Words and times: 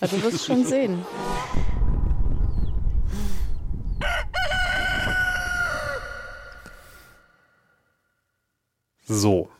Also 0.00 0.16
du 0.16 0.22
wirst 0.24 0.44
schon 0.44 0.64
sehen. 0.66 1.04
So. 9.06 9.50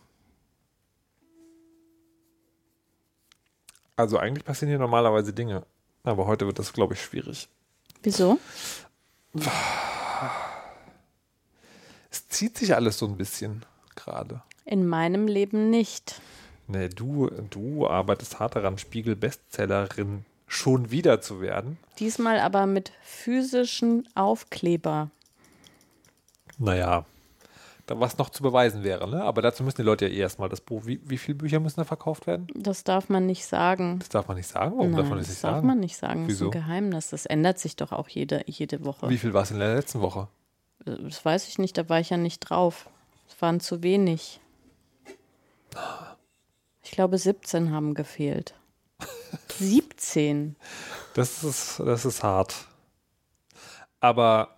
Also 3.97 4.19
eigentlich 4.19 4.45
passieren 4.45 4.71
hier 4.71 4.79
normalerweise 4.79 5.33
Dinge. 5.33 5.65
Aber 6.03 6.27
heute 6.27 6.46
wird 6.46 6.59
das, 6.59 6.73
glaube 6.73 6.95
ich, 6.95 7.03
schwierig. 7.03 7.48
Wieso? 8.03 8.39
Es 12.11 12.29
zieht 12.29 12.59
sich 12.59 12.75
alles 12.75 12.98
so 12.98 13.07
ein 13.07 13.16
bisschen 13.16 13.64
gerade. 13.95 14.43
In 14.64 14.87
meinem 14.87 15.27
Leben 15.29 15.71
nicht. 15.71 16.21
Nee, 16.67 16.89
du, 16.89 17.31
du 17.51 17.87
arbeitest 17.87 18.41
hart 18.41 18.57
daran, 18.57 18.79
Spiegel-Bestsellerin 18.79 20.25
schon 20.47 20.91
wieder 20.91 21.21
zu 21.21 21.41
werden. 21.41 21.79
Diesmal 21.98 22.38
aber 22.38 22.66
mit 22.66 22.93
physischen 23.02 24.09
Aufkleber. 24.15 25.11
Naja, 26.59 27.05
da 27.87 28.01
was 28.01 28.16
noch 28.16 28.30
zu 28.30 28.43
beweisen 28.43 28.83
wäre, 28.83 29.09
ne? 29.09 29.23
Aber 29.23 29.43
dazu 29.43 29.62
müssen 29.62 29.77
die 29.77 29.83
Leute 29.83 30.07
ja 30.07 30.15
eh 30.15 30.21
erstmal 30.21 30.48
das 30.48 30.61
Buch. 30.61 30.87
Wie, 30.87 31.01
wie 31.05 31.19
viele 31.19 31.37
Bücher 31.37 31.61
müssen 31.61 31.80
da 31.80 31.85
verkauft 31.85 32.27
werden? 32.27 32.47
Das 32.55 32.83
darf 32.83 33.10
man 33.10 33.27
nicht 33.27 33.45
sagen. 33.45 33.99
Das 33.99 34.09
darf 34.09 34.27
man 34.27 34.38
nicht 34.38 34.46
sagen? 34.46 34.73
Warum 34.77 34.93
Nein, 34.93 35.01
darf 35.01 35.09
man 35.10 35.19
das 35.19 35.27
das 35.27 35.35
nicht 35.37 35.45
darf 35.45 35.57
sagen? 35.57 35.66
man 35.66 35.80
nicht 35.80 35.96
sagen. 35.99 36.29
Wieso? 36.29 36.46
Das 36.46 36.55
ist 36.55 36.62
ein 36.62 36.66
Geheimnis. 36.66 37.10
Das 37.10 37.27
ändert 37.27 37.59
sich 37.59 37.77
doch 37.77 37.93
auch 37.93 38.09
jede, 38.09 38.43
jede 38.46 38.85
Woche. 38.85 39.10
Wie 39.10 39.19
viel 39.19 39.35
war 39.35 39.43
es 39.43 39.51
in 39.51 39.59
der 39.59 39.74
letzten 39.74 40.01
Woche? 40.01 40.29
Das 40.85 41.24
weiß 41.24 41.49
ich 41.49 41.59
nicht, 41.59 41.77
da 41.77 41.88
war 41.88 42.01
ich 42.01 42.10
ja 42.10 42.16
nicht 42.16 42.41
drauf. 42.41 42.88
Es 43.29 43.41
waren 43.43 43.60
zu 43.60 43.83
wenig. 43.83 44.41
Ich 46.84 46.91
glaube, 46.91 47.19
17 47.19 47.73
haben 47.73 47.95
gefehlt. 47.95 48.55
17? 49.59 50.55
Das 51.15 51.43
ist, 51.43 51.80
das 51.80 52.05
ist 52.05 52.23
hart. 52.23 52.66
Aber 54.01 54.57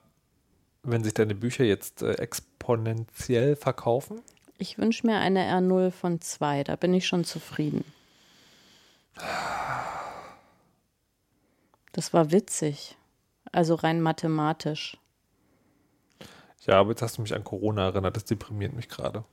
wenn 0.82 1.04
sich 1.04 1.14
deine 1.14 1.34
Bücher 1.34 1.64
jetzt 1.64 2.02
äh, 2.02 2.14
exponentiell 2.14 3.56
verkaufen, 3.56 4.20
Ich 4.58 4.78
wünsche 4.78 5.06
mir 5.06 5.19
eine 5.19 5.44
R0 5.52 5.91
von 5.91 6.20
2, 6.20 6.64
da 6.64 6.77
bin 6.77 6.94
ich 6.94 7.06
schon 7.06 7.24
zufrieden. 7.24 7.84
Das 11.92 12.12
war 12.12 12.32
witzig. 12.32 12.97
Also 13.52 13.74
rein 13.74 14.00
mathematisch. 14.00 14.98
ja, 16.66 16.80
aber 16.80 16.91
jetzt 16.91 17.02
hast 17.02 17.19
du 17.19 17.22
mich 17.22 17.34
an 17.34 17.44
Corona 17.44 17.86
erinnert, 17.86 18.16
das 18.16 18.24
deprimiert 18.24 18.72
mich 18.74 18.88
gerade. 18.88 19.24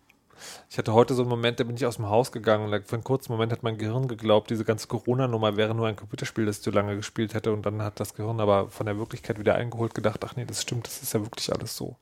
Ich 0.69 0.77
hatte 0.77 0.93
heute 0.93 1.13
so 1.13 1.23
einen 1.23 1.29
Moment, 1.29 1.59
da 1.59 1.63
bin 1.63 1.75
ich 1.75 1.85
aus 1.85 1.97
dem 1.97 2.09
Haus 2.09 2.31
gegangen 2.31 2.71
und 2.71 2.87
für 2.87 2.95
einen 2.95 3.03
kurzen 3.03 3.31
Moment 3.31 3.51
hat 3.51 3.63
mein 3.63 3.77
Gehirn 3.77 4.07
geglaubt, 4.07 4.49
diese 4.49 4.65
ganze 4.65 4.87
Corona-Nummer 4.87 5.57
wäre 5.57 5.75
nur 5.75 5.87
ein 5.87 5.95
Computerspiel, 5.95 6.45
das 6.45 6.57
ich 6.59 6.63
so 6.63 6.71
lange 6.71 6.95
gespielt 6.95 7.33
hätte 7.33 7.53
und 7.53 7.65
dann 7.65 7.81
hat 7.81 7.99
das 7.99 8.13
Gehirn 8.13 8.39
aber 8.39 8.69
von 8.69 8.85
der 8.85 8.97
Wirklichkeit 8.97 9.39
wieder 9.39 9.55
eingeholt 9.55 9.93
gedacht, 9.93 10.23
ach 10.25 10.35
nee, 10.35 10.45
das 10.45 10.61
stimmt, 10.61 10.87
das 10.87 11.01
ist 11.01 11.13
ja 11.13 11.21
wirklich 11.21 11.51
alles 11.53 11.75
so. 11.75 11.95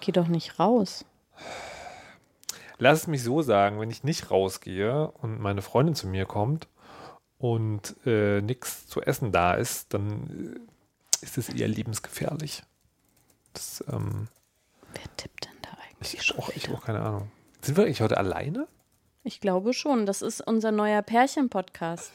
Geh 0.00 0.12
doch 0.12 0.28
nicht 0.28 0.58
raus. 0.58 1.04
Lass 2.78 3.00
es 3.00 3.06
mich 3.08 3.22
so 3.22 3.42
sagen, 3.42 3.80
wenn 3.80 3.90
ich 3.90 4.04
nicht 4.04 4.30
rausgehe 4.30 5.10
und 5.20 5.40
meine 5.40 5.62
Freundin 5.62 5.96
zu 5.96 6.06
mir 6.06 6.26
kommt 6.26 6.68
und 7.38 7.96
äh, 8.06 8.40
nichts 8.40 8.86
zu 8.86 9.02
essen 9.02 9.32
da 9.32 9.54
ist, 9.54 9.92
dann 9.94 10.56
äh, 10.56 11.24
ist 11.24 11.38
es 11.38 11.48
eher 11.48 11.68
lebensgefährlich. 11.68 12.62
Das, 13.52 13.84
ähm, 13.90 14.28
Wer 14.94 15.16
tippt 15.16 15.46
denn 15.46 15.56
da 15.62 15.70
eigentlich? 15.70 16.14
ich 16.14 16.22
schon 16.22 16.38
auch, 16.38 16.50
ich 16.50 16.70
auch 16.70 16.84
keine 16.84 17.00
Ahnung. 17.00 17.30
Sind 17.68 17.76
wir 17.76 17.84
eigentlich 17.84 18.00
heute 18.00 18.16
alleine? 18.16 18.66
Ich 19.24 19.42
glaube 19.42 19.74
schon. 19.74 20.06
Das 20.06 20.22
ist 20.22 20.40
unser 20.40 20.72
neuer 20.72 21.02
Pärchen-Podcast. 21.02 22.12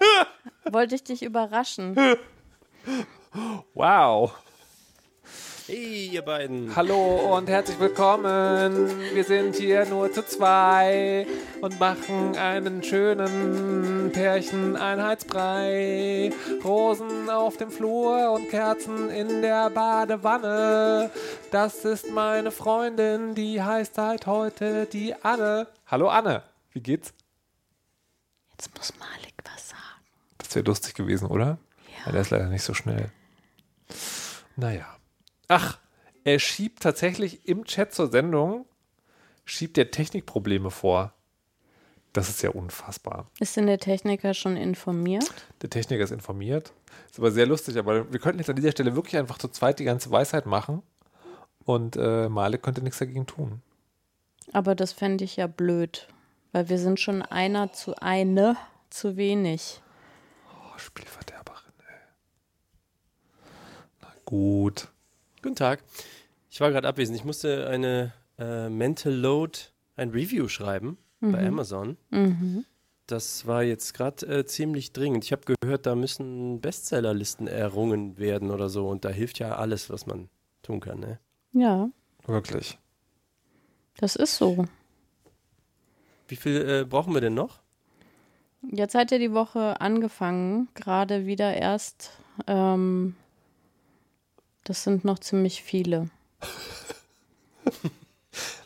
Wollte 0.70 0.96
ich 0.96 1.02
dich 1.02 1.22
überraschen. 1.22 1.96
Wow. 3.72 4.34
Hey, 5.74 6.10
ihr 6.12 6.20
beiden. 6.20 6.76
Hallo 6.76 7.34
und 7.34 7.48
herzlich 7.48 7.80
willkommen. 7.80 8.90
Wir 9.14 9.24
sind 9.24 9.56
hier 9.56 9.86
nur 9.86 10.12
zu 10.12 10.22
zwei 10.22 11.26
und 11.62 11.80
machen 11.80 12.36
einen 12.36 12.82
schönen 12.82 14.12
Pärchen-Einheitsbrei. 14.12 16.30
Rosen 16.62 17.30
auf 17.30 17.56
dem 17.56 17.70
Flur 17.70 18.32
und 18.32 18.50
Kerzen 18.50 19.08
in 19.08 19.40
der 19.40 19.70
Badewanne. 19.70 21.10
Das 21.50 21.86
ist 21.86 22.10
meine 22.10 22.50
Freundin, 22.50 23.34
die 23.34 23.62
heißt 23.62 23.94
seit 23.94 24.26
heute 24.26 24.84
die 24.84 25.14
Anne. 25.24 25.68
Hallo 25.86 26.10
Anne, 26.10 26.42
wie 26.72 26.80
geht's? 26.80 27.14
Jetzt 28.50 28.76
muss 28.76 28.92
Malik 28.98 29.36
was 29.50 29.70
sagen. 29.70 30.04
Das 30.36 30.54
wäre 30.54 30.66
lustig 30.66 30.92
gewesen, 30.92 31.28
oder? 31.28 31.56
Ja. 31.86 32.04
Ja, 32.04 32.12
der 32.12 32.20
ist 32.20 32.28
leider 32.28 32.48
nicht 32.48 32.62
so 32.62 32.74
schnell. 32.74 33.10
Naja. 34.56 34.98
Ach, 35.54 35.78
er 36.24 36.38
schiebt 36.38 36.82
tatsächlich 36.82 37.46
im 37.46 37.66
Chat 37.66 37.92
zur 37.92 38.10
Sendung, 38.10 38.64
schiebt 39.44 39.76
der 39.76 39.90
Technikprobleme 39.90 40.70
vor. 40.70 41.12
Das 42.14 42.30
ist 42.30 42.40
ja 42.40 42.48
unfassbar. 42.48 43.30
Ist 43.38 43.58
denn 43.58 43.66
der 43.66 43.78
Techniker 43.78 44.32
schon 44.32 44.56
informiert? 44.56 45.30
Der 45.60 45.68
Techniker 45.68 46.04
ist 46.04 46.10
informiert. 46.10 46.72
Ist 47.10 47.18
aber 47.18 47.30
sehr 47.32 47.44
lustig, 47.44 47.76
aber 47.76 48.10
wir 48.10 48.18
könnten 48.18 48.38
jetzt 48.38 48.48
an 48.48 48.56
dieser 48.56 48.70
Stelle 48.70 48.96
wirklich 48.96 49.18
einfach 49.18 49.36
zu 49.36 49.48
zweit 49.48 49.78
die 49.78 49.84
ganze 49.84 50.10
Weisheit 50.10 50.46
machen 50.46 50.82
und 51.64 51.96
äh, 51.96 52.30
Malik 52.30 52.62
könnte 52.62 52.80
nichts 52.80 52.98
dagegen 52.98 53.26
tun. 53.26 53.60
Aber 54.54 54.74
das 54.74 54.92
fände 54.92 55.22
ich 55.22 55.36
ja 55.36 55.48
blöd, 55.48 56.08
weil 56.52 56.70
wir 56.70 56.78
sind 56.78 56.98
schon 56.98 57.20
einer 57.20 57.74
zu 57.74 57.94
eine 57.96 58.56
zu 58.88 59.18
wenig. 59.18 59.82
Oh, 60.48 60.78
Spielverderberin, 60.78 61.74
ey. 61.88 62.00
Na 64.00 64.08
gut. 64.24 64.88
Guten 65.42 65.56
Tag. 65.56 65.82
Ich 66.50 66.60
war 66.60 66.70
gerade 66.70 66.86
abwesend. 66.86 67.18
Ich 67.18 67.24
musste 67.24 67.66
eine 67.66 68.12
äh, 68.38 68.68
Mental 68.68 69.12
Load, 69.12 69.58
ein 69.96 70.10
Review 70.10 70.46
schreiben 70.48 70.98
bei 71.20 71.46
Amazon. 71.46 71.96
Mhm. 72.10 72.64
Das 73.06 73.46
war 73.46 73.62
jetzt 73.64 73.94
gerade 73.94 74.24
äh, 74.26 74.44
ziemlich 74.46 74.92
dringend. 74.92 75.24
Ich 75.24 75.32
habe 75.32 75.42
gehört, 75.60 75.86
da 75.86 75.96
müssen 75.96 76.60
Bestsellerlisten 76.60 77.48
errungen 77.48 78.18
werden 78.18 78.50
oder 78.50 78.68
so. 78.68 78.88
Und 78.88 79.04
da 79.04 79.08
hilft 79.08 79.40
ja 79.40 79.56
alles, 79.56 79.90
was 79.90 80.06
man 80.06 80.28
tun 80.62 80.78
kann. 80.80 81.00
Ne? 81.00 81.18
Ja, 81.52 81.90
Wirklich. 82.26 82.78
das 83.96 84.14
ist 84.14 84.36
so. 84.36 84.66
Wie 86.28 86.36
viel 86.36 86.56
äh, 86.68 86.84
brauchen 86.84 87.14
wir 87.14 87.20
denn 87.20 87.34
noch? 87.34 87.60
Jetzt 88.62 88.94
hat 88.94 89.10
ja 89.10 89.18
die 89.18 89.32
Woche 89.32 89.80
angefangen, 89.80 90.68
gerade 90.74 91.26
wieder 91.26 91.52
erst. 91.54 92.12
Ähm, 92.46 93.16
das 94.64 94.84
sind 94.84 95.04
noch 95.04 95.18
ziemlich 95.18 95.62
viele. 95.62 96.10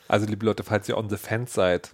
Also, 0.08 0.24
liebe 0.26 0.46
Leute, 0.46 0.62
falls 0.62 0.88
ihr 0.88 0.96
on 0.96 1.10
the 1.10 1.16
fence 1.16 1.52
seid, 1.52 1.90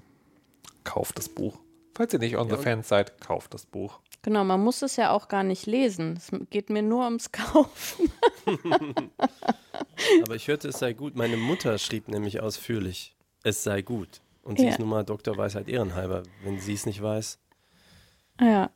kauft 0.84 1.16
das 1.16 1.30
Buch. 1.30 1.58
Falls 1.94 2.12
ihr 2.12 2.18
nicht 2.18 2.36
on 2.36 2.46
Ja, 2.48 2.56
the 2.56 2.62
fence 2.62 2.88
seid, 2.88 3.18
kauft 3.22 3.54
das 3.54 3.64
Buch. 3.64 4.00
Genau, 4.20 4.44
man 4.44 4.60
muss 4.62 4.82
es 4.82 4.96
ja 4.96 5.10
auch 5.12 5.28
gar 5.28 5.42
nicht 5.42 5.64
lesen. 5.66 6.18
Es 6.18 6.30
geht 6.50 6.68
mir 6.68 6.82
nur 6.82 7.04
ums 7.06 7.32
Kaufen. 7.32 8.12
Aber 10.22 10.34
ich 10.36 10.46
hörte, 10.46 10.68
es 10.68 10.78
sei 10.78 10.92
gut. 10.92 11.16
Meine 11.16 11.38
Mutter 11.38 11.78
schrieb 11.78 12.08
nämlich 12.08 12.40
ausführlich, 12.40 13.16
es 13.44 13.62
sei 13.62 13.80
gut. 13.82 14.20
Und 14.42 14.58
sie 14.58 14.64
Ja. 14.66 14.70
ist 14.72 14.78
nun 14.78 14.90
mal 14.90 15.04
Dr. 15.04 15.36
Weisheit 15.38 15.68
ehrenhalber. 15.68 16.22
Wenn 16.44 16.60
sie 16.60 16.74
es 16.74 16.84
nicht 16.86 17.02
weiß, 17.02 17.38
Ja, 18.40 18.70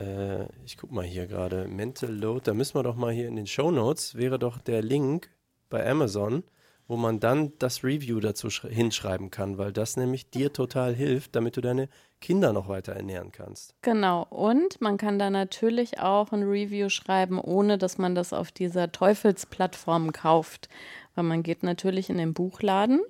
Äh, 0.00 0.44
ich 0.64 0.76
guck 0.76 0.90
mal 0.92 1.04
hier 1.04 1.26
gerade. 1.26 1.66
Mental 1.68 2.10
Load, 2.12 2.42
da 2.44 2.54
müssen 2.54 2.74
wir 2.74 2.82
doch 2.82 2.96
mal 2.96 3.12
hier 3.12 3.28
in 3.28 3.36
den 3.36 3.46
Show 3.46 3.70
Notes, 3.70 4.14
wäre 4.16 4.38
doch 4.38 4.58
der 4.58 4.82
Link 4.82 5.30
bei 5.70 5.88
Amazon, 5.88 6.42
wo 6.88 6.96
man 6.96 7.20
dann 7.20 7.52
das 7.58 7.82
Review 7.84 8.20
dazu 8.20 8.48
sch- 8.48 8.68
hinschreiben 8.68 9.30
kann, 9.30 9.56
weil 9.56 9.72
das 9.72 9.96
nämlich 9.96 10.30
dir 10.30 10.52
total 10.52 10.94
hilft, 10.94 11.34
damit 11.34 11.56
du 11.56 11.60
deine 11.60 11.88
Kinder 12.20 12.52
noch 12.52 12.68
weiter 12.68 12.92
ernähren 12.92 13.32
kannst. 13.32 13.74
genau. 13.82 14.26
Und 14.30 14.80
man 14.80 14.96
kann 14.96 15.18
da 15.18 15.30
natürlich 15.30 16.00
auch 16.00 16.32
ein 16.32 16.42
Review 16.42 16.88
schreiben, 16.88 17.38
ohne 17.38 17.76
dass 17.78 17.98
man 17.98 18.14
das 18.14 18.32
auf 18.32 18.50
dieser 18.50 18.90
Teufelsplattform 18.92 20.12
kauft. 20.12 20.68
Weil 21.14 21.24
man 21.24 21.42
geht 21.42 21.62
natürlich 21.62 22.10
in 22.10 22.18
den 22.18 22.32
Buchladen 22.34 23.00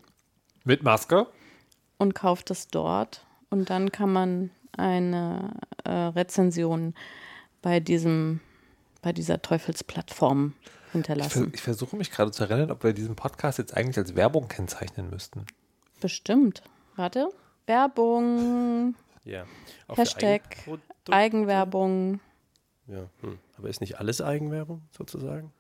Mit 0.65 0.83
Maske? 0.83 1.27
und 1.99 2.15
kauft 2.15 2.51
es 2.51 2.69
dort. 2.69 3.25
Und 3.51 3.71
dann 3.71 3.91
kann 3.93 4.13
man 4.13 4.51
eine 4.77 5.55
äh, 5.85 5.91
Rezension 5.91 6.95
bei 7.63 7.81
diesem, 7.81 8.41
bei 9.03 9.13
dieser 9.13 9.41
Teufelsplattform 9.43 10.55
Ich, 10.63 10.93
hinterlassen. 10.93 11.51
ich 11.55 11.61
versuche 11.63 11.97
mich 11.97 12.11
gerade 12.11 12.31
zu 12.31 12.45
erinnern, 12.45 12.71
ob 12.71 12.85
wir 12.85 12.93
diesen 12.93 13.17
Podcast 13.17 13.59
jetzt 13.59 13.77
eigentlich 13.77 13.99
als 13.99 14.15
Werbung 14.17 14.49
kennzeichnen 14.49 15.11
müssten. 15.11 15.47
Bestimmt. 16.01 16.63
Warte. 16.97 17.29
Werbung, 17.67 18.95
Ja. 19.25 19.45
Für 19.89 19.97
Hashtag? 19.97 20.43
Eigenwerbung. 21.11 22.21
Ja. 22.87 23.09
Hm. 23.23 23.39
Aber 23.57 23.69
ist 23.69 23.81
nicht 23.81 23.99
alles 23.99 24.21
Eigenwerbung 24.21 24.83
sozusagen? 24.97 25.53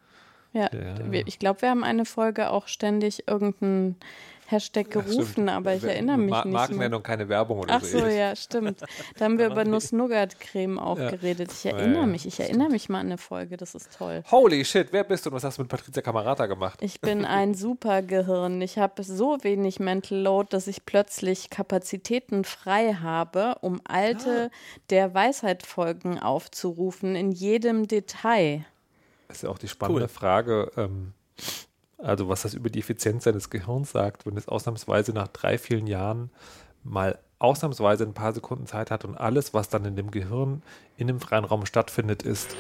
Ja, 0.53 0.69
Ja. 0.73 0.95
ich 1.27 1.39
glaube, 1.39 1.63
wir 1.63 1.71
haben 1.71 1.83
eine 1.85 2.05
Folge 2.05 2.51
auch 2.51 2.69
ständig 2.69 3.27
irgendeinen 3.27 3.97
Hashtag 4.47 4.91
gerufen, 4.91 5.49
aber 5.49 5.75
ich 5.75 5.83
erinnere 5.85 6.19
mich 6.19 6.31
Ma 6.31 6.37
nicht 6.39 6.45
mehr. 6.47 6.53
Markennennung, 6.61 7.03
keine 7.03 7.29
Werbung 7.29 7.61
oder 7.61 7.75
Ach 7.75 7.81
so. 7.85 7.99
so, 7.99 8.05
ähnlich. 8.05 8.17
ja, 8.19 8.37
stimmt. 8.37 8.81
Da 9.17 9.25
haben 9.25 9.39
wir 9.39 9.47
über 9.47 9.65
Nuss-Nougat-Creme 9.65 10.79
auch 10.79 10.99
Ja. 10.99 11.11
geredet. 11.11 11.51
Ich 11.53 11.65
erinnere 11.67 12.01
ja. 12.01 12.07
mich, 12.07 12.27
ich 12.27 12.39
erinnere 12.41 12.69
mich 12.69 12.89
mal 12.89 13.01
an 13.01 13.07
eine 13.07 13.19
Folge, 13.19 13.57
das 13.57 13.75
ist 13.75 13.97
toll. 13.97 14.23
Holy 14.31 14.65
shit, 14.65 14.89
wer 14.93 15.05
bist 15.05 15.25
du 15.25 15.31
und 15.31 15.37
was 15.37 15.45
hast 15.45 15.59
du 15.59 15.63
mit 15.63 15.71
Patricia 15.71 16.03
Camarata 16.03 16.47
gemacht? 16.47 16.79
Ich 16.83 17.01
bin 17.01 17.25
ein 17.25 17.55
Supergehirn. 17.55 18.61
Ich 18.61 18.77
habe 18.79 19.03
so 19.03 19.39
wenig 19.43 19.81
Mental 19.81 20.19
Load, 20.19 20.49
dass 20.51 20.67
ich 20.67 20.85
plötzlich 20.85 21.49
Kapazitäten 21.51 22.45
frei 22.45 22.95
habe, 22.95 23.57
um 23.63 23.81
alte 23.85 24.51
der 24.91 25.15
Weisheit-Folgen 25.15 26.19
aufzurufen 26.19 27.17
in 27.17 27.33
jedem 27.33 27.89
Detail. 27.89 28.65
Das 29.29 29.39
ist 29.39 29.43
ja 29.45 29.49
auch 29.51 29.59
die 29.59 29.69
spannende 29.69 30.03
Cool. 30.03 30.09
Frage, 30.09 30.71
ähm, 30.77 31.13
also 31.99 32.29
was 32.29 32.43
das 32.43 32.55
über 32.55 32.71
die 32.71 32.81
Effizienz 32.81 33.25
seines 33.25 33.51
Gehirns 33.51 33.93
sagt, 33.93 34.27
wenn 34.27 34.37
es 34.37 34.49
ausnahmsweise 34.49 35.13
nach 35.13 35.29
drei, 35.29 35.59
vielen 35.59 35.87
Jahren 35.87 36.31
mal 36.83 37.19
ausnahmsweise 37.39 38.05
ein 38.05 38.15
paar 38.15 38.33
Sekunden 38.33 38.67
Zeit 38.67 38.91
hat 38.91 39.05
und 39.05 39.17
alles, 39.17 39.55
was 39.55 39.69
dann 39.69 39.85
in 39.85 39.97
dem 39.97 40.11
Gehirn 40.11 40.63
in 40.97 41.07
dem 41.07 41.21
freien 41.21 41.45
Raum 41.45 41.67
stattfindet, 41.67 42.23
ist. 42.23 42.57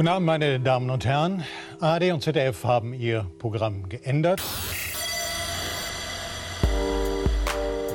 Guten 0.00 0.08
Abend, 0.08 0.24
meine 0.24 0.58
Damen 0.58 0.88
und 0.88 1.04
Herren. 1.04 1.44
ARD 1.78 2.12
und 2.12 2.22
ZDF 2.22 2.64
haben 2.64 2.94
ihr 2.94 3.26
Programm 3.38 3.86
geändert. 3.90 4.40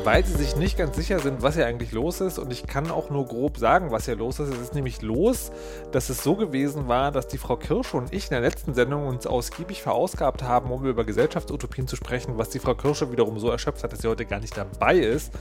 weil 0.04 0.24
sie 0.24 0.36
sich 0.36 0.56
nicht 0.56 0.78
ganz 0.78 0.96
sicher 0.96 1.18
sind, 1.18 1.42
was 1.42 1.56
hier 1.56 1.66
eigentlich 1.66 1.92
los 1.94 2.22
ist. 2.22 2.38
Und 2.38 2.52
ich 2.52 2.68
kann 2.68 2.92
auch 2.92 3.10
nur 3.10 3.26
grob 3.26 3.58
sagen, 3.58 3.90
was 3.90 4.06
hier 4.06 4.16
los 4.16 4.40
ist. 4.40 4.54
Es 4.54 4.60
ist 4.60 4.76
nämlich 4.76 5.02
los, 5.02 5.52
dass 5.94 6.10
es 6.10 6.24
so 6.24 6.36
gewesen 6.36 6.88
war, 6.88 7.12
dass 7.12 7.28
die 7.28 7.40
Frau 7.40 7.56
Kirsch 7.56 7.96
und 7.96 8.14
ich 8.14 8.26
in 8.26 8.30
der 8.30 8.42
letzten 8.42 8.76
Sendung 8.76 9.08
uns 9.08 9.26
ausgiebig 9.26 9.82
verausgabt 9.82 10.44
haben, 10.44 10.70
um 10.70 10.86
über 10.86 11.06
Gesellschaftsutopien 11.06 11.88
zu 11.88 11.96
sprechen, 11.96 12.38
was 12.38 12.52
die 12.52 12.60
Frau 12.60 12.76
Kirsche 12.76 13.12
wiederum 13.12 13.40
so 13.40 13.50
erschöpft 13.50 13.84
hat, 13.84 13.94
dass 13.94 14.04
sie 14.04 14.08
heute 14.08 14.28
gar 14.28 14.40
nicht 14.40 14.56
dabei 14.56 14.98
ist. 14.98 15.34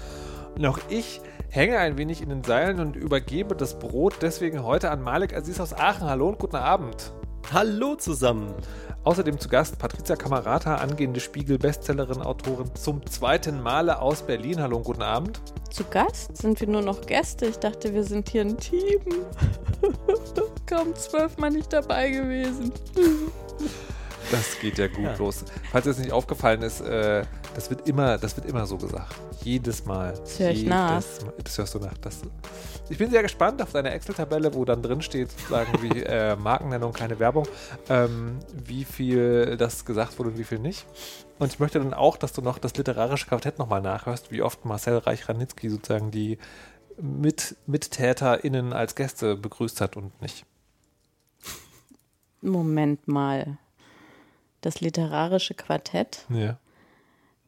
Und 0.56 0.64
auch 0.64 0.78
ich 0.88 1.20
hänge 1.54 1.78
ein 1.78 1.96
wenig 1.96 2.20
in 2.20 2.30
den 2.30 2.42
Seilen 2.42 2.80
und 2.80 2.96
übergebe 2.96 3.54
das 3.54 3.78
Brot 3.78 4.16
deswegen 4.22 4.64
heute 4.64 4.90
an 4.90 5.00
Malik 5.00 5.36
Aziz 5.36 5.60
aus 5.60 5.72
Aachen. 5.72 6.08
Hallo 6.08 6.28
und 6.28 6.40
guten 6.40 6.56
Abend. 6.56 7.12
Hallo 7.52 7.94
zusammen. 7.94 8.52
Außerdem 9.04 9.38
zu 9.38 9.48
Gast 9.48 9.78
Patricia 9.78 10.16
Camarata, 10.16 10.76
angehende 10.76 11.20
Spiegel-Bestsellerin, 11.20 12.22
Autorin 12.22 12.74
zum 12.74 13.06
zweiten 13.06 13.62
Male 13.62 14.00
aus 14.00 14.22
Berlin. 14.22 14.60
Hallo 14.60 14.78
und 14.78 14.84
guten 14.84 15.02
Abend. 15.02 15.40
Zu 15.70 15.84
Gast 15.84 16.36
sind 16.36 16.60
wir 16.60 16.66
nur 16.66 16.82
noch 16.82 17.06
Gäste. 17.06 17.46
Ich 17.46 17.58
dachte, 17.58 17.94
wir 17.94 18.02
sind 18.02 18.30
hier 18.30 18.40
ein 18.40 18.56
Team. 18.56 19.00
Kaum 20.66 20.92
zwölfmal 20.96 21.50
nicht 21.50 21.72
dabei 21.72 22.10
gewesen. 22.10 22.72
Das 24.30 24.58
geht 24.60 24.78
ja 24.78 24.88
gut 24.88 25.18
los. 25.18 25.44
Falls 25.70 25.86
es 25.86 25.98
nicht 25.98 26.12
aufgefallen 26.12 26.62
ist, 26.62 26.80
äh, 26.80 27.24
das 27.54 27.70
wird 27.70 27.86
immer, 27.88 28.18
das 28.18 28.36
wird 28.36 28.46
immer 28.48 28.66
so 28.66 28.76
gesagt. 28.76 29.14
Jedes 29.42 29.84
Mal. 29.84 30.12
Das 30.12 30.38
höre 30.38 30.50
ich 30.50 30.58
Jedes 30.58 30.70
nach. 30.70 30.90
Mal. 30.90 31.32
Das 31.42 31.58
hörst 31.58 31.74
du 31.74 31.78
nach. 31.78 31.96
Das, 31.98 32.22
ich 32.88 32.98
bin 32.98 33.10
sehr 33.10 33.22
gespannt 33.22 33.62
auf 33.62 33.72
deine 33.72 33.90
Excel-Tabelle, 33.90 34.54
wo 34.54 34.64
dann 34.64 34.82
drin 34.82 35.02
steht, 35.02 35.30
sozusagen 35.30 35.82
wie 35.82 36.02
äh, 36.02 36.36
Markennennung, 36.36 36.92
keine 36.92 37.18
Werbung, 37.18 37.46
ähm, 37.88 38.38
wie 38.52 38.84
viel 38.84 39.56
das 39.56 39.84
gesagt 39.84 40.18
wurde 40.18 40.30
und 40.30 40.38
wie 40.38 40.44
viel 40.44 40.58
nicht. 40.58 40.86
Und 41.38 41.52
ich 41.52 41.58
möchte 41.58 41.78
dann 41.78 41.94
auch, 41.94 42.16
dass 42.16 42.32
du 42.32 42.42
noch 42.42 42.58
das 42.58 42.76
literarische 42.76 43.26
Quartett 43.26 43.58
nochmal 43.58 43.82
nachhörst, 43.82 44.30
wie 44.30 44.42
oft 44.42 44.64
Marcel 44.64 44.98
Reich-Ranitzky 44.98 45.68
sozusagen 45.68 46.10
die 46.10 46.38
Mit 47.00 47.56
MittäterInnen 47.66 48.72
als 48.72 48.94
Gäste 48.94 49.36
begrüßt 49.36 49.80
hat 49.80 49.96
und 49.96 50.20
nicht. 50.22 50.46
Moment 52.40 53.08
mal. 53.08 53.58
Das 54.64 54.80
literarische 54.80 55.52
Quartett, 55.52 56.24
Ja. 56.30 56.56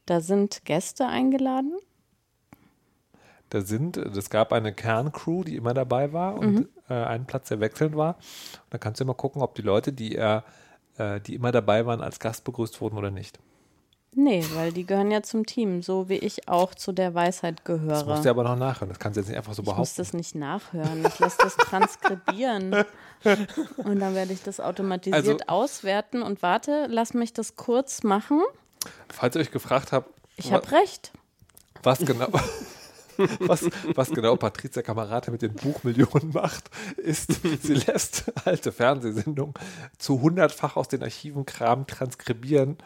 da 0.04 0.20
sind 0.20 0.66
Gäste 0.66 1.06
eingeladen. 1.06 1.72
Da 3.48 3.62
sind, 3.62 3.96
es 3.96 4.28
gab 4.28 4.52
eine 4.52 4.74
Kerncrew, 4.74 5.42
die 5.44 5.56
immer 5.56 5.72
dabei 5.72 6.12
war 6.12 6.34
und 6.38 6.52
Mhm. 6.54 6.68
äh, 6.90 6.92
einen 6.94 7.24
Platz, 7.24 7.48
der 7.48 7.58
wechselnd 7.60 7.96
war. 7.96 8.16
Und 8.16 8.66
da 8.74 8.76
kannst 8.76 9.00
du 9.00 9.04
immer 9.04 9.14
gucken, 9.14 9.40
ob 9.40 9.54
die 9.54 9.62
Leute, 9.62 9.94
die 9.94 10.14
er, 10.14 10.44
äh, 10.98 11.18
die 11.22 11.34
immer 11.36 11.52
dabei 11.52 11.86
waren, 11.86 12.02
als 12.02 12.20
Gast 12.20 12.44
begrüßt 12.44 12.82
wurden 12.82 12.98
oder 12.98 13.10
nicht. 13.10 13.38
Nee, 14.18 14.42
weil 14.54 14.72
die 14.72 14.86
gehören 14.86 15.10
ja 15.10 15.22
zum 15.22 15.44
Team, 15.44 15.82
so 15.82 16.08
wie 16.08 16.16
ich 16.16 16.48
auch 16.48 16.74
zu 16.74 16.92
der 16.92 17.14
Weisheit 17.14 17.56
Das 17.58 17.64
gehöre. 17.64 18.04
musst 18.06 18.24
du 18.24 18.30
aber 18.30 18.44
noch 18.44 18.56
nachhören. 18.56 18.88
Das 18.88 18.98
kannst 18.98 19.16
du 19.16 19.20
jetzt 19.20 19.28
nicht 19.28 19.36
einfach 19.36 19.52
so 19.52 19.60
ich 19.60 19.66
muss 19.66 19.74
behaupten. 19.74 19.94
das 19.98 20.12
nicht 20.14 20.34
nachhören. 20.34 21.04
Ich 21.06 21.18
lasse 21.18 21.36
das 21.38 21.54
transkribieren. 21.56 22.72
Und 23.76 24.00
dann 24.00 24.14
werde 24.14 24.32
ich 24.32 24.42
das 24.42 24.58
automatisiert 24.58 25.14
Also- 25.28 25.36
auswerten. 25.48 26.22
Und 26.22 26.42
warte, 26.42 26.86
lass 26.88 27.12
mich 27.12 27.34
das 27.34 27.56
kurz 27.56 28.04
machen. 28.04 28.40
Falls 29.12 29.34
ihr 29.36 29.42
euch 29.42 29.50
gefragt 29.50 29.92
habt, 29.92 30.08
Ich 30.36 30.50
habe 30.50 30.70
recht. 30.72 31.12
was 31.82 31.98
genau, 31.98 32.28
was, 33.40 33.68
was 33.94 34.10
genau 34.10 34.36
Patricia 34.36 34.80
Kamerate 34.82 35.30
mit 35.30 35.42
den 35.42 35.54
Buchmillionen 35.54 36.32
macht, 36.32 36.70
ist, 36.96 37.32
sie 37.62 37.74
lässt 37.74 38.32
alte 38.46 38.72
Fernsehsendungen 38.72 39.54
zu 39.98 40.20
hundertfach 40.22 40.76
aus 40.76 40.88
den 40.88 41.02
Archiven 41.02 41.44
Kram 41.46 41.86
transkribieren 41.86 42.78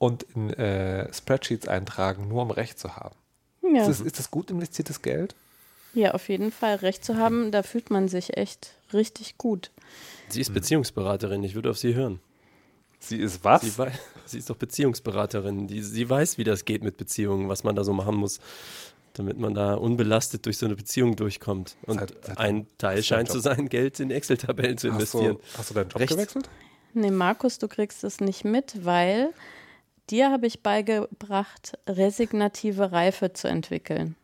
und 0.00 0.22
in 0.34 0.50
äh, 0.54 1.12
Spreadsheets 1.12 1.68
eintragen, 1.68 2.26
nur 2.26 2.42
um 2.42 2.50
Recht 2.50 2.78
zu 2.80 2.96
haben. 2.96 3.14
Ja. 3.62 3.82
Ist, 3.82 3.88
das, 3.88 4.00
ist 4.00 4.18
das 4.18 4.30
gut 4.32 4.50
investiertes 4.50 5.02
Geld? 5.02 5.36
ja, 5.92 6.12
auf 6.14 6.28
jeden 6.28 6.50
Fall. 6.52 6.76
Recht 6.76 7.04
zu 7.04 7.16
haben, 7.18 7.50
da 7.52 7.62
fühlt 7.62 7.90
man 7.90 8.06
sich 8.08 8.36
echt 8.36 8.74
richtig 8.92 9.36
gut. 9.38 9.70
Sie 10.28 10.40
ist 10.40 10.54
Beziehungsberaterin, 10.54 11.42
ich 11.44 11.54
würde 11.56 11.68
auf 11.70 11.78
sie 11.78 11.94
hören. 11.94 12.20
Sie 13.00 13.16
ist 13.18 13.44
was? 13.44 13.62
Sie, 13.62 13.76
wei- 13.78 13.92
sie 14.24 14.38
ist 14.38 14.48
doch 14.50 14.56
Beziehungsberaterin. 14.56 15.66
Die, 15.66 15.82
sie 15.82 16.08
weiß, 16.08 16.38
wie 16.38 16.44
das 16.44 16.64
geht 16.64 16.82
mit 16.84 16.96
Beziehungen, 16.96 17.48
was 17.48 17.64
man 17.64 17.74
da 17.76 17.82
so 17.84 17.92
machen 17.92 18.14
muss, 18.16 18.38
damit 19.14 19.38
man 19.38 19.52
da 19.54 19.74
unbelastet 19.74 20.46
durch 20.46 20.58
so 20.58 20.66
eine 20.66 20.76
Beziehung 20.76 21.16
durchkommt. 21.16 21.76
Und 21.86 21.98
Seit- 21.98 22.14
seit 22.24 22.38
ein 22.38 22.66
Teil 22.78 23.02
scheint 23.02 23.28
Job? 23.28 23.36
zu 23.36 23.40
sein, 23.40 23.68
Geld 23.68 23.98
in 24.00 24.10
Excel-Tabellen 24.10 24.78
zu 24.78 24.88
hast, 24.88 24.94
investieren. 24.94 25.36
du, 25.38 25.58
hast 25.58 25.70
du 25.70 25.74
deinen 25.74 25.88
Job 25.90 26.00
Rechts. 26.00 26.14
gewechselt? 26.16 26.48
Nee, 26.94 27.10
Markus, 27.10 27.58
du 27.58 27.66
kriegst 27.68 28.04
es 28.04 28.20
nicht 28.20 28.44
mit, 28.44 28.84
weil 28.84 29.30
dir 30.10 30.30
habe 30.30 30.46
ich 30.46 30.62
beigebracht, 30.62 31.78
resignative 31.88 32.92
Reife 32.92 33.32
zu 33.32 33.48
entwickeln. 33.48 34.16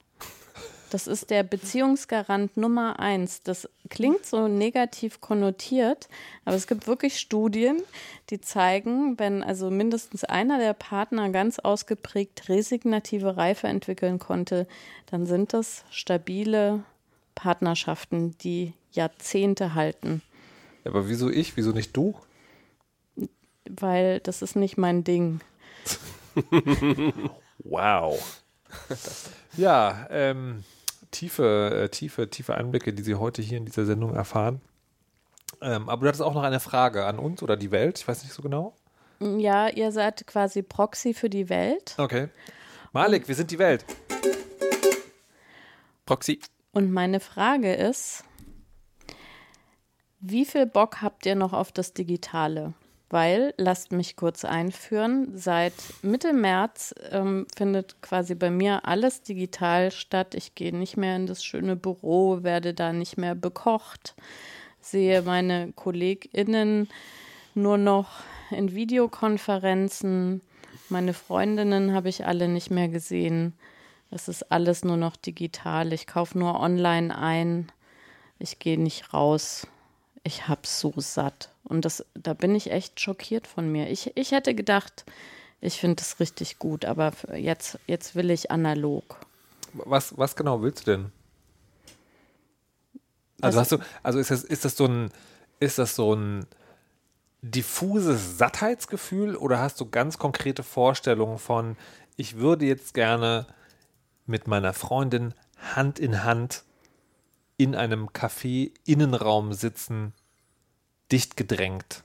Das 0.91 1.09
ist 1.09 1.31
der 1.31 1.43
Beziehungsgarant 1.43 2.57
Nummer 2.57 3.01
eins. 3.01 3.43
Das 3.43 3.69
klingt 3.91 4.25
so 4.25 4.47
negativ 4.47 5.21
konnotiert, 5.21 6.09
aber 6.45 6.57
es 6.57 6.69
gibt 6.69 6.87
wirklich 6.87 7.19
Studien, 7.19 7.83
die 8.31 8.41
zeigen, 8.41 9.19
wenn 9.19 9.43
also 9.43 9.71
mindestens 9.71 10.23
einer 10.23 10.59
der 10.59 10.75
Partner 10.75 11.31
ganz 11.31 11.59
ausgeprägt 11.59 12.49
resignative 12.49 13.37
Reife 13.37 13.67
entwickeln 13.67 14.21
konnte, 14.21 14.69
dann 15.07 15.27
sind 15.27 15.53
das 15.53 15.85
stabile 15.91 16.85
Partnerschaften, 17.35 18.37
die 18.39 18.73
Jahrzehnte 18.93 19.75
halten. 19.75 20.23
Aber 20.85 21.09
wieso 21.09 21.29
ich? 21.29 21.57
Wieso 21.57 21.73
nicht 21.73 21.97
du? 21.97 22.15
weil 23.69 24.21
das 24.21 24.43
ist 24.43 24.57
nicht 24.57 24.79
mein 24.79 25.05
Ding. 25.05 25.41
Wow. 27.59 28.43
ja, 29.57 30.07
ähm, 30.11 30.63
tiefe, 31.11 31.85
äh, 31.85 31.89
tiefe, 31.89 32.29
tiefe 32.31 32.55
Einblicke, 32.55 32.93
die 32.93 33.03
Sie 33.03 33.15
heute 33.15 33.43
hier 33.43 33.59
in 33.59 33.65
dieser 33.65 33.87
Sendung 33.87 34.15
erfahren. 34.15 34.61
Ähm, 35.63 35.89
aber 35.89 36.03
du 36.03 36.09
hattest 36.09 36.23
auch 36.23 36.35
noch 36.35 36.43
eine 36.43 36.61
Frage 36.61 37.07
an 37.07 37.19
uns 37.19 37.43
oder 37.43 37.57
die 37.57 37.71
Welt, 37.71 37.99
ich 37.99 38.07
weiß 38.07 38.23
nicht 38.23 38.35
so 38.35 38.43
genau. 38.43 38.75
Ja, 39.21 39.69
ihr 39.69 39.93
seid 39.93 40.27
quasi 40.27 40.63
Proxy 40.63 41.15
für 41.15 41.31
die 41.31 41.49
Welt. 41.49 41.95
Okay. 41.97 42.29
Malik, 42.93 43.27
wir 43.27 43.35
sind 43.35 43.51
die 43.51 43.59
Welt. 43.59 43.85
Proxy. 46.05 46.41
Und 46.73 46.93
meine 46.93 47.21
Frage 47.21 47.75
ist, 47.75 48.23
wie 50.21 50.45
viel 50.45 50.67
Bock 50.67 51.01
habt 51.01 51.25
ihr 51.25 51.35
noch 51.35 51.55
auf 51.55 51.73
das 51.73 51.95
Digitale? 51.95 52.75
Weil, 53.09 53.55
lasst 53.57 53.93
mich 53.93 54.17
kurz 54.17 54.45
einführen, 54.45 55.31
seit 55.37 55.75
Mitte 56.03 56.33
März 56.33 56.93
ähm, 57.13 57.47
findet 57.57 58.03
quasi 58.03 58.35
bei 58.35 58.51
mir 58.51 58.85
alles 58.85 59.23
digital 59.23 59.93
statt. 59.93 60.35
Ich 60.35 60.57
gehe 60.57 60.75
nicht 60.77 60.97
mehr 60.97 61.15
in 61.15 61.27
das 61.27 61.45
schöne 61.45 61.77
Büro, 61.77 62.43
werde 62.43 62.75
da 62.75 62.93
nicht 62.93 63.17
mehr 63.17 63.37
bekocht, 63.37 64.17
sehe 64.81 65.23
meine 65.23 65.73
KollegInnen 65.73 66.89
nur 67.55 67.79
noch 67.79 68.25
in 68.51 68.75
Videokonferenzen. 68.75 70.41
Meine 70.89 71.15
Freundinnen 71.15 71.95
habe 71.95 72.09
ich 72.09 72.27
alle 72.27 72.49
nicht 72.49 72.71
mehr 72.71 72.89
gesehen. 72.89 73.55
Es 74.11 74.29
ist 74.29 74.51
alles 74.53 74.85
nur 74.85 74.97
noch 74.97 75.17
digital. 75.17 75.93
Ich 75.93 76.07
kaufe 76.07 76.39
nur 76.39 76.61
online 76.61 77.17
ein. 77.17 77.71
Ich 78.39 78.59
gehe 78.59 78.81
nicht 78.81 79.13
raus. 79.13 79.67
Ich 80.27 80.49
hab's 80.49 80.81
so 80.81 80.93
satt. 80.97 81.51
Und 81.63 81.85
das, 81.85 82.05
da 82.15 82.35
bin 82.35 82.55
ich 82.57 82.73
echt 82.73 83.01
schockiert 83.01 83.47
von 83.47 83.71
mir. 83.71 83.89
Ich, 83.89 84.17
ich 84.17 84.33
hätte 84.33 84.55
gedacht, 84.55 85.05
Ich 85.61 85.81
finde 85.81 86.03
es 86.03 86.21
richtig 86.21 86.59
gut, 86.59 86.85
aber 86.85 87.13
jetzt, 87.35 87.79
jetzt 87.87 88.15
will 88.15 88.31
ich 88.31 88.51
analog. 88.51 89.17
Was, 89.73 90.17
was 90.17 90.37
genau 90.37 90.63
willst 90.63 90.87
du 90.87 90.93
denn? 90.93 91.13
Also 93.41 93.61
hast 93.61 93.73
du, 93.73 93.79
also 94.03 94.19
ist 94.19 94.31
das, 94.31 94.45
ist 94.45 94.65
das 94.65 94.77
so 94.77 94.87
ein, 94.87 95.11
ist 95.61 95.79
das 95.79 95.95
so 95.95 96.15
ein 96.15 96.47
diffuses 97.43 98.39
Sattheitsgefühl 98.39 99.37
oder 99.37 99.59
hast 99.59 99.81
du 99.81 99.91
ganz 99.91 100.19
konkrete 100.19 100.63
Vorstellungen 100.63 101.39
von, 101.39 101.77
ich 102.17 102.37
würde 102.37 102.65
jetzt 102.65 102.95
gerne 102.95 103.47
mit 104.27 104.47
meiner 104.47 104.73
Freundin 104.73 105.35
Hand 105.75 105.99
in 105.99 106.25
Hand 106.25 106.65
in 107.57 107.75
einem 107.75 108.09
Café 108.09 108.73
Innenraum 108.85 109.53
sitzen, 109.53 110.13
dicht 111.11 111.37
gedrängt? 111.37 112.03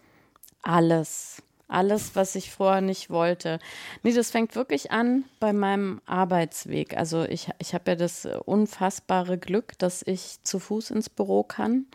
Alles. 0.62 1.41
Alles, 1.67 2.15
was 2.15 2.36
ich 2.36 2.51
vorher 2.51 2.81
nicht 2.81 3.10
wollte. 3.10 3.60
Nee, 4.03 4.12
das 4.12 4.29
fängt 4.29 4.55
wirklich 4.55 4.91
an 4.91 5.24
bei 5.39 5.53
meinem 5.53 6.01
Arbeitsweg. 6.05 6.98
Also 6.98 7.24
ich, 7.24 7.50
ich 7.60 7.74
habe 7.74 7.91
ja 7.91 7.96
das 7.96 8.25
unfassbare 8.25 9.38
Glück, 9.38 9.79
dass 9.79 10.01
ich 10.05 10.43
zu 10.43 10.60
Fuß 10.60 10.91
ins 10.91 11.10
Büro 11.10 11.43
kann. 11.43 11.86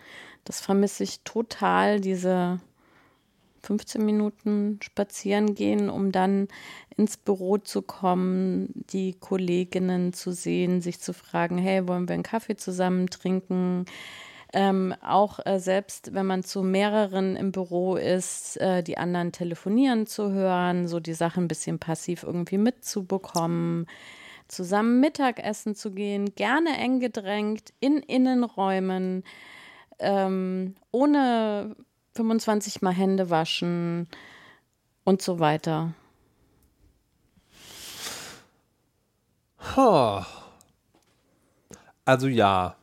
Das 0.45 0.63
vermisse 0.63 1.03
ich 1.05 1.21
total, 1.21 2.01
diese 2.01 2.59
15 3.67 4.05
Minuten 4.05 4.79
spazieren 4.83 5.55
gehen, 5.55 5.91
um 5.91 6.13
dann 6.13 6.49
ins 6.97 7.17
Büro 7.17 7.59
zu 7.59 7.83
kommen, 7.83 8.69
die 8.91 9.15
Kolleginnen 9.15 10.13
zu 10.13 10.33
sehen, 10.33 10.81
sich 10.81 11.01
zu 11.01 11.13
fragen, 11.13 11.59
hey, 11.59 11.87
wollen 11.89 12.09
wir 12.09 12.15
einen 12.15 12.23
Kaffee 12.23 12.57
zusammen 12.57 13.09
trinken? 13.09 13.87
Ähm, 14.53 14.95
auch 15.03 15.45
äh, 15.45 15.59
selbst 15.59 16.15
wenn 16.15 16.27
man 16.27 16.45
zu 16.45 16.63
mehreren 16.63 17.37
im 17.37 17.51
Büro 17.53 17.97
ist, 17.97 18.57
äh, 18.61 18.83
die 18.83 18.97
anderen 18.97 19.33
telefonieren 19.33 20.07
zu 20.07 20.31
hören, 20.31 20.87
so 20.87 21.01
die 21.01 21.15
Sachen 21.15 21.45
ein 21.45 21.49
bisschen 21.49 21.81
passiv 21.81 22.23
irgendwie 22.23 22.59
mitzubekommen, 22.59 23.87
zusammen 24.49 25.01
Mittagessen 25.01 25.75
zu 25.75 25.91
gehen, 25.91 26.35
gerne 26.37 26.79
eng 26.79 27.01
gedrängt, 27.01 27.75
in 27.81 27.99
Innenräumen, 27.99 29.25
ähm, 29.99 30.77
ohne 30.93 31.75
25 32.17 32.83
Mal 32.83 32.93
Hände 32.93 33.31
waschen 33.31 34.09
und 35.05 35.23
so 35.23 35.39
weiter. 35.39 35.93
Also 42.05 42.29
ja. 42.29 42.77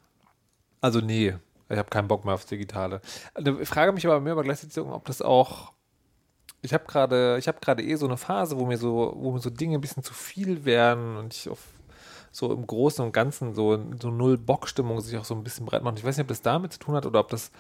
Also 0.82 1.00
nee. 1.00 1.36
Ich 1.70 1.78
habe 1.78 1.90
keinen 1.90 2.08
Bock 2.08 2.24
mehr 2.26 2.36
aufs 2.36 2.46
Digitale. 2.46 3.02
Ich 3.60 3.68
frage 3.68 3.92
mich 3.94 4.06
aber 4.06 4.20
mir 4.20 4.34
aber 4.34 4.44
gleichzeitig, 4.44 4.78
ob 4.78 5.06
das 5.06 5.22
auch. 5.22 5.74
Ich 6.62 6.74
habe 6.74 6.86
gerade, 6.86 7.38
ich 7.40 7.48
habe 7.48 7.60
gerade 7.60 7.84
eh 7.84 7.96
so 7.96 8.06
eine 8.06 8.18
Phase, 8.18 8.58
wo 8.60 8.66
mir 8.66 8.78
so, 8.78 9.14
wo 9.16 9.32
mir 9.32 9.40
so 9.40 9.50
Dinge 9.50 9.78
ein 9.78 9.82
bisschen 9.82 10.04
zu 10.04 10.14
viel 10.14 10.66
werden 10.66 11.18
und 11.18 11.34
ich 11.34 11.50
auf 11.50 11.60
so 12.34 12.52
im 12.52 12.66
Großen 12.66 13.06
und 13.06 13.12
Ganzen 13.12 13.54
so, 13.54 13.80
so 14.02 14.10
null 14.10 14.40
Bockstimmung 14.40 15.00
sich 15.00 15.18
auch 15.18 15.24
so 15.24 15.36
ein 15.36 15.44
bisschen 15.44 15.68
breit 15.68 15.84
macht. 15.84 16.00
Ich 16.00 16.04
weiß 16.04 16.18
nicht, 16.18 16.24
ob 16.24 16.30
das 16.30 16.42
damit 16.42 16.74
zu 16.74 16.80
tun 16.80 16.96
hat 16.96 17.06
oder 17.06 17.20
ob 17.20 17.30
das 17.30 17.52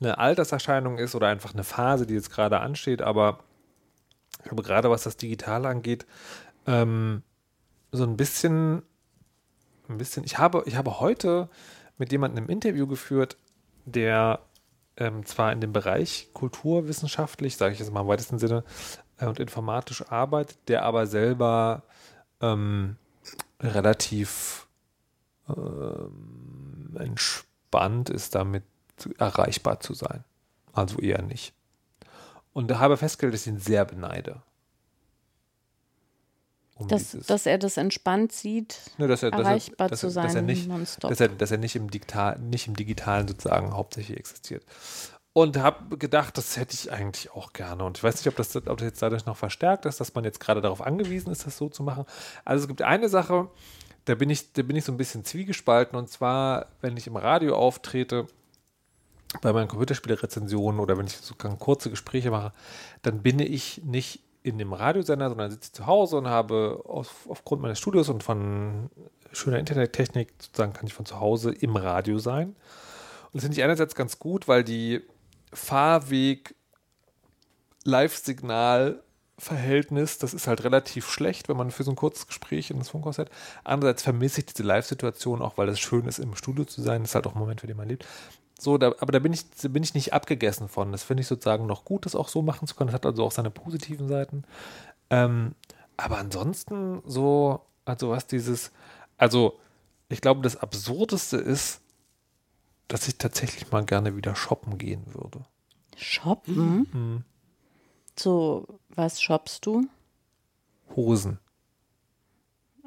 eine 0.00 0.18
Alterserscheinung 0.18 0.98
ist 0.98 1.14
oder 1.14 1.28
einfach 1.28 1.54
eine 1.54 1.64
Phase, 1.64 2.06
die 2.06 2.12
jetzt 2.12 2.30
gerade 2.30 2.60
ansteht, 2.60 3.00
aber 3.00 3.38
ich 4.38 4.44
glaube, 4.44 4.62
gerade 4.62 4.90
was 4.90 5.04
das 5.04 5.16
Digitale 5.16 5.66
angeht, 5.66 6.06
ähm, 6.66 7.22
so 7.90 8.04
ein 8.04 8.18
bisschen, 8.18 8.82
ein 9.88 9.96
bisschen, 9.96 10.24
ich 10.24 10.36
habe, 10.36 10.62
ich 10.66 10.76
habe 10.76 11.00
heute 11.00 11.48
mit 11.96 12.12
jemandem 12.12 12.44
im 12.44 12.50
Interview 12.50 12.86
geführt, 12.86 13.38
der 13.86 14.40
ähm, 14.98 15.24
zwar 15.24 15.52
in 15.52 15.62
dem 15.62 15.72
Bereich 15.72 16.28
kulturwissenschaftlich, 16.34 17.56
sage 17.56 17.72
ich 17.72 17.78
jetzt 17.78 17.92
mal 17.92 18.02
im 18.02 18.08
weitesten 18.08 18.38
Sinne, 18.38 18.62
äh, 19.16 19.24
und 19.24 19.40
informatisch 19.40 20.04
arbeitet, 20.10 20.58
der 20.68 20.82
aber 20.82 21.06
selber 21.06 21.84
ähm, 22.42 22.96
relativ 23.60 24.66
ähm, 25.48 26.96
entspannt 26.98 28.10
ist, 28.10 28.34
damit 28.34 28.64
erreichbar 29.18 29.80
zu 29.80 29.94
sein. 29.94 30.24
Also 30.72 30.98
eher 30.98 31.22
nicht. 31.22 31.54
Und 32.52 32.68
da 32.68 32.78
habe 32.78 32.96
festgestellt, 32.96 33.34
dass 33.34 33.42
ich 33.42 33.52
ihn 33.52 33.60
sehr 33.60 33.84
beneide. 33.84 34.42
Um 36.74 36.86
dass, 36.86 37.10
dass 37.10 37.46
er 37.46 37.58
das 37.58 37.76
entspannt 37.76 38.32
sieht, 38.32 38.80
ne, 38.98 39.08
dass 39.08 39.24
er, 39.24 39.32
erreichbar 39.32 39.88
dass 39.88 40.02
er, 40.04 40.08
dass 40.08 40.10
zu 40.10 40.10
sein, 40.10 40.26
dass 40.26 40.34
er 40.36 40.42
nicht, 40.42 40.68
dass 41.02 41.20
er, 41.20 41.28
dass 41.28 41.50
er 41.50 41.58
nicht, 41.58 41.74
im 41.74 41.90
Digital, 41.90 42.38
nicht 42.38 42.68
im 42.68 42.76
Digitalen 42.76 43.26
sozusagen 43.26 43.74
hauptsächlich 43.74 44.16
existiert. 44.16 44.64
Und 45.34 45.56
habe 45.56 45.98
gedacht, 45.98 46.36
das 46.36 46.56
hätte 46.56 46.74
ich 46.74 46.90
eigentlich 46.90 47.30
auch 47.30 47.52
gerne. 47.52 47.84
Und 47.84 47.98
ich 47.98 48.02
weiß 48.02 48.16
nicht, 48.16 48.26
ob 48.26 48.36
das, 48.36 48.56
ob 48.56 48.78
das 48.78 48.86
jetzt 48.86 49.02
dadurch 49.02 49.24
noch 49.26 49.36
verstärkt 49.36 49.86
ist, 49.86 50.00
dass 50.00 50.14
man 50.14 50.24
jetzt 50.24 50.40
gerade 50.40 50.60
darauf 50.60 50.82
angewiesen 50.82 51.30
ist, 51.30 51.46
das 51.46 51.56
so 51.56 51.68
zu 51.68 51.82
machen. 51.82 52.06
Also 52.44 52.62
es 52.62 52.68
gibt 52.68 52.82
eine 52.82 53.08
Sache, 53.08 53.48
da 54.04 54.14
bin 54.14 54.30
ich, 54.30 54.52
da 54.52 54.62
bin 54.62 54.74
ich 54.74 54.84
so 54.84 54.90
ein 54.90 54.96
bisschen 54.96 55.24
zwiegespalten. 55.24 55.96
Und 55.96 56.08
zwar, 56.08 56.66
wenn 56.80 56.96
ich 56.96 57.06
im 57.06 57.16
Radio 57.16 57.54
auftrete, 57.54 58.26
bei 59.42 59.52
meinen 59.52 59.68
Computerspiele-Rezensionen 59.68 60.80
oder 60.80 60.96
wenn 60.96 61.06
ich 61.06 61.16
sogar 61.18 61.54
kurze 61.56 61.90
Gespräche 61.90 62.30
mache, 62.30 62.52
dann 63.02 63.22
bin 63.22 63.38
ich 63.38 63.82
nicht 63.84 64.22
in 64.42 64.58
dem 64.58 64.72
Radiosender, 64.72 65.28
sondern 65.28 65.50
sitze 65.50 65.72
zu 65.72 65.86
Hause 65.86 66.16
und 66.16 66.28
habe 66.28 66.82
auf, 66.86 67.26
aufgrund 67.28 67.60
meines 67.60 67.78
Studios 67.78 68.08
und 68.08 68.22
von 68.22 68.90
schöner 69.32 69.58
Internettechnik 69.58 70.32
sozusagen 70.38 70.72
kann 70.72 70.86
ich 70.86 70.94
von 70.94 71.04
zu 71.04 71.20
Hause 71.20 71.52
im 71.52 71.76
Radio 71.76 72.18
sein. 72.18 72.48
Und 72.48 73.34
das 73.34 73.42
finde 73.42 73.58
ich 73.58 73.64
einerseits 73.64 73.94
ganz 73.94 74.18
gut, 74.18 74.48
weil 74.48 74.64
die 74.64 75.02
Fahrweg 75.52 76.54
Live-Signal 77.84 79.02
Verhältnis, 79.38 80.18
das 80.18 80.34
ist 80.34 80.48
halt 80.48 80.64
relativ 80.64 81.08
schlecht, 81.08 81.48
wenn 81.48 81.56
man 81.56 81.70
für 81.70 81.84
so 81.84 81.92
ein 81.92 81.96
kurzes 81.96 82.26
Gespräch 82.26 82.70
in 82.70 82.78
das 82.78 82.88
Funkhaus 82.88 83.18
hat. 83.18 83.30
Andererseits 83.62 84.02
vermisse 84.02 84.40
ich 84.40 84.46
diese 84.46 84.64
Live-Situation 84.64 85.42
auch, 85.42 85.56
weil 85.56 85.68
es 85.68 85.78
schön 85.78 86.06
ist, 86.06 86.18
im 86.18 86.34
Studio 86.34 86.64
zu 86.64 86.82
sein. 86.82 87.02
Das 87.02 87.12
ist 87.12 87.14
halt 87.14 87.28
auch 87.28 87.34
ein 87.34 87.38
Moment, 87.38 87.60
für 87.60 87.68
den 87.68 87.76
man 87.76 87.88
lebt. 87.88 88.04
So, 88.58 88.76
da, 88.76 88.88
aber 88.98 89.12
da 89.12 89.20
bin 89.20 89.32
ich, 89.32 89.48
da 89.50 89.68
bin 89.68 89.84
ich 89.84 89.94
nicht 89.94 90.12
abgegessen 90.12 90.68
von. 90.68 90.90
Das 90.90 91.04
finde 91.04 91.20
ich 91.20 91.28
sozusagen 91.28 91.66
noch 91.66 91.84
gut, 91.84 92.04
das 92.04 92.16
auch 92.16 92.26
so 92.26 92.42
machen 92.42 92.66
zu 92.66 92.74
können. 92.74 92.88
Das 92.88 92.94
hat 92.94 93.06
also 93.06 93.24
auch 93.24 93.30
seine 93.30 93.50
positiven 93.50 94.08
Seiten. 94.08 94.42
Ähm, 95.10 95.54
aber 95.96 96.18
ansonsten 96.18 97.00
so, 97.06 97.60
also 97.84 98.10
was 98.10 98.26
dieses, 98.26 98.72
also 99.16 99.60
ich 100.08 100.20
glaube, 100.20 100.42
das 100.42 100.56
Absurdeste 100.56 101.36
ist, 101.36 101.80
dass 102.88 103.06
ich 103.06 103.18
tatsächlich 103.18 103.70
mal 103.70 103.84
gerne 103.84 104.16
wieder 104.16 104.34
shoppen 104.34 104.78
gehen 104.78 105.04
würde. 105.14 105.44
Shoppen? 105.96 106.88
Mhm. 106.92 107.24
So, 108.18 108.66
was 108.88 109.20
shoppst 109.20 109.64
du? 109.66 109.86
Hosen. 110.96 111.38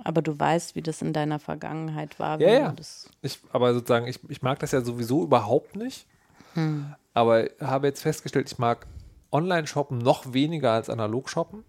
Aber 0.03 0.21
du 0.21 0.37
weißt, 0.37 0.75
wie 0.75 0.81
das 0.81 1.01
in 1.01 1.13
deiner 1.13 1.39
Vergangenheit 1.39 2.19
war. 2.19 2.41
Ja, 2.41 2.49
ja. 2.49 2.75
Ich, 3.21 3.39
aber 3.51 3.73
sozusagen, 3.73 4.07
ich, 4.07 4.19
ich 4.29 4.41
mag 4.41 4.59
das 4.59 4.71
ja 4.71 4.81
sowieso 4.81 5.23
überhaupt 5.23 5.75
nicht. 5.75 6.07
Hm. 6.55 6.95
Aber 7.13 7.47
habe 7.59 7.87
jetzt 7.87 8.01
festgestellt, 8.01 8.51
ich 8.51 8.57
mag 8.57 8.87
Online-Shoppen 9.31 9.99
noch 9.99 10.33
weniger 10.33 10.71
als 10.71 10.89
Analog-Shoppen. 10.89 11.63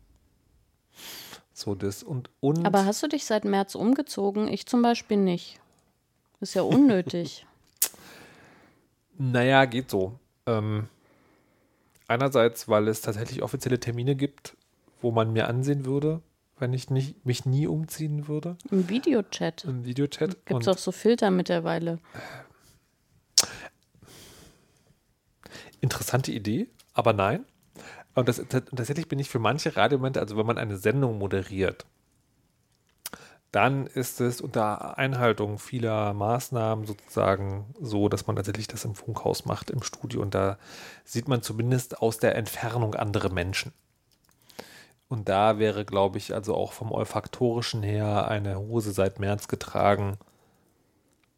So 1.52 1.74
das 1.74 2.02
und, 2.02 2.30
und. 2.40 2.64
Aber 2.64 2.86
hast 2.86 3.02
du 3.02 3.08
dich 3.08 3.26
seit 3.26 3.44
März 3.44 3.74
umgezogen? 3.74 4.48
Ich 4.48 4.66
zum 4.66 4.82
Beispiel 4.82 5.18
nicht. 5.18 5.60
Ist 6.40 6.54
ja 6.54 6.62
unnötig. 6.62 7.46
naja, 9.31 9.67
geht 9.67 9.88
so. 9.88 10.19
Ähm, 10.47 10.88
einerseits, 12.09 12.69
weil 12.69 12.88
es 12.88 13.00
tatsächlich 13.02 13.43
offizielle 13.43 13.79
Termine 13.79 14.17
gibt, 14.17 14.57
wo 15.00 15.12
man 15.12 15.33
mir 15.33 15.49
ansehen 15.49 15.85
würde, 15.85 16.23
wenn 16.59 16.73
ich 16.73 16.91
nicht, 16.91 17.25
mich 17.25 17.47
nie 17.47 17.67
umziehen 17.67 18.26
würde. 18.26 18.57
Im 18.71 18.88
Videochat. 18.88 19.64
Im 19.64 19.85
Videochat. 19.85 20.45
Gibt 20.47 20.62
es 20.62 20.69
auch 20.69 20.79
so 20.79 20.91
Filter 20.91 21.31
mittlerweile. 21.31 21.99
Interessante 25.81 26.33
Idee, 26.33 26.69
aber 26.93 27.12
nein. 27.12 27.45
Und 28.14 28.29
das, 28.29 28.45
tatsächlich 28.49 29.09
bin 29.09 29.19
ich 29.19 29.29
für 29.29 29.38
manche 29.38 29.76
Radiomomente, 29.76 30.21
also 30.21 30.37
wenn 30.37 30.47
man 30.47 30.59
eine 30.59 30.76
Sendung 30.76 31.19
moderiert, 31.19 31.87
dann 33.52 33.87
ist 33.87 34.21
es 34.21 34.40
unter 34.40 34.99
Einhaltung 34.99 35.59
vieler 35.59 36.14
Maßnahmen 36.14 36.87
sozusagen 36.87 37.66
so, 37.80 38.09
dass 38.09 38.26
man 38.26 38.37
tatsächlich 38.37 38.66
das 38.66 38.87
im 38.87 38.94
Funkhaus 38.94 39.44
macht, 39.44 39.71
im 39.71 39.82
Studio. 39.82 40.23
Und 40.23 40.35
da 40.35 40.59
sieht 41.04 41.28
man 41.28 41.42
zumindest 41.42 42.00
aus 42.00 42.18
der 42.18 42.35
Entfernung 42.35 42.94
andere 42.94 43.28
Menschen. 43.28 43.73
Und 45.09 45.28
da 45.28 45.59
wäre, 45.59 45.85
glaube 45.85 46.16
ich, 46.16 46.32
also 46.35 46.54
auch 46.54 46.73
vom 46.73 46.90
olfaktorischen 46.90 47.82
her 47.82 48.26
eine 48.28 48.59
Hose 48.59 48.92
seit 48.92 49.21
März 49.21 49.49
getragen 49.49 50.16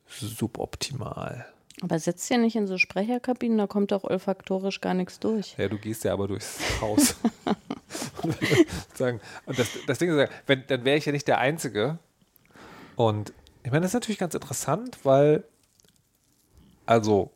suboptimal. 0.07 1.47
Aber 1.83 1.99
sitzt 1.99 2.31
ja 2.31 2.39
nicht 2.39 2.57
in 2.57 2.67
so 2.67 2.79
Sprecherkabinen, 2.79 3.59
da 3.59 3.67
kommt 3.67 3.91
doch 3.91 4.05
olfaktorisch 4.05 4.81
gar 4.81 4.95
nichts 4.95 5.19
durch. 5.19 5.57
Ja, 5.59 5.69
du 5.69 5.77
gehst 5.77 6.05
ja 6.05 6.13
aber 6.13 6.29
durchs 6.29 6.61
Haus. 6.81 7.17
und 9.47 9.59
das, 9.59 9.69
das 9.87 9.99
Ding 9.99 10.17
ist, 10.17 10.31
wenn, 10.47 10.65
dann 10.69 10.85
wäre 10.85 10.97
ich 10.97 11.05
ja 11.05 11.13
nicht 11.13 11.27
der 11.27 11.39
Einzige. 11.39 11.99
Und 12.95 13.33
ich 13.65 13.71
meine, 13.71 13.83
das 13.83 13.91
ist 13.91 13.95
natürlich 13.95 14.19
ganz 14.19 14.35
interessant, 14.35 14.99
weil, 15.05 15.43
also, 16.87 17.33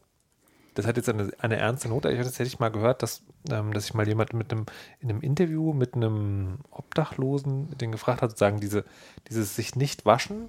das 0.75 0.87
hat 0.87 0.97
jetzt 0.97 1.09
eine, 1.09 1.33
eine 1.39 1.57
ernste 1.57 1.89
Note. 1.89 2.09
Ich 2.11 2.19
hatte 2.19 2.29
tatsächlich 2.29 2.61
mal 2.61 2.69
gehört, 2.69 3.03
dass, 3.03 3.23
ähm, 3.51 3.73
dass 3.73 3.87
sich 3.87 3.95
mal 3.95 4.07
jemand 4.07 4.35
mit 4.35 4.53
einem, 4.53 4.67
in 5.01 5.11
einem 5.11 5.21
Interview 5.21 5.73
mit 5.73 5.95
einem 5.95 6.61
Obdachlosen 6.71 7.77
den 7.77 7.91
gefragt 7.91 8.23
hat, 8.23 8.31
sozusagen 8.31 8.61
diese, 8.61 8.85
dieses 9.29 9.57
sich 9.57 9.75
nicht 9.75 10.07
waschen 10.07 10.49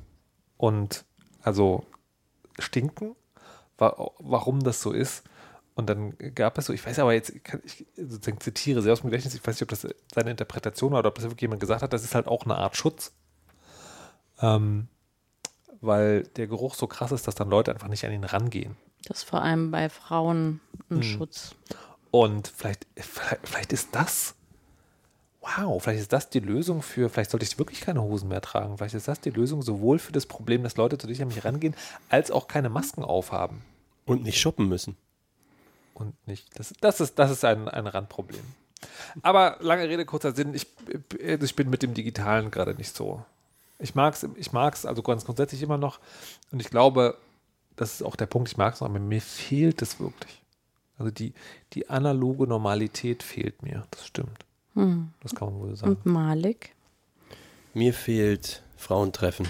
und 0.57 1.05
also 1.41 1.83
stinken, 2.59 3.15
wa 3.79 4.11
warum 4.19 4.61
das 4.61 4.81
so 4.81 4.91
ist. 4.91 5.23
Und 5.75 5.89
dann 5.89 6.17
gab 6.35 6.57
es 6.57 6.65
so, 6.65 6.73
ich 6.73 6.85
weiß 6.85 6.99
aber 6.99 7.13
jetzt, 7.13 7.29
ich, 7.29 7.85
sozusagen 7.95 8.41
zitiere 8.41 8.81
sehr 8.81 8.91
aus 8.91 8.99
dem 9.01 9.09
Gedächtnis, 9.09 9.33
ich 9.35 9.45
weiß 9.47 9.55
nicht, 9.55 9.61
ob 9.63 9.69
das 9.69 9.87
seine 10.13 10.31
Interpretation 10.31 10.91
war 10.91 10.99
oder 10.99 11.09
ob 11.09 11.15
das 11.15 11.23
wirklich 11.23 11.41
jemand 11.41 11.61
gesagt 11.61 11.81
hat, 11.81 11.93
das 11.93 12.03
ist 12.03 12.15
halt 12.15 12.27
auch 12.27 12.43
eine 12.43 12.55
Art 12.57 12.75
Schutz. 12.75 13.13
Ähm, 14.41 14.87
weil 15.81 16.23
der 16.23 16.47
Geruch 16.47 16.75
so 16.75 16.87
krass 16.87 17.11
ist, 17.13 17.27
dass 17.27 17.35
dann 17.35 17.49
Leute 17.49 17.71
einfach 17.71 17.87
nicht 17.87 18.03
an 18.05 18.11
ihn 18.11 18.25
rangehen. 18.25 18.75
Das 19.05 19.19
ist 19.19 19.23
vor 19.29 19.41
allem 19.41 19.71
bei 19.71 19.89
Frauen 19.89 20.59
ein 20.89 20.97
Hm. 20.97 21.03
Schutz. 21.03 21.55
Und 22.11 22.49
vielleicht, 22.49 22.85
vielleicht, 22.97 23.47
vielleicht 23.47 23.71
ist 23.73 23.95
das, 23.95 24.35
wow, 25.41 25.81
vielleicht 25.81 26.01
ist 26.01 26.13
das 26.13 26.29
die 26.29 26.39
Lösung 26.39 26.81
für, 26.81 27.09
vielleicht 27.09 27.31
sollte 27.31 27.45
ich 27.45 27.57
wirklich 27.57 27.81
keine 27.81 28.01
Hosen 28.01 28.29
mehr 28.29 28.41
tragen. 28.41 28.77
Vielleicht 28.77 28.95
ist 28.95 29.07
das 29.07 29.21
die 29.21 29.29
Lösung 29.29 29.61
sowohl 29.61 29.99
für 29.99 30.11
das 30.11 30.25
Problem, 30.25 30.63
dass 30.63 30.77
Leute 30.77 30.97
zu 30.97 31.07
dich 31.07 31.21
an 31.21 31.29
mich 31.29 31.45
rangehen, 31.45 31.75
als 32.09 32.31
auch 32.31 32.47
keine 32.47 32.69
Masken 32.69 33.03
aufhaben. 33.03 33.61
Und 34.05 34.23
nicht 34.23 34.39
shoppen 34.39 34.67
müssen. 34.67 34.97
Und 35.93 36.15
nicht, 36.27 36.47
das, 36.57 36.73
das 36.81 36.99
ist, 36.99 37.19
das 37.19 37.31
ist 37.31 37.45
ein, 37.45 37.67
ein 37.67 37.87
Randproblem. 37.87 38.41
Aber 39.21 39.57
lange 39.59 39.87
Rede, 39.87 40.05
kurzer 40.05 40.33
Sinn, 40.33 40.53
ich, 40.53 40.67
ich 41.19 41.55
bin 41.55 41.69
mit 41.69 41.83
dem 41.83 41.93
Digitalen 41.93 42.49
gerade 42.51 42.73
nicht 42.75 42.95
so. 42.95 43.23
Ich 43.77 43.95
mag 43.95 44.13
es 44.13 44.27
ich 44.35 44.51
mag's 44.51 44.85
also 44.85 45.01
ganz 45.01 45.25
grundsätzlich 45.25 45.61
immer 45.61 45.77
noch. 45.77 45.99
Und 46.51 46.59
ich 46.59 46.69
glaube, 46.69 47.17
das 47.75 47.95
ist 47.95 48.03
auch 48.03 48.15
der 48.15 48.25
Punkt, 48.25 48.49
ich 48.49 48.57
mag 48.57 48.73
es 48.73 48.81
noch, 48.81 48.89
aber 48.89 48.99
mir 48.99 49.21
fehlt 49.21 49.81
es 49.81 49.99
wirklich. 49.99 50.41
Also 50.97 51.11
die, 51.11 51.33
die 51.73 51.89
analoge 51.89 52.45
Normalität 52.47 53.23
fehlt 53.23 53.63
mir, 53.63 53.85
das 53.91 54.05
stimmt. 54.05 54.45
Hm. 54.79 55.09
Das 55.21 55.35
kann 55.35 55.49
man 55.51 55.59
wohl 55.59 55.75
sagen. 55.75 55.91
Und 55.91 56.05
Malik? 56.05 56.75
Mir 57.73 57.93
fehlt 57.93 58.63
Frauentreffen. 58.77 59.47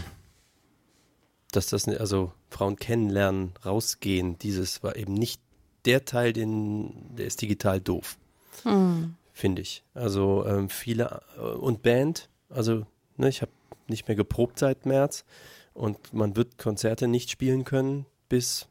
Dass 1.51 1.67
das, 1.67 1.87
nicht- 1.87 1.99
also 1.99 2.31
Frauen 2.49 2.75
kennenlernen, 2.75 3.53
rausgehen, 3.65 4.37
dieses 4.39 4.83
war 4.83 4.95
eben 4.95 5.13
nicht 5.13 5.41
der 5.85 6.05
Teil, 6.05 6.33
den, 6.33 7.15
der 7.15 7.25
ist 7.27 7.41
digital 7.41 7.79
doof, 7.79 8.17
Hm. 8.63 9.15
finde 9.33 9.61
ich. 9.61 9.83
Also 9.93 10.45
ähm, 10.45 10.69
viele, 10.69 11.21
äh, 11.37 11.41
und 11.41 11.81
Band, 11.81 12.29
also 12.49 12.85
ne, 13.17 13.29
ich 13.29 13.41
habe 13.41 13.51
nicht 13.87 14.07
mehr 14.07 14.15
geprobt 14.15 14.59
seit 14.59 14.85
März 14.85 15.25
und 15.73 16.13
man 16.13 16.35
wird 16.35 16.57
Konzerte 16.57 17.07
nicht 17.07 17.31
spielen 17.31 17.63
können 17.63 18.05
bis 18.29 18.67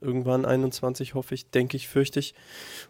irgendwann 0.00 0.44
21, 0.44 1.14
hoffe 1.14 1.34
ich, 1.34 1.50
denke 1.50 1.76
ich, 1.76 1.88
fürchte 1.88 2.18
ich. 2.20 2.34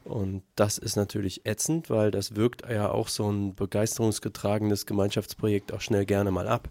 Und 0.04 0.42
das 0.56 0.78
ist 0.78 0.96
natürlich 0.96 1.46
ätzend, 1.46 1.90
weil 1.90 2.10
das 2.10 2.36
wirkt 2.36 2.68
ja 2.68 2.90
auch 2.90 3.08
so 3.08 3.30
ein 3.30 3.54
begeisterungsgetragenes 3.54 4.86
Gemeinschaftsprojekt 4.86 5.72
auch 5.72 5.80
schnell 5.80 6.06
gerne 6.06 6.30
mal 6.30 6.48
ab. 6.48 6.68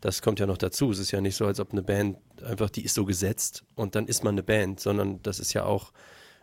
Das 0.00 0.20
kommt 0.22 0.40
ja 0.40 0.46
noch 0.46 0.58
dazu. 0.58 0.90
Es 0.90 0.98
ist 0.98 1.12
ja 1.12 1.20
nicht 1.20 1.36
so, 1.36 1.46
als 1.46 1.60
ob 1.60 1.72
eine 1.72 1.82
Band 1.82 2.18
einfach, 2.42 2.70
die 2.70 2.84
ist 2.84 2.94
so 2.94 3.04
gesetzt 3.04 3.64
und 3.76 3.94
dann 3.94 4.06
ist 4.06 4.24
man 4.24 4.34
eine 4.34 4.42
Band, 4.42 4.80
sondern 4.80 5.22
das 5.22 5.38
ist 5.38 5.52
ja 5.52 5.64
auch 5.64 5.92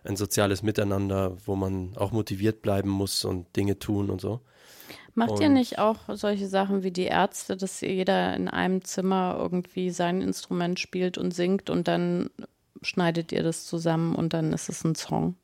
ein 0.06 0.16
soziales 0.16 0.64
Miteinander, 0.64 1.36
wo 1.46 1.56
man 1.56 1.98
auch 1.98 2.12
motiviert 2.14 2.62
bleiben 2.62 2.90
muss 2.90 3.26
und 3.26 3.54
Dinge 3.58 3.78
tun 3.80 4.10
und 4.10 4.22
so. 4.22 4.40
Macht 5.14 5.42
ihr 5.42 5.48
Und- 5.48 5.54
nicht 5.54 5.78
auch 5.80 5.98
solche 6.14 6.48
Sachen 6.48 6.84
wie 6.84 6.92
die 6.92 7.04
Ärzte, 7.06 7.58
dass 7.58 7.82
jeder 7.82 8.34
in 8.36 8.48
einem 8.48 8.86
Zimmer 8.86 9.36
irgendwie 9.38 9.90
sein 9.90 10.22
Instrument 10.22 10.80
spielt 10.80 11.18
und 11.18 11.34
singt 11.34 11.70
und 11.70 11.90
dann 11.90 12.30
schneidet 12.82 13.32
ihr 13.32 13.44
das 13.44 13.66
zusammen 13.66 14.16
und 14.16 14.34
dann 14.34 14.54
ist 14.54 14.70
es 14.70 14.84
ein 14.84 14.96
Song? 14.96 15.36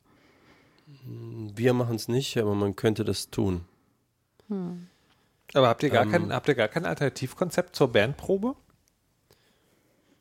Wir 1.08 1.74
machen 1.74 1.96
es 1.96 2.08
nicht, 2.08 2.38
aber 2.38 2.56
man 2.56 2.76
könnte 2.76 3.04
das 3.06 3.30
tun. 3.30 3.66
Aber 5.54 5.68
habt 5.68 5.84
ihr 5.84 5.90
gar 5.90 6.04
Ähm, 6.04 6.12
kein, 6.12 6.34
habt 6.34 6.48
ihr 6.48 6.56
gar 6.56 6.68
kein 6.68 6.86
Alternativkonzept 6.86 7.76
zur 7.76 7.92
Bandprobe? 7.92 8.56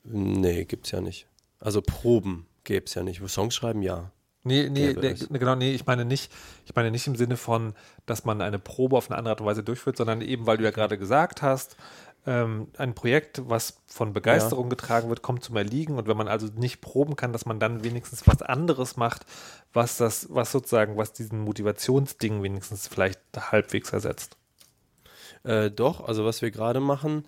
Nee, 0.05 0.65
gibt's 0.65 0.91
ja 0.91 1.01
nicht. 1.01 1.27
Also 1.61 1.81
Proben 1.83 2.47
gäbe 2.65 2.87
es 2.87 2.95
ja 2.95 3.03
nicht. 3.03 3.23
Songs 3.29 3.55
schreiben, 3.55 3.83
ja. 3.83 4.11
Nee, 4.47 4.69
nee, 4.69 4.89
es. 4.91 5.29
genau, 5.31 5.55
nee, 5.55 5.73
ich 5.73 5.87
meine 5.87 6.05
nicht, 6.05 6.31
ich 6.67 6.75
meine 6.75 6.91
nicht 6.91 7.07
im 7.07 7.17
Sinne 7.17 7.39
von, 7.39 7.73
dass 8.05 8.27
man 8.27 8.43
eine 8.43 8.59
Probe 8.59 8.97
auf 8.97 9.11
eine 9.11 9.17
andere 9.17 9.33
Art 9.33 9.41
und 9.41 9.47
Weise 9.47 9.63
durchführt, 9.63 9.97
sondern 9.97 10.21
eben, 10.21 10.47
weil 10.47 10.59
du 10.59 10.65
ja 10.65 10.71
gerade 10.71 10.99
gesagt 10.99 11.41
hast, 11.41 11.77
ähm, 12.27 12.69
ein 12.77 12.95
Projekt, 12.95 13.43
was 13.49 13.83
von 13.87 14.13
Begeisterung 14.13 14.71
getragen 14.71 15.09
wird, 15.09 15.23
kommt 15.23 15.45
zum 15.45 15.57
Erliegen 15.57 15.99
und 15.99 16.09
wenn 16.09 16.17
man 16.17 16.29
also 16.29 16.47
nicht 16.47 16.81
proben 16.81 17.17
kann, 17.17 17.33
dass 17.33 17.47
man 17.47 17.61
dann 17.61 17.85
wenigstens 17.85 18.27
was 18.27 18.43
anderes 18.43 18.97
macht, 18.97 19.27
was 19.73 19.97
das, 19.97 20.29
was 20.31 20.53
sozusagen, 20.53 20.97
was 20.97 21.13
diesen 21.13 21.41
Motivationsding 21.41 22.43
wenigstens 22.43 22.89
vielleicht 22.89 23.21
halbwegs 23.37 23.93
ersetzt. 23.93 24.37
Äh, 25.43 25.71
doch, 25.71 26.07
also 26.07 26.25
was 26.25 26.43
wir 26.43 26.51
gerade 26.51 26.81
machen, 26.81 27.25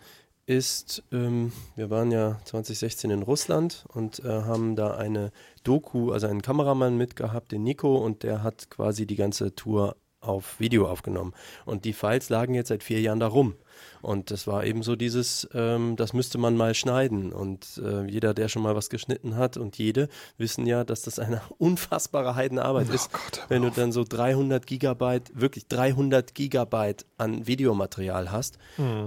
ist, 0.47 1.03
ähm, 1.13 1.53
wir 1.75 1.91
waren 1.91 2.13
ja 2.13 2.39
2016 2.45 3.11
in 3.11 3.23
Russland 3.23 3.85
und 3.93 4.21
äh, 4.21 4.29
haben 4.29 4.77
da 4.77 4.97
eine 4.97 5.33
Doku, 5.65 6.13
also 6.13 6.29
einen 6.29 6.41
Kameramann 6.41 6.97
mitgehabt, 6.97 7.53
den 7.53 7.65
Nico, 7.65 7.97
und 7.97 8.23
der 8.23 8.43
hat 8.43 8.71
quasi 8.71 9.07
die 9.07 9.17
ganze 9.17 9.55
Tour 9.55 9.97
auf 10.21 10.61
Video 10.61 10.89
aufgenommen. 10.89 11.35
Und 11.65 11.85
die 11.85 11.93
Files 11.93 12.29
lagen 12.29 12.55
jetzt 12.55 12.69
seit 12.69 12.85
vier 12.85 13.01
Jahren 13.01 13.21
da 13.21 13.27
rum. 13.27 13.57
Und 14.03 14.31
das 14.31 14.47
war 14.47 14.65
eben 14.65 14.83
so 14.83 14.97
dieses, 14.97 15.49
ähm, 15.55 15.97
das 15.97 16.13
müsste 16.13 16.39
man 16.39 16.57
mal 16.57 16.75
schneiden. 16.75 17.33
Und 17.33 17.81
äh, 17.85 18.05
jeder, 18.05 18.35
der 18.35 18.49
schon 18.49 18.63
mal 18.63 18.77
was 18.77 18.91
geschnitten 18.91 19.37
hat 19.37 19.57
und 19.57 19.79
jede, 19.79 20.09
wissen 20.39 20.67
ja, 20.67 20.85
dass 20.85 21.03
das 21.03 21.19
eine 21.19 21.41
unfassbare 21.59 22.35
Heidenarbeit 22.35 22.89
ist, 22.91 23.13
Gott, 23.13 23.45
wenn 23.49 23.63
du 23.63 23.69
auf. 23.69 23.75
dann 23.75 23.93
so 23.93 24.05
300 24.05 24.67
Gigabyte, 24.67 25.33
wirklich 25.35 25.67
300 25.69 26.35
Gigabyte 26.35 27.07
an 27.19 27.47
Videomaterial 27.47 28.31
hast 28.31 28.59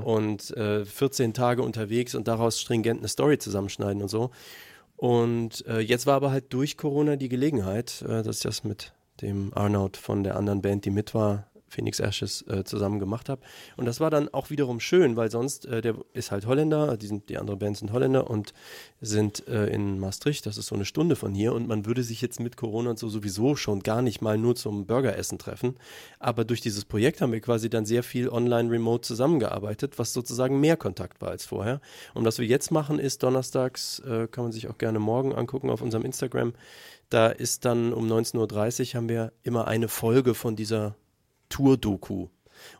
und 0.04 0.56
äh, 0.58 0.86
14 0.86 1.34
Tage 1.34 1.62
unterwegs 1.62 2.16
und 2.16 2.28
daraus 2.28 2.60
stringent 2.60 3.00
eine 3.00 3.08
Story 3.08 3.38
zusammenschneiden 3.38 4.02
und 4.02 4.10
so. 4.10 4.32
Und 5.00 5.66
äh, 5.66 5.80
jetzt 5.80 6.08
war 6.08 6.16
aber 6.16 6.32
halt 6.32 6.52
durch 6.52 6.76
Corona 6.76 7.16
die 7.16 7.30
Gelegenheit, 7.30 8.02
äh, 8.02 8.22
dass 8.22 8.38
ich 8.38 8.44
das 8.44 8.66
mit 8.66 8.92
dem 9.22 9.54
Arnold 9.54 9.96
von 9.96 10.26
der 10.26 10.36
anderen 10.36 10.62
Band, 10.62 10.84
die 10.84 10.90
mit 10.90 11.14
war, 11.14 11.48
Phoenix 11.70 12.00
Ashes, 12.00 12.44
äh, 12.48 12.64
zusammen 12.64 13.00
gemacht 13.00 13.30
habe. 13.30 13.42
Und 13.78 13.86
das 13.86 14.00
war 14.00 14.10
dann 14.10 14.30
auch 14.30 14.50
wiederum 14.50 14.80
schön, 14.80 15.16
weil 15.16 15.32
sonst, 15.32 15.66
äh, 15.66 15.82
der 15.82 15.96
ist 16.14 16.32
halt 16.32 16.46
Holländer, 16.46 16.98
die, 16.98 17.08
sind, 17.08 17.30
die 17.30 17.38
andere 17.38 17.58
Band 17.58 17.78
sind 17.78 17.92
Holländer 17.92 18.30
und 18.30 18.54
sind 19.02 19.48
äh, 19.48 19.68
in 19.68 20.00
Maastricht, 20.00 20.46
das 20.46 20.58
ist 20.58 20.68
so 20.68 20.76
eine 20.76 20.86
Stunde 20.86 21.16
von 21.16 21.34
hier 21.34 21.54
und 21.54 21.68
man 21.68 21.86
würde 21.86 22.04
sich 22.04 22.22
jetzt 22.22 22.40
mit 22.40 22.58
Corona 22.58 22.92
und 22.92 23.00
so 23.00 23.10
sowieso 23.10 23.56
schon 23.56 23.82
gar 23.82 24.02
nicht 24.02 24.22
mal 24.22 24.38
nur 24.38 24.56
zum 24.56 24.86
Burgeressen 24.86 25.38
treffen. 25.38 25.76
Aber 26.20 26.44
durch 26.46 26.62
dieses 26.62 26.86
Projekt 26.86 27.22
haben 27.22 27.32
wir 27.32 27.42
quasi 27.42 27.70
dann 27.70 27.86
sehr 27.86 28.04
viel 28.04 28.30
online 28.30 28.70
remote 28.70 29.02
zusammengearbeitet, 29.02 29.98
was 29.98 30.14
sozusagen 30.14 30.60
mehr 30.60 30.78
Kontakt 30.78 31.22
war 31.22 31.30
als 31.30 31.46
vorher. 31.46 31.82
Und 32.14 32.26
was 32.26 32.40
wir 32.40 32.46
jetzt 32.46 32.72
machen 32.72 33.00
ist, 33.00 33.24
donnerstags, 33.24 34.00
äh, 34.00 34.28
kann 34.28 34.46
man 34.46 34.52
sich 34.52 34.68
auch 34.68 34.78
gerne 34.78 35.00
morgen 35.00 35.34
angucken 35.34 35.70
auf 35.70 35.82
unserem 35.82 36.04
Instagram, 36.04 36.54
da 37.10 37.28
ist 37.30 37.66
dann 37.66 37.92
um 37.92 38.08
19.30 38.08 38.90
Uhr 38.90 38.98
haben 38.98 39.10
wir 39.10 39.34
immer 39.44 39.68
eine 39.68 39.88
Folge 39.88 40.36
von 40.36 40.56
dieser 40.56 40.96
Tour-Doku. 41.50 42.28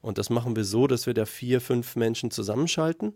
Und 0.02 0.18
das 0.18 0.30
machen 0.30 0.56
wir 0.56 0.66
so, 0.66 0.88
dass 0.88 1.06
wir 1.06 1.14
da 1.14 1.26
vier, 1.26 1.62
fünf 1.62 1.96
Menschen 1.96 2.32
zusammenschalten 2.32 3.14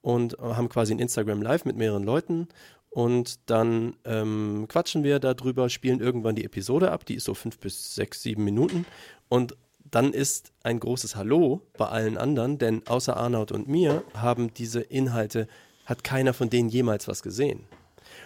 und 0.00 0.38
äh, 0.38 0.42
haben 0.42 0.68
quasi 0.68 0.94
ein 0.94 0.98
Instagram 0.98 1.42
Live 1.42 1.64
mit 1.64 1.76
mehreren 1.76 2.04
Leuten. 2.04 2.48
Und 2.90 3.50
dann 3.50 3.94
ähm, 4.04 4.66
quatschen 4.68 5.04
wir 5.04 5.18
darüber, 5.18 5.68
spielen 5.68 6.00
irgendwann 6.00 6.36
die 6.36 6.44
Episode 6.44 6.90
ab. 6.90 7.04
Die 7.04 7.14
ist 7.16 7.24
so 7.24 7.34
fünf 7.34 7.58
bis 7.58 7.94
sechs, 7.94 8.22
sieben 8.22 8.44
Minuten. 8.44 8.86
Und 9.28 9.56
dann 9.90 10.12
ist 10.12 10.52
ein 10.62 10.80
großes 10.80 11.16
Hallo 11.16 11.60
bei 11.76 11.86
allen 11.86 12.16
anderen, 12.16 12.58
denn 12.58 12.86
außer 12.86 13.16
Arnaud 13.16 13.52
und 13.52 13.68
mir 13.68 14.02
haben 14.14 14.52
diese 14.54 14.80
Inhalte, 14.80 15.46
hat 15.84 16.04
keiner 16.04 16.32
von 16.32 16.50
denen 16.50 16.68
jemals 16.68 17.06
was 17.06 17.22
gesehen. 17.22 17.66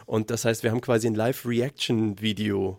Und 0.07 0.31
das 0.31 0.45
heißt, 0.45 0.63
wir 0.63 0.71
haben 0.71 0.81
quasi 0.81 1.07
ein 1.07 1.15
Live-Reaction-Video 1.15 2.79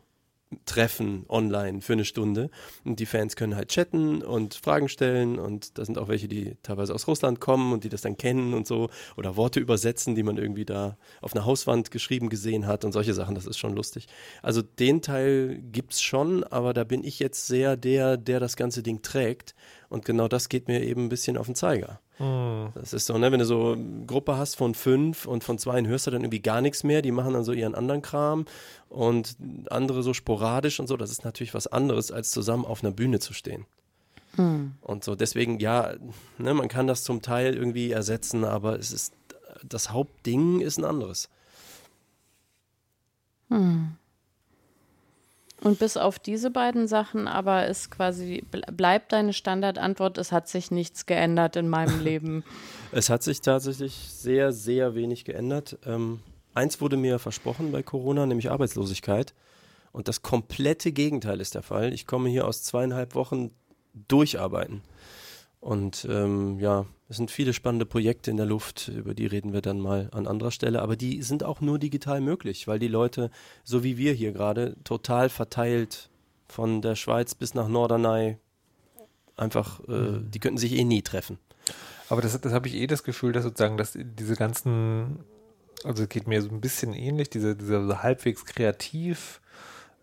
Treffen 0.65 1.25
online 1.29 1.81
für 1.81 1.93
eine 1.93 2.05
Stunde. 2.05 2.49
Und 2.83 2.99
die 2.99 3.05
Fans 3.05 3.35
können 3.35 3.55
halt 3.55 3.69
chatten 3.69 4.21
und 4.21 4.55
Fragen 4.55 4.89
stellen. 4.89 5.39
Und 5.39 5.77
da 5.77 5.85
sind 5.85 5.97
auch 5.97 6.07
welche, 6.07 6.27
die 6.27 6.57
teilweise 6.63 6.93
aus 6.93 7.07
Russland 7.07 7.39
kommen 7.39 7.73
und 7.73 7.83
die 7.83 7.89
das 7.89 8.01
dann 8.01 8.17
kennen 8.17 8.53
und 8.53 8.67
so. 8.67 8.89
Oder 9.17 9.35
Worte 9.35 9.59
übersetzen, 9.59 10.15
die 10.15 10.23
man 10.23 10.37
irgendwie 10.37 10.65
da 10.65 10.97
auf 11.21 11.35
einer 11.35 11.45
Hauswand 11.45 11.91
geschrieben 11.91 12.29
gesehen 12.29 12.67
hat 12.67 12.83
und 12.85 12.91
solche 12.91 13.13
Sachen. 13.13 13.35
Das 13.35 13.45
ist 13.45 13.57
schon 13.57 13.75
lustig. 13.75 14.07
Also 14.41 14.61
den 14.61 15.01
Teil 15.01 15.61
gibt's 15.71 16.01
schon, 16.01 16.43
aber 16.43 16.73
da 16.73 16.83
bin 16.83 17.03
ich 17.03 17.19
jetzt 17.19 17.47
sehr 17.47 17.77
der, 17.77 18.17
der 18.17 18.39
das 18.39 18.55
ganze 18.55 18.83
Ding 18.83 19.01
trägt. 19.01 19.55
Und 19.89 20.05
genau 20.05 20.27
das 20.27 20.49
geht 20.49 20.67
mir 20.67 20.83
eben 20.83 21.05
ein 21.05 21.09
bisschen 21.09 21.37
auf 21.37 21.45
den 21.45 21.55
Zeiger. 21.55 21.99
Das 22.75 22.93
ist 22.93 23.07
so, 23.07 23.17
ne, 23.17 23.31
wenn 23.31 23.39
du 23.39 23.45
so 23.45 23.71
eine 23.71 24.05
Gruppe 24.05 24.37
hast 24.37 24.55
von 24.55 24.75
fünf 24.75 25.25
und 25.25 25.43
von 25.43 25.57
zwei 25.57 25.81
hörst 25.83 26.05
du 26.05 26.11
dann 26.11 26.21
irgendwie 26.21 26.41
gar 26.41 26.61
nichts 26.61 26.83
mehr, 26.83 27.01
die 27.01 27.11
machen 27.11 27.33
dann 27.33 27.43
so 27.43 27.51
ihren 27.51 27.73
anderen 27.73 28.01
Kram 28.03 28.45
und 28.89 29.35
andere 29.69 30.03
so 30.03 30.13
sporadisch 30.13 30.79
und 30.79 30.87
so, 30.87 30.97
das 30.97 31.09
ist 31.09 31.25
natürlich 31.25 31.53
was 31.55 31.65
anderes, 31.67 32.11
als 32.11 32.29
zusammen 32.31 32.65
auf 32.65 32.83
einer 32.83 32.91
Bühne 32.93 33.19
zu 33.19 33.33
stehen. 33.33 33.65
Und 34.81 35.03
so, 35.03 35.15
deswegen, 35.15 35.59
ja, 35.59 35.93
ne, 36.37 36.53
man 36.53 36.67
kann 36.67 36.85
das 36.87 37.03
zum 37.03 37.21
Teil 37.21 37.55
irgendwie 37.55 37.91
ersetzen, 37.91 38.45
aber 38.45 38.77
es 38.77 38.91
ist, 38.91 39.13
das 39.63 39.91
Hauptding 39.91 40.61
ist 40.61 40.77
ein 40.77 40.85
anderes. 40.85 41.27
Und 45.63 45.77
bis 45.77 45.95
auf 45.95 46.17
diese 46.17 46.49
beiden 46.49 46.87
Sachen 46.87 47.27
aber 47.27 47.67
ist 47.67 47.91
quasi, 47.91 48.43
bleibt 48.75 49.11
deine 49.11 49.31
Standardantwort, 49.31 50.17
es 50.17 50.31
hat 50.31 50.47
sich 50.47 50.71
nichts 50.71 51.05
geändert 51.05 51.55
in 51.55 51.69
meinem 51.69 51.99
Leben. 52.03 52.43
Es 52.91 53.09
hat 53.09 53.21
sich 53.21 53.41
tatsächlich 53.41 53.93
sehr, 53.93 54.53
sehr 54.53 54.95
wenig 54.95 55.23
geändert. 55.23 55.77
Ähm, 55.85 56.19
eins 56.55 56.81
wurde 56.81 56.97
mir 56.97 57.19
versprochen 57.19 57.71
bei 57.71 57.83
Corona, 57.83 58.25
nämlich 58.25 58.49
Arbeitslosigkeit. 58.49 59.35
Und 59.91 60.07
das 60.07 60.23
komplette 60.23 60.91
Gegenteil 60.91 61.39
ist 61.39 61.53
der 61.53 61.61
Fall. 61.61 61.93
Ich 61.93 62.07
komme 62.07 62.29
hier 62.29 62.47
aus 62.47 62.63
zweieinhalb 62.63 63.13
Wochen 63.13 63.51
durcharbeiten. 64.07 64.81
Und 65.61 66.07
ähm, 66.09 66.59
ja, 66.59 66.87
es 67.07 67.17
sind 67.17 67.29
viele 67.29 67.53
spannende 67.53 67.85
Projekte 67.85 68.31
in 68.31 68.37
der 68.37 68.47
Luft, 68.47 68.87
über 68.87 69.13
die 69.13 69.27
reden 69.27 69.53
wir 69.53 69.61
dann 69.61 69.79
mal 69.79 70.09
an 70.11 70.25
anderer 70.25 70.49
Stelle, 70.49 70.81
aber 70.81 70.95
die 70.95 71.21
sind 71.21 71.43
auch 71.43 71.61
nur 71.61 71.77
digital 71.77 72.19
möglich, 72.19 72.67
weil 72.67 72.79
die 72.79 72.87
Leute, 72.87 73.29
so 73.63 73.83
wie 73.83 73.95
wir 73.97 74.13
hier 74.13 74.31
gerade, 74.31 74.75
total 74.83 75.29
verteilt 75.29 76.09
von 76.47 76.81
der 76.81 76.95
Schweiz 76.95 77.35
bis 77.35 77.53
nach 77.53 77.67
Norderney, 77.67 78.37
einfach, 79.37 79.81
äh, 79.87 79.91
mhm. 79.91 80.31
die 80.31 80.39
könnten 80.39 80.57
sich 80.57 80.73
eh 80.73 80.83
nie 80.83 81.03
treffen. 81.03 81.37
Aber 82.09 82.23
das, 82.23 82.39
das 82.41 82.53
habe 82.53 82.67
ich 82.67 82.73
eh 82.73 82.87
das 82.87 83.03
Gefühl, 83.03 83.31
dass 83.31 83.43
sozusagen, 83.43 83.77
dass 83.77 83.95
diese 83.95 84.35
ganzen, 84.35 85.19
also 85.83 86.03
es 86.03 86.09
geht 86.09 86.27
mir 86.27 86.41
so 86.41 86.49
ein 86.49 86.59
bisschen 86.59 86.93
ähnlich, 86.93 87.29
diese, 87.29 87.55
diese 87.55 87.85
so 87.85 88.01
halbwegs 88.01 88.45
kreativ, 88.45 89.41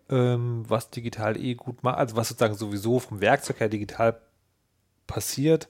ähm, 0.09 0.63
was 0.67 0.89
digital 0.89 1.37
eh 1.37 1.55
gut 1.55 1.83
macht, 1.83 1.97
also 1.97 2.15
was 2.15 2.29
sozusagen 2.29 2.55
sowieso 2.55 2.99
vom 2.99 3.19
Werkzeug 3.19 3.59
her 3.59 3.67
digital 3.67 4.21
passiert, 5.09 5.67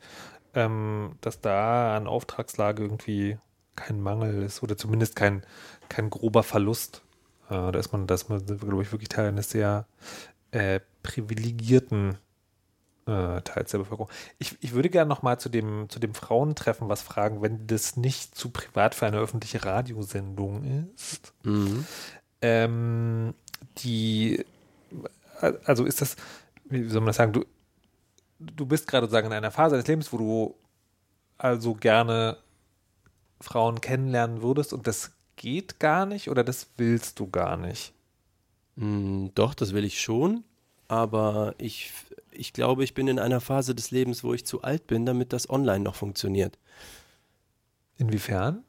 ähm, 0.53 1.15
dass 1.21 1.41
da 1.41 1.95
an 1.97 2.07
Auftragslage 2.07 2.83
irgendwie 2.83 3.39
kein 3.75 4.01
Mangel 4.01 4.43
ist 4.43 4.61
oder 4.61 4.77
zumindest 4.77 5.15
kein, 5.15 5.43
kein 5.87 6.09
grober 6.09 6.43
Verlust. 6.43 7.01
Äh, 7.49 7.71
da 7.71 7.79
ist 7.79 7.91
man, 7.91 8.05
da 8.05 8.15
ist 8.15 8.29
man, 8.29 8.45
glaube 8.45 8.83
ich, 8.83 8.91
wirklich 8.91 9.09
Teil 9.09 9.29
eines 9.29 9.49
sehr 9.49 9.87
äh, 10.51 10.81
privilegierten 11.01 12.17
äh, 13.07 13.41
Teils 13.41 13.71
der 13.71 13.79
Bevölkerung. 13.79 14.09
Ich, 14.37 14.57
ich 14.61 14.73
würde 14.73 14.89
gerne 14.89 15.09
noch 15.09 15.21
mal 15.21 15.39
zu 15.39 15.49
dem, 15.49 15.87
zu 15.89 15.99
dem 15.99 16.13
Frauentreffen 16.13 16.89
was 16.89 17.01
fragen, 17.01 17.41
wenn 17.41 17.65
das 17.65 17.95
nicht 17.95 18.35
zu 18.35 18.49
privat 18.49 18.95
für 18.95 19.07
eine 19.07 19.17
öffentliche 19.17 19.63
Radiosendung 19.63 20.91
ist. 20.93 21.33
Mhm. 21.43 21.85
Ähm, 22.41 23.33
die, 23.79 24.45
also 25.65 25.85
ist 25.85 26.01
das, 26.01 26.17
wie 26.65 26.87
soll 26.89 27.01
man 27.01 27.07
das 27.07 27.15
sagen, 27.15 27.33
du, 27.33 27.45
du 28.39 28.65
bist 28.65 28.87
gerade 28.87 29.05
sozusagen 29.05 29.27
in 29.27 29.33
einer 29.33 29.51
Phase 29.51 29.75
deines 29.75 29.87
Lebens, 29.87 30.11
wo 30.11 30.17
du 30.17 30.55
also 31.37 31.73
gerne 31.75 32.37
Frauen 33.41 33.81
kennenlernen 33.81 34.41
würdest 34.41 34.73
und 34.73 34.87
das 34.87 35.11
geht 35.35 35.79
gar 35.79 36.05
nicht 36.05 36.29
oder 36.29 36.43
das 36.43 36.67
willst 36.77 37.19
du 37.19 37.29
gar 37.29 37.57
nicht? 37.57 37.93
Mm, 38.75 39.27
doch, 39.35 39.53
das 39.53 39.73
will 39.73 39.85
ich 39.85 40.01
schon, 40.01 40.43
aber 40.87 41.55
ich, 41.57 41.93
ich 42.31 42.51
glaube, 42.53 42.83
ich 42.83 42.93
bin 42.93 43.07
in 43.07 43.19
einer 43.19 43.39
Phase 43.39 43.75
des 43.75 43.91
Lebens, 43.91 44.23
wo 44.23 44.33
ich 44.33 44.45
zu 44.45 44.61
alt 44.61 44.87
bin, 44.87 45.05
damit 45.05 45.33
das 45.33 45.49
online 45.49 45.83
noch 45.83 45.95
funktioniert. 45.95 46.57
Inwiefern? 47.97 48.63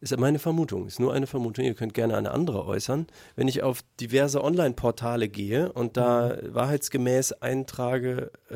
Ist 0.00 0.16
meine 0.18 0.38
Vermutung, 0.38 0.86
ist 0.86 1.00
nur 1.00 1.12
eine 1.12 1.26
Vermutung, 1.26 1.64
ihr 1.64 1.74
könnt 1.74 1.94
gerne 1.94 2.16
eine 2.16 2.30
andere 2.32 2.66
äußern. 2.66 3.06
Wenn 3.36 3.48
ich 3.48 3.62
auf 3.62 3.82
diverse 4.00 4.42
Online-Portale 4.42 5.28
gehe 5.28 5.72
und 5.72 5.96
da 5.96 6.36
mhm. 6.36 6.54
wahrheitsgemäß 6.54 7.32
eintrage, 7.32 8.30
äh, 8.50 8.54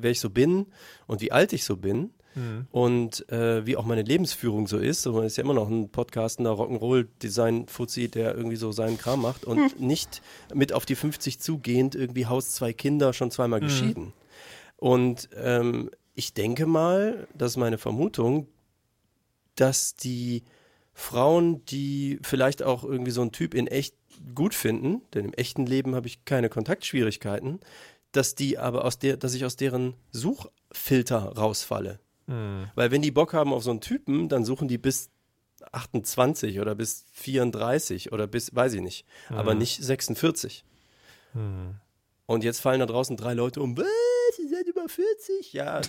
wer 0.00 0.10
ich 0.10 0.20
so 0.20 0.30
bin 0.30 0.66
und 1.06 1.20
wie 1.20 1.32
alt 1.32 1.52
ich 1.52 1.64
so 1.64 1.76
bin, 1.76 2.10
mhm. 2.38 2.66
und 2.70 3.28
äh, 3.30 3.66
wie 3.66 3.76
auch 3.76 3.84
meine 3.84 4.02
Lebensführung 4.02 4.66
so 4.66 4.78
ist. 4.78 5.02
So, 5.02 5.12
man 5.12 5.24
ist 5.24 5.36
ja 5.36 5.44
immer 5.44 5.54
noch 5.54 5.68
ein 5.68 5.90
podcastender 5.90 6.52
Rock'n'Roll-Design-Fuzzi, 6.52 8.08
der 8.08 8.34
irgendwie 8.34 8.56
so 8.56 8.72
seinen 8.72 8.98
Kram 8.98 9.22
macht 9.22 9.44
und 9.44 9.78
mhm. 9.78 9.86
nicht 9.86 10.22
mit 10.54 10.72
auf 10.72 10.86
die 10.86 10.94
50 10.94 11.40
zugehend 11.40 11.94
irgendwie 11.94 12.26
Haus 12.26 12.50
zwei 12.52 12.72
Kinder, 12.72 13.12
schon 13.12 13.30
zweimal 13.30 13.60
mhm. 13.60 13.64
geschieden. 13.64 14.12
Und 14.76 15.28
ähm, 15.36 15.90
ich 16.14 16.34
denke 16.34 16.66
mal, 16.66 17.26
das 17.34 17.52
ist 17.52 17.56
meine 17.56 17.78
Vermutung, 17.78 18.48
dass 19.60 19.94
die 19.94 20.44
Frauen, 20.94 21.64
die 21.66 22.18
vielleicht 22.22 22.62
auch 22.62 22.84
irgendwie 22.84 23.10
so 23.10 23.20
einen 23.20 23.32
Typ 23.32 23.54
in 23.54 23.66
echt 23.66 23.94
gut 24.34 24.54
finden, 24.54 25.02
denn 25.14 25.26
im 25.26 25.32
echten 25.34 25.66
Leben 25.66 25.94
habe 25.94 26.06
ich 26.06 26.24
keine 26.24 26.48
Kontaktschwierigkeiten, 26.48 27.60
dass 28.12 28.34
die 28.34 28.58
aber 28.58 28.84
aus 28.84 28.98
der, 28.98 29.16
dass 29.16 29.34
ich 29.34 29.44
aus 29.44 29.56
deren 29.56 29.94
Suchfilter 30.10 31.36
rausfalle. 31.36 32.00
Mhm. 32.26 32.70
Weil 32.74 32.90
wenn 32.90 33.02
die 33.02 33.10
Bock 33.10 33.32
haben 33.32 33.52
auf 33.52 33.62
so 33.62 33.70
einen 33.70 33.80
Typen, 33.80 34.28
dann 34.28 34.44
suchen 34.44 34.68
die 34.68 34.78
bis 34.78 35.10
28 35.72 36.60
oder 36.60 36.74
bis 36.74 37.04
34 37.12 38.12
oder 38.12 38.26
bis, 38.26 38.54
weiß 38.54 38.74
ich 38.74 38.80
nicht, 38.80 39.06
mhm. 39.30 39.36
aber 39.36 39.54
nicht 39.54 39.82
46. 39.82 40.64
Mhm. 41.34 41.76
Und 42.26 42.44
jetzt 42.44 42.60
fallen 42.60 42.80
da 42.80 42.86
draußen 42.86 43.16
drei 43.16 43.34
Leute 43.34 43.62
um, 43.62 43.74
über 44.88 44.94
40. 44.94 45.52
Ja, 45.52 45.80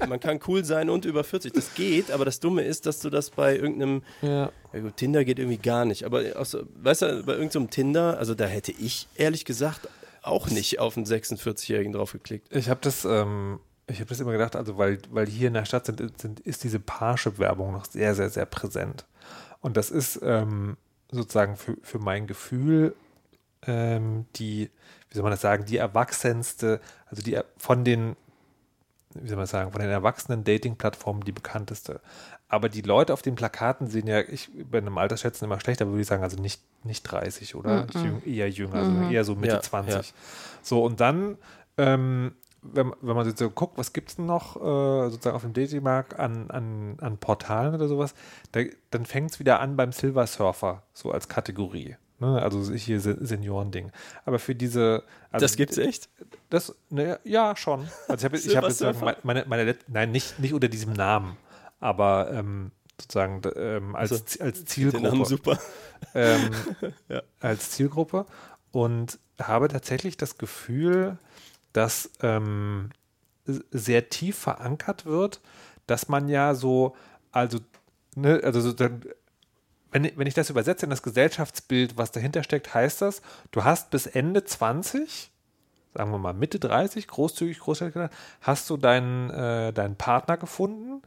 man 0.08 0.20
kann 0.20 0.40
cool 0.46 0.64
sein 0.64 0.90
und 0.90 1.04
über 1.04 1.24
40. 1.24 1.52
Das 1.52 1.74
geht, 1.74 2.10
aber 2.10 2.24
das 2.24 2.40
Dumme 2.40 2.62
ist, 2.62 2.86
dass 2.86 3.00
du 3.00 3.10
das 3.10 3.30
bei 3.30 3.56
irgendeinem, 3.56 4.02
ja. 4.20 4.50
ja 4.72 4.80
gut, 4.80 4.96
Tinder 4.96 5.24
geht 5.24 5.38
irgendwie 5.38 5.58
gar 5.58 5.84
nicht, 5.84 6.04
aber 6.04 6.44
so, 6.44 6.62
weißt 6.74 7.02
du, 7.02 7.22
bei 7.24 7.32
irgendeinem 7.32 7.70
Tinder, 7.70 8.18
also 8.18 8.34
da 8.34 8.46
hätte 8.46 8.72
ich 8.72 9.08
ehrlich 9.16 9.44
gesagt 9.44 9.88
auch 10.22 10.48
nicht 10.50 10.78
auf 10.78 10.96
einen 10.96 11.06
46-Jährigen 11.06 11.92
drauf 11.92 12.12
geklickt. 12.12 12.54
Ich 12.54 12.68
habe 12.68 12.80
das, 12.82 13.04
ähm, 13.04 13.58
ich 13.88 13.98
habe 13.98 14.08
das 14.08 14.20
immer 14.20 14.32
gedacht, 14.32 14.54
also 14.54 14.78
weil, 14.78 14.98
weil 15.10 15.26
hier 15.26 15.48
in 15.48 15.54
der 15.54 15.64
Stadt 15.64 15.86
sind, 15.86 16.20
sind 16.20 16.40
ist 16.40 16.62
diese 16.62 16.78
Parship-Werbung 16.78 17.72
noch 17.72 17.86
sehr, 17.86 18.14
sehr, 18.14 18.30
sehr 18.30 18.46
präsent. 18.46 19.06
Und 19.60 19.76
das 19.76 19.90
ist 19.90 20.20
ähm, 20.22 20.76
sozusagen 21.10 21.56
für, 21.56 21.76
für 21.82 21.98
mein 21.98 22.26
Gefühl 22.26 22.94
ähm, 23.66 24.26
die, 24.36 24.70
wie 25.12 25.16
soll 25.16 25.22
man 25.22 25.32
das 25.32 25.40
sagen, 25.40 25.64
die 25.64 25.76
erwachsenste, 25.76 26.80
also 27.06 27.22
die 27.22 27.38
von 27.58 27.84
den, 27.84 28.16
wie 29.14 29.28
soll 29.28 29.36
man 29.36 29.44
das 29.44 29.50
sagen, 29.50 29.70
von 29.70 29.80
den 29.80 29.90
erwachsenen 29.90 30.42
Dating-Plattformen 30.44 31.22
die 31.22 31.32
bekannteste. 31.32 32.00
Aber 32.48 32.68
die 32.68 32.82
Leute 32.82 33.12
auf 33.12 33.22
den 33.22 33.34
Plakaten 33.34 33.86
sehen 33.86 34.06
ja, 34.06 34.20
ich 34.20 34.50
bei 34.70 34.78
einem 34.78 34.98
Altersschätzen 34.98 35.44
immer 35.46 35.60
schlechter, 35.60 35.86
würde 35.86 36.00
ich 36.00 36.06
sagen, 36.06 36.22
also 36.22 36.40
nicht, 36.40 36.62
nicht 36.84 37.02
30, 37.02 37.54
oder? 37.54 37.84
Mm 37.84 37.86
-mm. 37.86 38.26
Eher 38.26 38.50
jünger, 38.50 38.74
also 38.74 38.90
mm 38.90 39.10
eher 39.10 39.24
so 39.24 39.34
Mitte 39.34 39.54
ja, 39.54 39.62
20. 39.62 39.94
Ja. 39.94 40.02
So, 40.62 40.84
und 40.84 41.00
dann 41.00 41.38
ähm, 41.78 42.32
wenn, 42.62 42.92
wenn 43.00 43.16
man 43.16 43.36
so 43.36 43.50
guckt, 43.50 43.76
was 43.76 43.92
gibt 43.92 44.10
es 44.10 44.16
denn 44.16 44.26
noch 44.26 44.56
äh, 44.56 45.10
sozusagen 45.10 45.36
auf 45.36 45.42
dem 45.42 45.52
Datingmarkt 45.52 46.18
an, 46.18 46.50
an, 46.50 46.96
an 47.00 47.18
Portalen 47.18 47.74
oder 47.74 47.88
sowas, 47.88 48.14
da, 48.52 48.60
dann 48.90 49.04
fängt 49.04 49.32
es 49.32 49.40
wieder 49.40 49.60
an 49.60 49.76
beim 49.76 49.92
Silver 49.92 50.26
Surfer, 50.26 50.82
so 50.92 51.10
als 51.10 51.28
Kategorie. 51.28 51.96
Ne? 52.22 52.40
Also 52.40 52.72
hier 52.72 53.00
Seniorending. 53.00 53.90
Aber 54.24 54.38
für 54.38 54.54
diese. 54.54 55.02
Also 55.32 55.44
das 55.44 55.56
gibt's 55.56 55.76
echt? 55.76 56.08
Das, 56.50 56.72
ne, 56.88 57.18
ja, 57.24 57.56
schon. 57.56 57.88
Also 58.06 58.24
ich 58.24 58.24
habe 58.24 58.36
ich 58.52 58.56
hab 58.56 58.64
jetzt 58.64 59.24
meine, 59.24 59.44
meine, 59.46 59.76
nein, 59.88 60.12
nicht, 60.12 60.38
nicht 60.38 60.54
unter 60.54 60.68
diesem 60.68 60.92
Namen, 60.92 61.36
aber 61.80 62.30
ähm, 62.32 62.70
sozusagen 63.00 63.42
ähm, 63.56 63.96
als, 63.96 64.12
also, 64.12 64.44
als 64.44 64.64
Zielgruppe. 64.64 65.02
Den 65.02 65.10
Namen 65.10 65.24
super. 65.24 65.58
Ähm, 66.14 66.50
ja. 67.08 67.22
Als 67.38 67.70
Zielgruppe. 67.70 68.26
Und 68.72 69.20
habe 69.40 69.68
tatsächlich 69.68 70.16
das 70.16 70.36
Gefühl, 70.36 71.16
dass 71.72 72.10
ähm, 72.22 72.90
sehr 73.46 74.08
tief 74.08 74.36
verankert 74.36 75.06
wird, 75.06 75.40
dass 75.86 76.08
man 76.08 76.28
ja 76.28 76.54
so, 76.54 76.96
also, 77.30 77.60
ne, 78.16 78.40
also 78.42 78.60
so 78.60 78.72
dann, 78.72 79.02
wenn, 79.92 80.10
wenn 80.16 80.26
ich 80.26 80.34
das 80.34 80.50
übersetze 80.50 80.86
in 80.86 80.90
das 80.90 81.02
Gesellschaftsbild, 81.02 81.96
was 81.96 82.10
dahinter 82.10 82.42
steckt, 82.42 82.74
heißt 82.74 83.02
das, 83.02 83.22
du 83.52 83.62
hast 83.62 83.90
bis 83.90 84.06
Ende 84.06 84.44
20, 84.44 85.30
sagen 85.94 86.10
wir 86.10 86.18
mal 86.18 86.32
Mitte 86.32 86.58
30, 86.58 87.06
großzügig, 87.06 87.60
großzügig, 87.60 88.10
hast 88.40 88.70
du 88.70 88.76
deinen, 88.76 89.30
äh, 89.30 89.72
deinen 89.72 89.96
Partner 89.96 90.38
gefunden 90.38 91.02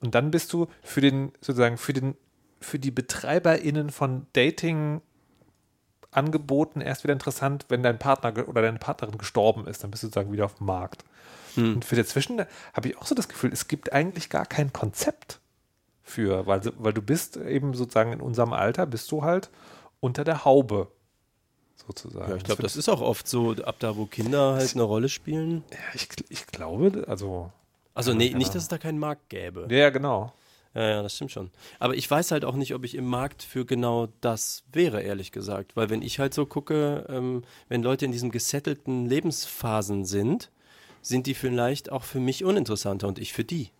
und 0.00 0.14
dann 0.14 0.30
bist 0.30 0.52
du 0.52 0.66
für 0.82 1.02
den, 1.02 1.32
sozusagen, 1.40 1.76
für 1.76 1.92
den, 1.92 2.16
für 2.60 2.78
die 2.78 2.90
BetreiberInnen 2.90 3.90
von 3.90 4.26
Dating 4.32 5.02
Angeboten 6.10 6.80
erst 6.80 7.04
wieder 7.04 7.14
interessant, 7.14 7.66
wenn 7.68 7.82
dein 7.82 7.98
Partner 7.98 8.46
oder 8.48 8.62
deine 8.62 8.78
Partnerin 8.78 9.16
gestorben 9.16 9.66
ist, 9.66 9.82
dann 9.82 9.90
bist 9.90 10.02
du 10.02 10.08
sozusagen 10.08 10.30
wieder 10.30 10.44
auf 10.44 10.56
dem 10.56 10.66
Markt. 10.66 11.04
Hm. 11.54 11.76
Und 11.76 11.84
für 11.84 11.96
dazwischen 11.96 12.44
habe 12.74 12.88
ich 12.88 12.98
auch 12.98 13.06
so 13.06 13.14
das 13.14 13.28
Gefühl, 13.28 13.52
es 13.52 13.66
gibt 13.66 13.92
eigentlich 13.92 14.28
gar 14.28 14.46
kein 14.46 14.72
Konzept 14.72 15.40
für, 16.12 16.46
weil, 16.46 16.60
weil 16.78 16.92
du 16.92 17.02
bist 17.02 17.36
eben 17.36 17.74
sozusagen 17.74 18.12
in 18.12 18.20
unserem 18.20 18.52
Alter, 18.52 18.86
bist 18.86 19.10
du 19.10 19.22
halt 19.22 19.50
unter 20.00 20.24
der 20.24 20.44
Haube 20.44 20.88
sozusagen. 21.86 22.30
Ja, 22.30 22.36
ich 22.36 22.44
glaube, 22.44 22.62
das 22.62 22.76
ist 22.76 22.88
auch 22.88 23.00
oft 23.00 23.26
so, 23.26 23.52
ab 23.52 23.76
da, 23.78 23.96
wo 23.96 24.06
Kinder 24.06 24.54
halt 24.54 24.74
eine 24.74 24.82
Rolle 24.82 25.08
spielen. 25.08 25.64
Ja, 25.70 25.78
ich, 25.94 26.08
ich 26.28 26.46
glaube, 26.46 27.04
also. 27.08 27.50
Also, 27.94 28.14
nee, 28.14 28.32
nicht, 28.32 28.54
dass 28.54 28.62
es 28.62 28.68
da 28.68 28.78
keinen 28.78 28.98
Markt 28.98 29.28
gäbe. 29.28 29.66
Ja, 29.70 29.90
genau. 29.90 30.32
Ja, 30.74 30.88
ja, 30.88 31.02
das 31.02 31.16
stimmt 31.16 31.32
schon. 31.32 31.50
Aber 31.78 31.94
ich 31.94 32.10
weiß 32.10 32.30
halt 32.30 32.46
auch 32.46 32.54
nicht, 32.54 32.74
ob 32.74 32.84
ich 32.84 32.94
im 32.94 33.06
Markt 33.06 33.42
für 33.42 33.66
genau 33.66 34.08
das 34.22 34.64
wäre, 34.72 35.02
ehrlich 35.02 35.30
gesagt. 35.30 35.76
Weil 35.76 35.90
wenn 35.90 36.00
ich 36.00 36.18
halt 36.18 36.32
so 36.32 36.46
gucke, 36.46 37.04
ähm, 37.10 37.42
wenn 37.68 37.82
Leute 37.82 38.06
in 38.06 38.12
diesen 38.12 38.30
gesettelten 38.30 39.06
Lebensphasen 39.06 40.06
sind, 40.06 40.50
sind 41.02 41.26
die 41.26 41.34
vielleicht 41.34 41.92
auch 41.92 42.04
für 42.04 42.20
mich 42.20 42.44
uninteressanter 42.44 43.08
und 43.08 43.18
ich 43.18 43.34
für 43.34 43.44
die. 43.44 43.70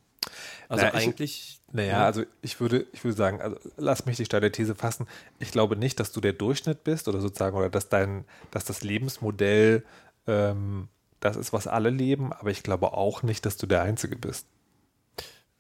Also 0.68 0.84
Naja, 0.84 0.98
ich- 0.98 1.06
eigentlich. 1.06 1.58
Naja, 1.74 2.04
also 2.04 2.22
ich 2.42 2.60
würde, 2.60 2.86
ich 2.92 3.02
würde 3.02 3.16
sagen, 3.16 3.40
also 3.40 3.56
lass 3.78 4.04
mich 4.04 4.16
die 4.18 4.26
steile 4.26 4.52
These 4.52 4.74
fassen. 4.74 5.06
Ich 5.38 5.52
glaube 5.52 5.74
nicht, 5.76 5.98
dass 6.00 6.12
du 6.12 6.20
der 6.20 6.34
Durchschnitt 6.34 6.84
bist 6.84 7.08
oder 7.08 7.20
sozusagen, 7.20 7.56
oder 7.56 7.70
dass 7.70 7.88
dein, 7.88 8.24
dass 8.50 8.64
das 8.64 8.82
Lebensmodell 8.82 9.82
ähm, 10.26 10.88
das 11.20 11.36
ist, 11.36 11.52
was 11.52 11.66
alle 11.66 11.88
leben, 11.90 12.32
aber 12.32 12.50
ich 12.50 12.62
glaube 12.62 12.92
auch 12.92 13.22
nicht, 13.22 13.46
dass 13.46 13.56
du 13.56 13.66
der 13.66 13.82
Einzige 13.82 14.16
bist. 14.16 14.46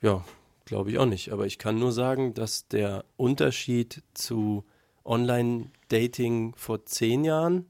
Ja, 0.00 0.24
glaube 0.64 0.90
ich 0.90 0.98
auch 0.98 1.06
nicht. 1.06 1.32
Aber 1.32 1.46
ich 1.46 1.58
kann 1.58 1.78
nur 1.78 1.92
sagen, 1.92 2.34
dass 2.34 2.68
der 2.68 3.04
Unterschied 3.16 4.02
zu 4.12 4.64
Online-Dating 5.04 6.54
vor 6.56 6.84
zehn 6.84 7.24
Jahren 7.24 7.66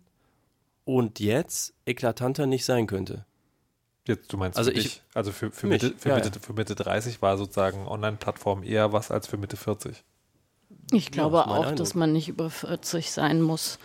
und 0.85 1.21
jetzt 1.21 1.75
eklatanter 1.87 2.47
nicht 2.47 2.65
sein 2.65 2.87
könnte. 2.87 3.25
Jetzt, 4.07 4.33
du 4.33 4.37
meinst 4.37 4.59
Also 4.59 4.71
für 4.73 4.77
ich- 4.79 4.83
dich, 4.85 5.03
also 5.15 5.31
für, 5.33 5.51
für, 5.53 5.67
mich, 5.69 5.83
Mitte, 5.83 5.97
für, 5.99 6.09
ja, 6.09 6.15
Mitte, 6.17 6.31
ja. 6.35 6.41
für 6.41 6.53
Mitte 6.55 6.75
30 6.75 7.23
war 7.23 7.37
sozusagen 7.39 7.87
Online-Plattform 7.87 8.63
eher 8.65 8.93
was 8.93 9.11
als 9.11 9.27
für 9.29 9.37
Mitte 9.37 9.57
40. 9.57 10.03
Ich 10.91 11.11
glaube 11.13 11.37
mein 11.39 11.49
auch, 11.49 11.57
Eindruck. 11.61 11.77
dass 11.77 11.95
man 11.95 12.13
nicht 12.13 12.29
über 12.29 12.51
40 12.51 13.13
sein 13.13 13.41
muss. 13.41 13.79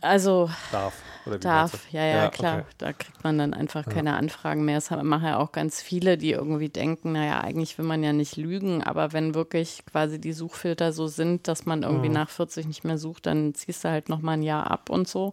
Also 0.00 0.48
Darf. 0.72 0.94
Oder 1.26 1.36
wie 1.36 1.40
darf, 1.40 1.70
du? 1.90 1.96
ja, 1.96 2.04
ja, 2.04 2.28
klar. 2.30 2.58
okay. 2.60 2.66
Da 2.78 2.92
kriegt 2.92 3.22
man 3.24 3.38
dann 3.38 3.54
einfach 3.54 3.84
keine 3.86 4.16
Anfragen 4.16 4.64
mehr. 4.64 4.80
Haben- 4.80 5.06
machen 5.08 5.26
ja 5.26 5.38
auch 5.38 5.52
ganz 5.52 5.80
viele, 5.82 6.16
die 6.18 6.32
irgendwie 6.32 6.68
denken, 6.70 7.12
naja, 7.12 7.40
eigentlich 7.42 7.76
will 7.78 7.84
man 7.84 8.02
ja 8.02 8.12
nicht 8.12 8.36
lügen, 8.36 8.82
aber 8.82 9.12
wenn 9.12 9.34
wirklich 9.34 9.84
quasi 9.86 10.18
die 10.20 10.32
Suchfilter 10.32 10.92
so 10.92 11.06
sind, 11.06 11.46
dass 11.48 11.66
man 11.66 11.82
irgendwie 11.82 12.08
Mhm. 12.08 12.14
nach 12.14 12.30
40 12.30 12.66
nicht 12.66 12.84
mehr 12.84 12.98
sucht, 12.98 13.26
dann 13.26 13.54
ziehst 13.54 13.84
du 13.84 13.88
halt 13.90 14.08
nochmal 14.08 14.38
ein 14.38 14.42
Jahr 14.42 14.70
ab 14.70 14.88
und 14.90 15.06
so. 15.08 15.32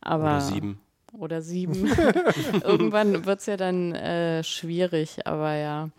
Aber, 0.00 0.24
Oder 0.24 0.40
sieben. 0.42 0.80
Oder 1.18 1.42
sieben. 1.42 1.86
Irgendwann 2.64 3.24
wird 3.24 3.40
es 3.40 3.46
ja 3.46 3.56
dann 3.56 3.94
äh, 3.94 4.42
schwierig, 4.42 5.26
aber 5.26 5.54
ja. 5.54 5.90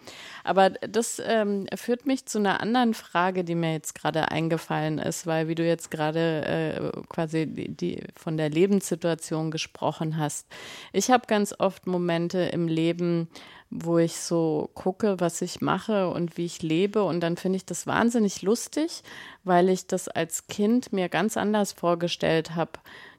Aber 0.44 0.70
das 0.70 1.22
ähm, 1.26 1.66
führt 1.76 2.06
mich 2.06 2.26
zu 2.28 2.38
einer 2.38 2.60
anderen 2.60 2.94
Frage, 2.94 3.44
die 3.44 3.56
mir 3.56 3.74
jetzt 3.74 3.96
gerade 3.96 4.30
eingefallen 4.30 5.00
ist, 5.00 5.26
weil 5.26 5.48
wie 5.48 5.56
du 5.56 5.66
jetzt 5.66 5.90
gerade 5.90 6.46
äh, 6.46 7.02
quasi 7.10 7.48
die, 7.48 7.70
die 7.70 8.04
von 8.16 8.38
der 8.38 8.50
Lebenssituation 8.50 9.50
gesprochen 9.50 10.18
hast. 10.18 10.48
Ich 10.94 11.10
habe 11.10 11.26
ganz 11.28 11.56
oft 11.58 11.88
Momente 11.88 12.40
im 12.40 12.68
Leben, 12.68 13.28
wo 13.72 13.98
ich 13.98 14.18
so 14.18 14.70
gucke, 14.74 15.20
was 15.20 15.42
ich 15.42 15.62
mache 15.62 16.10
und 16.10 16.38
wie 16.38 16.46
ich 16.46 16.62
lebe. 16.62 17.04
Und 17.04 17.22
dann 17.22 17.38
finde 17.38 17.58
ich 17.58 17.66
das 17.66 17.88
wahnsinnig 17.88 18.42
lustig, 18.42 19.02
weil 19.44 19.70
ich 19.70 19.88
das 19.88 20.08
als 20.08 20.48
Kind 20.48 20.94
mir 20.94 21.10
ganz 21.10 21.38
anders 21.38 21.74
vorgestellt 21.74 22.56
habe, 22.56 22.74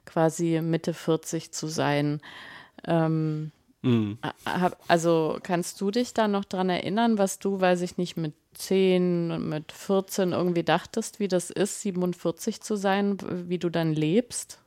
quasi 0.07 0.59
Mitte 0.61 0.95
40 0.95 1.51
zu 1.51 1.67
sein. 1.67 2.21
Ähm, 2.85 3.51
Mhm. 3.83 4.17
hab, 4.45 4.83
also 4.87 5.37
kannst 5.43 5.79
du 5.79 5.91
dich 5.91 6.13
da 6.13 6.27
noch 6.27 6.45
dran 6.45 6.69
erinnern, 6.69 7.17
was 7.19 7.37
du, 7.39 7.61
weiß 7.61 7.81
ich 7.81 7.97
nicht, 7.97 8.17
mit 8.17 8.33
10 8.55 9.31
und 9.31 9.47
mit 9.47 9.71
14 9.71 10.31
irgendwie 10.31 10.63
dachtest, 10.63 11.19
wie 11.19 11.27
das 11.27 11.51
ist, 11.51 11.81
47 11.81 12.59
zu 12.61 12.75
sein, 12.75 13.17
wie 13.47 13.59
du 13.59 13.69
dann 13.69 13.93
lebst? 13.93 14.59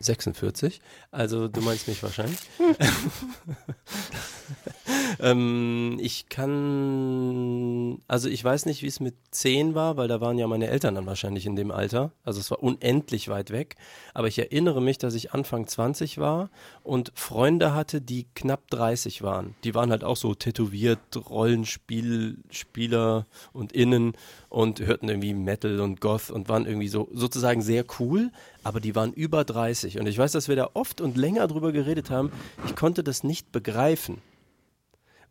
46. 0.00 0.80
Also 1.12 1.46
du 1.46 1.60
meinst 1.60 1.86
mich 1.86 2.02
wahrscheinlich. 2.02 2.40
ähm, 5.22 5.98
ich 6.00 6.28
kann, 6.28 8.02
also 8.08 8.28
ich 8.28 8.42
weiß 8.42 8.66
nicht, 8.66 8.82
wie 8.82 8.88
es 8.88 8.98
mit 8.98 9.14
10 9.30 9.76
war, 9.76 9.96
weil 9.96 10.08
da 10.08 10.20
waren 10.20 10.36
ja 10.36 10.48
meine 10.48 10.66
Eltern 10.66 10.96
dann 10.96 11.06
wahrscheinlich 11.06 11.46
in 11.46 11.54
dem 11.54 11.70
Alter. 11.70 12.10
Also 12.24 12.40
es 12.40 12.50
war 12.50 12.60
unendlich 12.60 13.28
weit 13.28 13.52
weg. 13.52 13.76
Aber 14.14 14.26
ich 14.26 14.40
erinnere 14.40 14.82
mich, 14.82 14.98
dass 14.98 15.14
ich 15.14 15.32
Anfang 15.32 15.68
20 15.68 16.18
war 16.18 16.50
und 16.82 17.12
Freunde 17.14 17.72
hatte, 17.72 18.00
die 18.00 18.26
knapp 18.34 18.68
30 18.70 19.22
waren. 19.22 19.54
Die 19.62 19.76
waren 19.76 19.92
halt 19.92 20.02
auch 20.02 20.16
so 20.16 20.34
tätowiert, 20.34 20.98
Rollenspielspieler 21.30 23.26
und 23.52 23.72
Innen 23.72 24.14
und 24.48 24.80
hörten 24.80 25.08
irgendwie 25.08 25.34
Metal 25.34 25.78
und 25.78 26.00
Goth 26.00 26.30
und 26.30 26.48
waren 26.48 26.66
irgendwie 26.66 26.88
so 26.88 27.08
sozusagen 27.12 27.62
sehr 27.62 27.84
cool, 28.00 28.32
aber 28.64 28.80
die 28.80 28.96
waren 28.96 29.12
über 29.12 29.44
30. 29.44 30.00
Und 30.00 30.08
ich 30.08 30.18
weiß, 30.18 30.32
dass 30.32 30.48
wir 30.48 30.56
da 30.56 30.70
oft 30.74 31.00
und 31.00 31.16
länger 31.16 31.46
drüber 31.46 31.70
geredet 31.70 32.10
haben. 32.10 32.32
Ich 32.66 32.74
konnte 32.74 33.04
das 33.04 33.22
nicht 33.22 33.52
begreifen, 33.52 34.18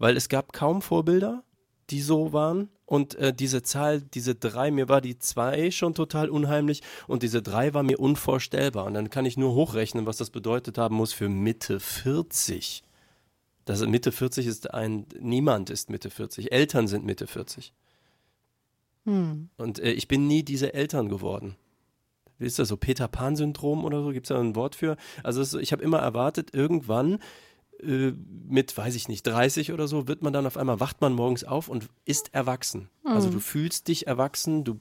weil 0.02 0.18
es 0.18 0.30
gab 0.30 0.52
kaum 0.52 0.82
Vorbilder, 0.82 1.44
die 1.92 2.02
so 2.02 2.34
waren. 2.34 2.70
Und 2.86 3.14
äh, 3.16 3.32
diese 3.32 3.62
Zahl, 3.62 4.02
diese 4.02 4.34
drei, 4.34 4.72
mir 4.72 4.90
war 4.90 5.00
die 5.00 5.20
zwei 5.20 5.70
schon 5.70 5.94
total 5.94 6.32
unheimlich 6.32 6.82
und 7.08 7.22
diese 7.22 7.44
drei 7.44 7.76
war 7.76 7.84
mir 7.84 8.00
unvorstellbar. 8.00 8.86
Und 8.86 8.96
dann 8.96 9.12
kann 9.12 9.26
ich 9.26 9.38
nur 9.38 9.54
hochrechnen, 9.54 10.08
was 10.08 10.18
das 10.18 10.32
bedeutet 10.32 10.80
haben 10.80 10.96
muss 10.96 11.14
für 11.14 11.30
Mitte 11.30 11.80
40. 11.80 12.84
Das 13.66 13.86
Mitte 13.86 14.12
40 14.12 14.48
ist 14.48 14.74
ein, 14.74 15.06
niemand 15.20 15.70
ist 15.70 15.92
Mitte 15.92 16.10
40. 16.10 16.52
Eltern 16.52 16.88
sind 16.88 17.06
Mitte 17.06 17.28
40. 17.28 17.72
Und 19.58 19.78
äh, 19.80 19.92
ich 19.92 20.08
bin 20.08 20.26
nie 20.26 20.42
diese 20.42 20.74
Eltern 20.74 21.10
geworden. 21.10 21.56
Wie 22.40 22.48
ist 22.48 22.58
das 22.58 22.70
so? 22.70 22.76
Peter 22.76 23.08
Pan-Syndrom 23.08 23.86
oder 23.86 24.02
so? 24.02 24.10
Gibt 24.10 24.26
es 24.26 24.30
da 24.30 24.40
ein 24.40 24.56
Wort 24.56 24.76
für? 24.76 24.98
Also 25.24 25.42
es, 25.42 25.54
ich 25.54 25.72
habe 25.72 25.84
immer 25.84 26.00
erwartet, 26.00 26.56
irgendwann 26.56 27.20
äh, 27.84 28.14
mit, 28.48 28.76
weiß 28.76 28.96
ich 28.96 29.08
nicht, 29.08 29.24
30 29.24 29.72
oder 29.72 29.88
so, 29.88 30.08
wird 30.08 30.22
man 30.22 30.34
dann 30.34 30.46
auf 30.46 30.58
einmal, 30.58 30.80
wacht 30.80 31.02
man 31.02 31.14
morgens 31.14 31.44
auf 31.44 31.68
und 31.68 31.90
ist 32.06 32.34
erwachsen. 32.34 32.90
Also 33.04 33.30
du 33.30 33.40
fühlst 33.40 33.88
dich 33.88 34.08
erwachsen, 34.08 34.64
du 34.64 34.80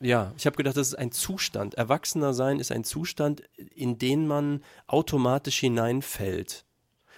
ja, 0.00 0.32
ich 0.36 0.46
habe 0.46 0.56
gedacht, 0.56 0.76
das 0.76 0.88
ist 0.88 0.94
ein 0.94 1.12
Zustand. 1.12 1.74
Erwachsener 1.74 2.32
sein 2.32 2.58
ist 2.58 2.72
ein 2.72 2.84
Zustand, 2.84 3.42
in 3.74 3.98
den 3.98 4.26
man 4.26 4.62
automatisch 4.86 5.58
hineinfällt. 5.58 6.64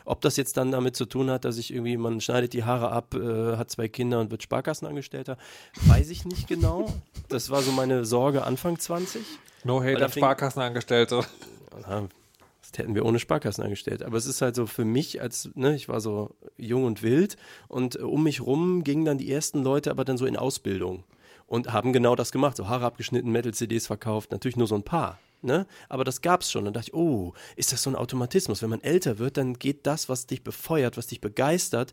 Ob 0.04 0.20
das 0.20 0.36
jetzt 0.36 0.56
dann 0.56 0.72
damit 0.72 0.96
zu 0.96 1.04
tun 1.04 1.30
hat, 1.30 1.44
dass 1.44 1.58
ich 1.58 1.72
irgendwie, 1.72 1.96
man 1.96 2.20
schneidet 2.20 2.52
die 2.52 2.64
Haare 2.64 2.90
ab, 2.90 3.14
äh, 3.14 3.56
hat 3.56 3.70
zwei 3.70 3.88
Kinder 3.88 4.20
und 4.20 4.30
wird 4.30 4.42
Sparkassenangestellter, 4.42 5.36
weiß 5.82 6.10
ich 6.10 6.24
nicht 6.24 6.48
genau. 6.48 6.92
Das 7.28 7.50
war 7.50 7.62
so 7.62 7.70
meine 7.72 8.04
Sorge 8.04 8.44
Anfang 8.44 8.78
20. 8.78 9.22
No 9.64 9.82
hate 9.82 10.04
an 10.04 10.10
Sparkassenangestellte. 10.10 11.24
Ja, 11.88 12.08
das 12.70 12.78
hätten 12.78 12.94
wir 12.94 13.04
ohne 13.04 13.18
Sparkassen 13.18 13.64
angestellt. 13.64 14.02
Aber 14.02 14.16
es 14.16 14.26
ist 14.26 14.42
halt 14.42 14.54
so 14.54 14.66
für 14.66 14.84
mich, 14.84 15.20
als, 15.20 15.50
ne, 15.54 15.74
ich 15.74 15.88
war 15.88 16.00
so 16.00 16.34
jung 16.56 16.84
und 16.84 17.02
wild 17.02 17.36
und 17.68 17.96
äh, 17.96 18.02
um 18.02 18.22
mich 18.22 18.40
rum 18.40 18.84
gingen 18.84 19.04
dann 19.04 19.18
die 19.18 19.30
ersten 19.30 19.62
Leute 19.62 19.90
aber 19.90 20.04
dann 20.04 20.18
so 20.18 20.26
in 20.26 20.36
Ausbildung 20.36 21.04
und 21.46 21.72
haben 21.72 21.92
genau 21.92 22.14
das 22.14 22.32
gemacht. 22.32 22.56
So 22.56 22.68
Haare 22.68 22.86
abgeschnitten, 22.86 23.30
Metal-CDs 23.32 23.86
verkauft, 23.86 24.30
natürlich 24.30 24.56
nur 24.56 24.68
so 24.68 24.76
ein 24.76 24.84
paar. 24.84 25.18
Ne? 25.42 25.66
Aber 25.88 26.04
das 26.04 26.20
gab's 26.20 26.50
schon. 26.50 26.66
Und 26.66 26.76
dachte 26.76 26.90
ich, 26.90 26.94
oh, 26.94 27.34
ist 27.56 27.72
das 27.72 27.82
so 27.82 27.90
ein 27.90 27.96
Automatismus? 27.96 28.62
Wenn 28.62 28.70
man 28.70 28.82
älter 28.82 29.18
wird, 29.18 29.36
dann 29.36 29.54
geht 29.54 29.86
das, 29.86 30.08
was 30.08 30.26
dich 30.26 30.44
befeuert, 30.44 30.96
was 30.96 31.08
dich 31.08 31.20
begeistert, 31.20 31.92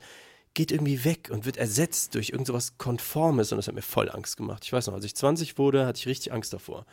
geht 0.54 0.72
irgendwie 0.72 1.04
weg 1.06 1.30
und 1.32 1.46
wird 1.46 1.58
ersetzt 1.58 2.16
durch 2.16 2.30
irgend 2.30 2.48
so 2.48 2.54
was 2.54 2.78
Konformes. 2.78 3.52
Und 3.52 3.58
das 3.58 3.68
hat 3.68 3.76
mir 3.76 3.82
voll 3.82 4.10
Angst 4.12 4.38
gemacht. 4.38 4.64
Ich 4.66 4.74
weiß 4.74 4.88
noch, 4.88 4.94
als 4.94 5.06
ich 5.06 5.16
20 5.16 5.58
wurde, 5.58 5.86
hatte 5.86 6.00
ich 6.00 6.08
richtig 6.08 6.34
Angst 6.34 6.54
davor. 6.54 6.86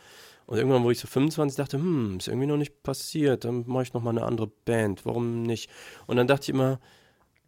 Und 0.45 0.57
irgendwann, 0.57 0.83
wo 0.83 0.91
ich 0.91 0.99
so 0.99 1.07
25 1.07 1.57
dachte, 1.57 1.77
hm, 1.77 2.17
ist 2.17 2.27
irgendwie 2.27 2.47
noch 2.47 2.57
nicht 2.57 2.83
passiert, 2.83 3.45
dann 3.45 3.63
mache 3.67 3.83
ich 3.83 3.93
noch 3.93 4.03
mal 4.03 4.11
eine 4.11 4.23
andere 4.23 4.47
Band, 4.47 5.05
warum 5.05 5.43
nicht? 5.43 5.69
Und 6.07 6.17
dann 6.17 6.27
dachte 6.27 6.43
ich 6.43 6.49
immer, 6.49 6.79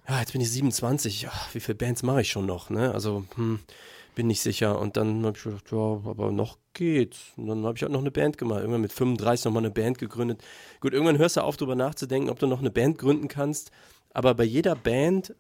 ja, 0.08 0.20
jetzt 0.20 0.32
bin 0.32 0.42
ich 0.42 0.52
27, 0.52 1.24
ja, 1.24 1.32
wie 1.54 1.60
viele 1.60 1.76
Bands 1.76 2.02
mache 2.02 2.22
ich 2.22 2.32
schon 2.32 2.46
noch, 2.46 2.70
ne? 2.70 2.94
Also, 2.94 3.26
hm, 3.36 3.60
bin 4.18 4.28
nicht 4.28 4.42
sicher. 4.42 4.80
Und 4.80 4.98
dann 4.98 5.24
habe 5.26 5.38
ich 5.38 5.44
gedacht, 5.44 5.72
ja, 5.72 5.78
aber 5.78 6.32
noch 6.32 6.58
geht's. 6.74 7.34
Und 7.38 7.48
dann 7.48 7.64
habe 7.64 7.78
ich 7.78 7.84
halt 7.84 7.92
noch 7.92 8.02
eine 8.02 8.12
Band 8.12 8.38
gemacht. 8.40 8.62
Irgendwann 8.62 8.82
mit 8.82 8.92
35 8.92 9.46
nochmal 9.46 9.62
eine 9.62 9.72
Band 9.72 10.00
gegründet. 10.00 10.42
Gut, 10.82 10.92
irgendwann 10.92 11.20
hörst 11.20 11.38
du 11.38 11.42
auf, 11.42 11.56
drüber 11.56 11.76
nachzudenken, 11.76 12.30
ob 12.32 12.40
du 12.40 12.48
noch 12.48 12.60
eine 12.60 12.72
Band 12.72 12.98
gründen 12.98 13.28
kannst. 13.28 13.72
Aber 14.14 14.34
bei 14.34 14.44
jeder 14.44 14.76
Band, 14.76 15.36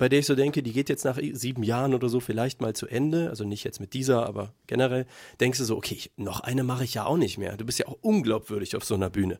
bei 0.00 0.08
der 0.08 0.20
ich 0.20 0.26
so 0.26 0.34
denke, 0.34 0.62
die 0.62 0.72
geht 0.72 0.88
jetzt 0.88 1.04
nach 1.04 1.18
sieben 1.32 1.62
Jahren 1.62 1.92
oder 1.92 2.08
so 2.08 2.20
vielleicht 2.20 2.62
mal 2.62 2.74
zu 2.74 2.86
Ende, 2.86 3.28
also 3.28 3.44
nicht 3.44 3.64
jetzt 3.64 3.80
mit 3.80 3.92
dieser, 3.92 4.24
aber 4.24 4.54
generell, 4.66 5.04
denkst 5.40 5.58
du 5.58 5.64
so, 5.64 5.76
okay, 5.76 5.94
ich, 5.94 6.10
noch 6.16 6.40
eine 6.40 6.64
mache 6.64 6.84
ich 6.84 6.94
ja 6.94 7.04
auch 7.04 7.18
nicht 7.18 7.36
mehr. 7.36 7.58
Du 7.58 7.66
bist 7.66 7.80
ja 7.80 7.86
auch 7.86 7.98
unglaubwürdig 8.00 8.76
auf 8.76 8.84
so 8.86 8.94
einer 8.94 9.10
Bühne. 9.10 9.38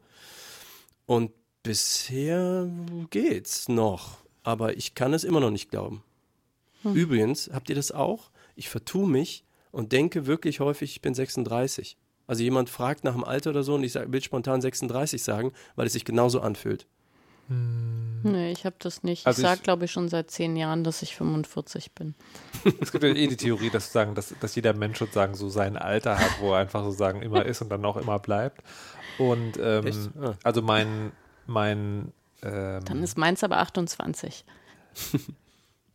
Und 1.06 1.32
bisher 1.62 2.68
geht's 3.08 3.70
noch, 3.70 4.18
aber 4.42 4.76
ich 4.76 4.94
kann 4.94 5.14
es 5.14 5.24
immer 5.24 5.40
noch 5.40 5.50
nicht 5.50 5.70
glauben. 5.70 6.04
Übrigens, 6.84 7.48
habt 7.50 7.70
ihr 7.70 7.76
das 7.76 7.90
auch? 7.90 8.30
Ich 8.54 8.68
vertue 8.68 9.08
mich 9.08 9.44
und 9.70 9.92
denke 9.92 10.26
wirklich 10.26 10.60
häufig, 10.60 10.90
ich 10.90 11.00
bin 11.00 11.14
36. 11.14 11.96
Also 12.26 12.42
jemand 12.42 12.68
fragt 12.68 13.02
nach 13.02 13.14
dem 13.14 13.24
Alter 13.24 13.48
oder 13.48 13.62
so 13.62 13.76
und 13.76 13.82
ich 13.82 13.92
sag, 13.92 14.12
will 14.12 14.22
spontan 14.22 14.60
36 14.60 15.22
sagen, 15.22 15.52
weil 15.74 15.86
es 15.86 15.94
sich 15.94 16.04
genauso 16.04 16.42
anfühlt. 16.42 16.86
Nee, 18.22 18.52
ich 18.52 18.64
habe 18.64 18.76
das 18.78 19.02
nicht. 19.02 19.26
Also 19.26 19.42
ich 19.42 19.48
sage, 19.48 19.60
glaube 19.62 19.86
ich, 19.86 19.90
schon 19.90 20.08
seit 20.08 20.30
zehn 20.30 20.54
Jahren, 20.54 20.84
dass 20.84 21.02
ich 21.02 21.16
45 21.16 21.92
bin. 21.92 22.14
Es 22.80 22.92
gibt 22.92 23.02
ja 23.02 23.10
eh 23.10 23.26
die 23.26 23.36
Theorie, 23.36 23.70
dass, 23.70 23.92
sagen, 23.92 24.14
dass, 24.14 24.34
dass 24.40 24.54
jeder 24.54 24.72
Mensch 24.72 24.98
sozusagen 24.98 25.34
so 25.34 25.48
sein 25.48 25.76
Alter 25.76 26.18
hat, 26.18 26.40
wo 26.40 26.52
er 26.52 26.58
einfach 26.58 26.84
sozusagen 26.84 27.22
immer 27.22 27.44
ist 27.44 27.60
und 27.62 27.70
dann 27.70 27.84
auch 27.84 27.96
immer 27.96 28.18
bleibt. 28.18 28.62
Und 29.18 29.58
ähm? 29.60 30.12
Ah. 30.20 30.34
also 30.44 30.62
mein, 30.62 31.12
mein 31.46 32.12
ähm, 32.42 32.84
Dann 32.84 33.02
ist 33.02 33.18
meins 33.18 33.42
aber 33.42 33.58
28. 33.58 34.44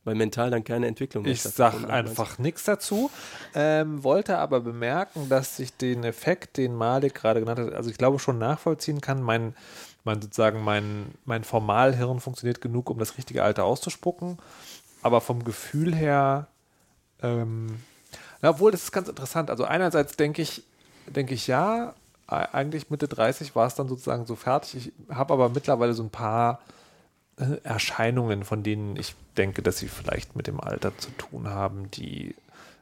weil 0.04 0.15
mental 0.15 0.52
dann 0.52 0.63
keine 0.63 0.88
Entwicklung 0.88 1.26
Ich 1.26 1.41
sage 1.41 1.89
einfach 1.89 2.38
nichts 2.38 2.63
dazu, 2.63 3.10
ähm, 3.54 4.04
wollte 4.04 4.38
aber 4.38 4.62
bemerken, 4.62 5.30
dass 5.30 5.60
ich 5.60 5.76
den 5.76 6.04
Effekt, 6.04 6.58
den 6.58 6.76
Malik 6.76 7.15
gerade 7.15 7.39
genannt 7.39 7.60
hat, 7.60 7.74
also 7.74 7.89
ich 7.89 7.98
glaube 7.98 8.20
schon 8.20 8.38
nachvollziehen 8.38 9.02
kann. 9.02 9.22
Mein, 9.22 9.56
mein 10.06 10.22
sozusagen 10.22 10.63
mein, 10.63 11.08
mein 11.26 11.44
Formalhirn 11.44 12.20
funktioniert 12.20 12.62
genug, 12.62 12.89
um 12.89 13.00
das 13.00 13.18
richtige 13.18 13.44
Alter 13.44 13.65
auszuspucken, 13.65 14.38
aber 15.02 15.22
vom 15.22 15.44
Gefühl 15.44 15.94
her, 15.94 16.48
ähm, 17.22 17.80
obwohl 18.41 18.72
das 18.72 18.84
ist 18.84 18.91
ganz 18.91 19.10
interessant. 19.10 19.50
Also 19.50 19.65
einerseits 19.65 20.15
denke 20.15 20.41
ich, 20.41 20.63
denke 21.08 21.34
ich 21.34 21.48
ja, 21.48 21.94
eigentlich 22.28 22.89
Mitte 22.89 23.08
30 23.08 23.56
war 23.56 23.68
es 23.68 23.76
dann 23.76 23.88
sozusagen 23.88 24.26
so 24.26 24.36
fertig. 24.36 24.94
Ich 25.10 25.15
habe 25.15 25.34
aber 25.34 25.50
mittlerweile 25.50 25.94
so 25.94 26.04
ein 26.04 26.10
paar 26.10 26.60
äh, 27.38 27.58
Erscheinungen, 27.63 28.44
von 28.44 28.63
denen 28.63 28.96
ich 28.96 29.15
denke, 29.38 29.62
dass 29.62 29.78
sie 29.78 29.88
vielleicht 29.88 30.36
mit 30.36 30.48
dem 30.48 30.60
Alter 30.60 30.98
zu 30.98 31.12
tun 31.12 31.50
haben, 31.50 31.91
die 31.91 32.36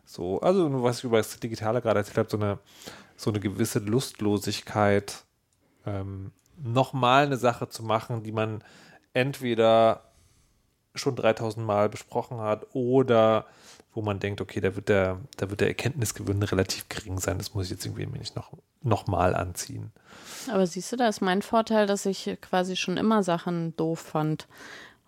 so, 0.05 0.41
also 0.41 0.83
was 0.83 0.99
ich 0.99 1.03
über 1.05 1.17
das 1.17 1.39
Digitale 1.39 1.81
gerade 1.81 1.99
erzählt 1.99 2.17
habe, 2.17 2.29
so 2.29 2.37
eine, 2.37 2.59
so 3.17 3.29
eine 3.31 3.39
gewisse 3.39 3.79
Lustlosigkeit, 3.79 5.23
ähm, 5.85 6.31
nochmal 6.57 7.25
eine 7.25 7.37
Sache 7.37 7.69
zu 7.69 7.83
machen, 7.83 8.23
die 8.23 8.31
man 8.31 8.63
entweder 9.13 10.03
schon 10.95 11.15
3000 11.15 11.65
Mal 11.65 11.89
besprochen 11.89 12.39
hat 12.39 12.67
oder 12.73 13.45
wo 13.93 14.01
man 14.01 14.19
denkt, 14.19 14.41
okay, 14.41 14.59
da 14.59 14.75
wird 14.75 14.89
der, 14.89 15.19
da 15.37 15.49
wird 15.49 15.61
der 15.61 15.67
Erkenntnisgewinn 15.67 16.41
relativ 16.41 16.89
gering 16.89 17.19
sein, 17.19 17.37
das 17.37 17.53
muss 17.53 17.65
ich 17.65 17.71
jetzt 17.71 17.85
irgendwie 17.85 18.05
nicht 18.17 18.35
noch, 18.35 18.51
noch 18.81 19.07
mal 19.07 19.35
anziehen. 19.35 19.91
Aber 20.51 20.65
siehst 20.65 20.91
du, 20.91 20.95
da 20.95 21.07
ist 21.07 21.21
mein 21.21 21.41
Vorteil, 21.41 21.85
dass 21.85 22.05
ich 22.05 22.37
quasi 22.41 22.75
schon 22.75 22.97
immer 22.97 23.23
Sachen 23.23 23.75
doof 23.75 23.99
fand 23.99 24.47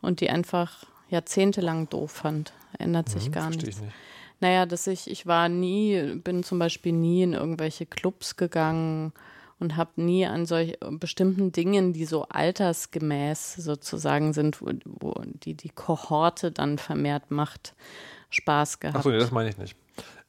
und 0.02 0.22
die 0.22 0.30
einfach 0.30 0.86
jahrzehntelang 1.10 1.90
doof 1.90 2.12
fand. 2.12 2.54
Ändert 2.78 3.10
sich 3.10 3.30
mhm, 3.30 3.32
gar 3.32 3.50
nichts. 3.50 3.68
Ich 3.68 3.82
nicht. 3.82 3.94
Naja, 4.40 4.66
dass 4.66 4.86
ich, 4.86 5.10
ich 5.10 5.26
war 5.26 5.50
nie, 5.50 6.16
bin 6.16 6.44
zum 6.44 6.60
Beispiel 6.60 6.92
nie 6.92 7.24
in 7.24 7.34
irgendwelche 7.34 7.86
Clubs 7.86 8.36
gegangen 8.36 9.14
und 9.60 9.78
habe 9.78 10.02
nie 10.02 10.26
an 10.26 10.46
solch 10.46 10.78
bestimmten 11.00 11.52
Dingen, 11.52 11.94
die 11.94 12.06
so 12.06 12.24
altersgemäß 12.24 13.56
sozusagen 13.56 14.34
sind, 14.34 14.62
wo, 14.62 14.72
wo 14.86 15.14
die 15.26 15.54
die 15.54 15.70
Kohorte 15.70 16.52
dann 16.52 16.78
vermehrt 16.78 17.32
macht, 17.32 17.76
Spaß 18.30 18.80
gehabt. 18.80 18.98
Achso, 18.98 19.10
nee, 19.10 19.20
das 19.20 19.32
meine 19.32 19.50
ich 19.50 19.58
nicht. 19.58 19.76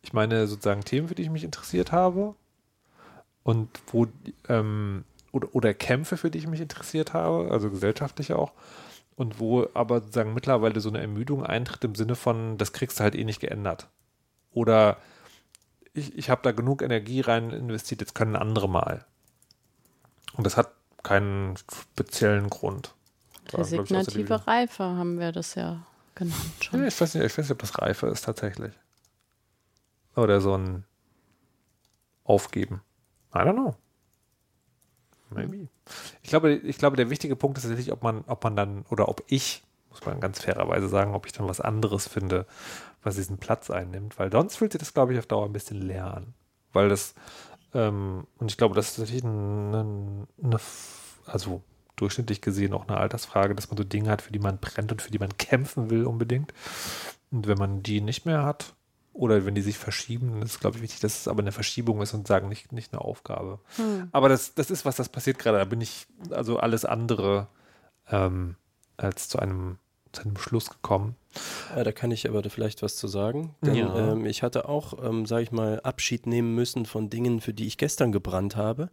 Ich 0.02 0.12
meine 0.12 0.46
sozusagen 0.46 0.84
Themen, 0.84 1.08
für 1.08 1.16
die 1.16 1.22
ich 1.22 1.30
mich 1.30 1.42
interessiert 1.42 1.90
habe 1.90 2.34
und 3.42 3.68
wo 3.88 4.06
ähm, 4.48 5.04
oder, 5.32 5.48
oder 5.52 5.74
Kämpfe, 5.74 6.16
für 6.16 6.30
die 6.30 6.38
ich 6.38 6.46
mich 6.46 6.60
interessiert 6.60 7.12
habe, 7.12 7.50
also 7.50 7.70
gesellschaftlich 7.70 8.32
auch 8.32 8.52
und 9.16 9.40
wo 9.40 9.66
aber 9.74 10.00
sozusagen 10.00 10.34
mittlerweile 10.34 10.80
so 10.80 10.88
eine 10.88 11.00
Ermüdung 11.00 11.44
eintritt 11.44 11.82
im 11.84 11.94
Sinne 11.94 12.14
von, 12.14 12.58
das 12.58 12.72
kriegst 12.72 13.00
du 13.00 13.04
halt 13.04 13.14
eh 13.14 13.24
nicht 13.24 13.40
geändert. 13.40 13.88
Oder 14.52 14.98
ich, 15.94 16.16
ich 16.16 16.30
habe 16.30 16.42
da 16.42 16.52
genug 16.52 16.82
Energie 16.82 17.22
rein 17.22 17.50
investiert, 17.50 18.00
jetzt 18.02 18.14
können 18.14 18.36
andere 18.36 18.68
mal. 18.68 19.04
Und 20.37 20.44
das 20.44 20.57
hat 20.57 20.70
keinen 21.03 21.57
speziellen 21.57 22.51
Grund. 22.51 22.94
Resignative 23.53 24.46
Reife 24.46 24.85
haben 24.85 25.18
wir 25.18 25.33
das 25.33 25.55
ja 25.55 25.87
genannt 26.14 26.37
schon. 26.61 26.81
Ja, 26.81 26.87
ich, 26.87 27.01
weiß 27.01 27.14
nicht, 27.14 27.25
ich 27.25 27.33
weiß 27.33 27.44
nicht, 27.44 27.53
ob 27.53 27.59
das 27.59 27.79
Reife 27.79 28.09
ist 28.09 28.25
tatsächlich. 28.25 28.72
Oder 30.16 30.40
so 30.40 30.57
ein 30.57 30.85
Aufgeben. 32.25 32.83
I 33.35 33.38
don't 33.38 33.53
know. 33.53 33.77
Maybe. 35.31 35.68
Ich 36.22 36.31
glaube, 36.31 36.55
ich 36.55 36.79
glaube, 36.79 36.96
der 36.96 37.11
wichtige 37.11 37.37
Punkt 37.37 37.59
ist 37.59 37.64
tatsächlich, 37.64 37.92
ob 37.92 38.03
man, 38.03 38.25
ob 38.27 38.42
man 38.42 38.57
dann, 38.57 38.85
oder 38.90 39.09
ob 39.09 39.22
ich, 39.29 39.62
muss 39.90 40.05
man 40.05 40.20
ganz 40.20 40.40
fairerweise 40.40 40.88
sagen, 40.88 41.14
ob 41.14 41.27
ich 41.27 41.33
dann 41.33 41.49
was 41.49 41.61
anderes 41.61 42.09
finde, 42.09 42.46
was 43.03 43.16
diesen 43.16 43.38
Platz 43.38 43.70
einnimmt, 43.70 44.18
weil 44.18 44.31
sonst 44.33 44.57
fühlt 44.57 44.72
sich 44.72 44.81
das, 44.81 44.94
glaube 44.94 45.12
ich, 45.12 45.18
auf 45.18 45.27
Dauer 45.27 45.46
ein 45.46 45.53
bisschen 45.53 45.81
leer 45.81 46.12
an. 46.12 46.35
Weil 46.72 46.88
das, 46.88 47.14
ähm, 47.74 48.26
und 48.38 48.50
ich 48.50 48.57
glaube, 48.57 48.74
das 48.74 48.90
ist 48.90 48.98
natürlich 48.98 49.24
eine, 49.24 50.26
eine, 50.42 50.61
also 51.26 51.62
durchschnittlich 51.96 52.40
gesehen 52.40 52.74
auch 52.74 52.87
eine 52.88 52.98
Altersfrage, 52.98 53.55
dass 53.55 53.70
man 53.70 53.79
so 53.79 53.85
Dinge 53.85 54.11
hat, 54.11 54.22
für 54.22 54.33
die 54.33 54.38
man 54.38 54.59
brennt 54.59 54.92
und 54.92 55.02
für 55.02 55.11
die 55.11 55.18
man 55.18 55.37
kämpfen 55.38 55.90
will 55.90 56.05
unbedingt. 56.05 56.52
Und 57.31 57.46
wenn 57.46 57.59
man 57.59 57.83
die 57.83 58.00
nicht 58.00 58.26
mehr 58.26 58.44
hat, 58.44 58.74
oder 59.16 59.46
wenn 59.46 59.55
die 59.55 59.62
sich 59.62 59.79
verschieben, 59.79 60.33
dann 60.33 60.42
ist, 60.42 60.61
glaube 60.61 60.76
ich, 60.76 60.83
wichtig, 60.83 61.00
dass 61.00 61.20
es 61.20 61.29
aber 61.29 61.40
eine 61.40 61.52
Verschiebung 61.52 62.02
ist 62.02 62.12
und 62.12 62.26
sagen, 62.26 62.48
nicht, 62.48 62.72
nicht 62.72 62.92
eine 62.92 63.00
Aufgabe. 63.00 63.61
Hm. 63.76 64.09
Aber 64.12 64.29
das, 64.29 64.55
das 64.55 64.70
ist, 64.70 64.85
was 64.85 64.96
das 64.96 65.09
passiert 65.09 65.38
gerade. 65.38 65.59
Da 65.59 65.64
bin 65.64 65.81
ich 65.81 66.07
also 66.31 66.59
alles 66.59 66.85
andere 66.85 67.48
ähm, 68.11 68.57
als 68.98 69.29
zu 69.29 69.38
einem, 69.38 69.79
zu 70.16 70.22
einem 70.22 70.37
Schluss 70.38 70.70
gekommen. 70.70 71.16
Ja, 71.74 71.85
da 71.85 71.92
kann 71.92 72.11
ich 72.11 72.29
aber 72.29 72.42
vielleicht 72.48 72.83
was 72.83 72.96
zu 72.96 73.09
sagen. 73.09 73.55
Denn 73.61 73.76
ja. 73.76 74.12
ähm, 74.12 74.26
ich 74.26 74.42
hatte 74.42 74.68
auch, 74.68 75.05
ähm, 75.05 75.26
sage 75.26 75.42
ich 75.42 75.52
mal, 75.52 75.81
Abschied 75.81 76.26
nehmen 76.26 76.55
müssen 76.55 76.87
von 76.87 77.11
Dingen, 77.11 77.40
für 77.40 77.52
die 77.52 77.66
ich 77.66 77.76
gestern 77.76 78.12
gebrannt 78.12 78.57
habe. 78.57 78.90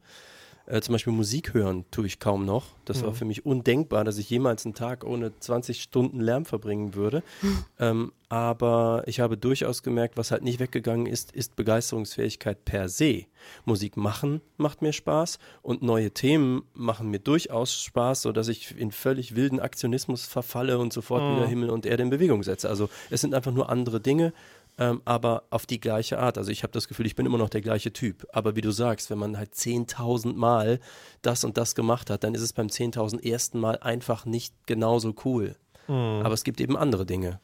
Äh, 0.66 0.82
zum 0.82 0.94
Beispiel 0.94 1.12
Musik 1.12 1.54
hören 1.54 1.86
tue 1.92 2.06
ich 2.06 2.20
kaum 2.20 2.46
noch. 2.46 2.68
Das 2.86 3.02
mhm. 3.02 3.08
war 3.08 3.14
für 3.14 3.26
mich 3.26 3.46
undenkbar, 3.46 4.04
dass 4.04 4.18
ich 4.18 4.30
jemals 4.30 4.66
einen 4.66 4.76
Tag 4.76 5.04
ohne 5.04 5.38
20 5.38 5.82
Stunden 5.82 6.20
Lärm 6.20 6.46
verbringen 6.46 6.96
würde. 6.96 7.24
Mhm. 7.42 7.66
Ähm, 7.80 8.14
aber 8.30 9.04
ich 9.08 9.20
habe 9.20 9.36
durchaus 9.36 9.84
gemerkt, 9.84 10.16
was 10.16 10.32
halt 10.32 10.44
nicht 10.44 10.60
weggegangen 10.60 11.06
ist, 11.06 11.32
ist 11.34 11.56
Begeisterungsfähigkeit 11.56 12.64
per 12.66 12.88
se. 12.88 13.26
Musik 13.66 13.98
machen 13.98 14.42
macht 14.58 14.82
mir 14.82 14.94
Spaß 14.94 15.38
und 15.64 15.82
neue 15.82 16.12
Themen 16.12 16.64
machen 16.74 17.10
mir 17.10 17.20
durchaus 17.20 17.74
Spaß, 17.74 18.22
sodass 18.22 18.48
ich 18.48 18.78
in 18.78 18.92
völlig 18.92 19.36
wilden 19.36 19.60
Aktionismus 19.60 20.26
verfalle 20.26 20.78
und 20.78 20.94
sofort 20.94 21.24
mhm. 21.24 21.36
wieder 21.36 21.48
Himmel 21.48 21.70
und 21.72 21.86
Erde 21.86 22.04
in 22.04 22.10
Bewegung 22.10 22.44
setze. 22.44 22.70
Also 22.70 22.90
es 23.10 23.22
sind 23.22 23.34
einfach 23.34 23.52
nur 23.52 23.70
andere 23.70 24.00
Dinge 24.00 24.34
ähm, 24.78 25.02
aber 25.06 25.44
auf 25.50 25.66
die 25.66 25.80
gleiche 25.80 26.20
Art. 26.20 26.38
Also 26.38 26.52
ich 26.52 26.64
habe 26.64 26.74
das 26.74 26.88
Gefühl, 26.88 27.06
ich 27.06 27.16
bin 27.16 27.26
immer 27.26 27.38
noch 27.38 27.50
der 27.50 27.62
gleiche 27.62 27.94
Typ. 27.94 28.28
Aber 28.32 28.56
wie 28.56 28.62
du 28.62 28.72
sagst, 28.72 29.10
wenn 29.10 29.20
man 29.20 29.38
halt 29.38 29.54
10.000 29.54 30.34
Mal 30.34 30.80
das 31.22 31.44
und 31.44 31.58
das 31.58 31.76
gemacht 31.76 32.10
hat, 32.10 32.24
dann 32.24 32.34
ist 32.34 32.42
es 32.42 32.54
beim 32.54 32.68
10.000 32.68 33.24
ersten 33.24 33.60
Mal 33.60 33.78
einfach 33.80 34.26
nicht 34.26 34.54
genauso 34.66 35.14
cool. 35.26 35.56
Mhm. 35.88 36.22
Aber 36.24 36.34
es 36.34 36.44
gibt 36.44 36.60
eben 36.60 36.78
andere 36.78 37.06
Dinge. 37.06 37.40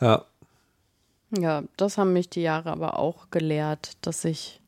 Ja. 0.00 0.24
Ja, 1.36 1.64
das 1.76 1.98
haben 1.98 2.12
mich 2.12 2.30
die 2.30 2.40
Jahre 2.40 2.70
aber 2.70 2.98
auch 2.98 3.30
gelehrt, 3.30 3.98
dass 4.00 4.24
ich 4.24 4.60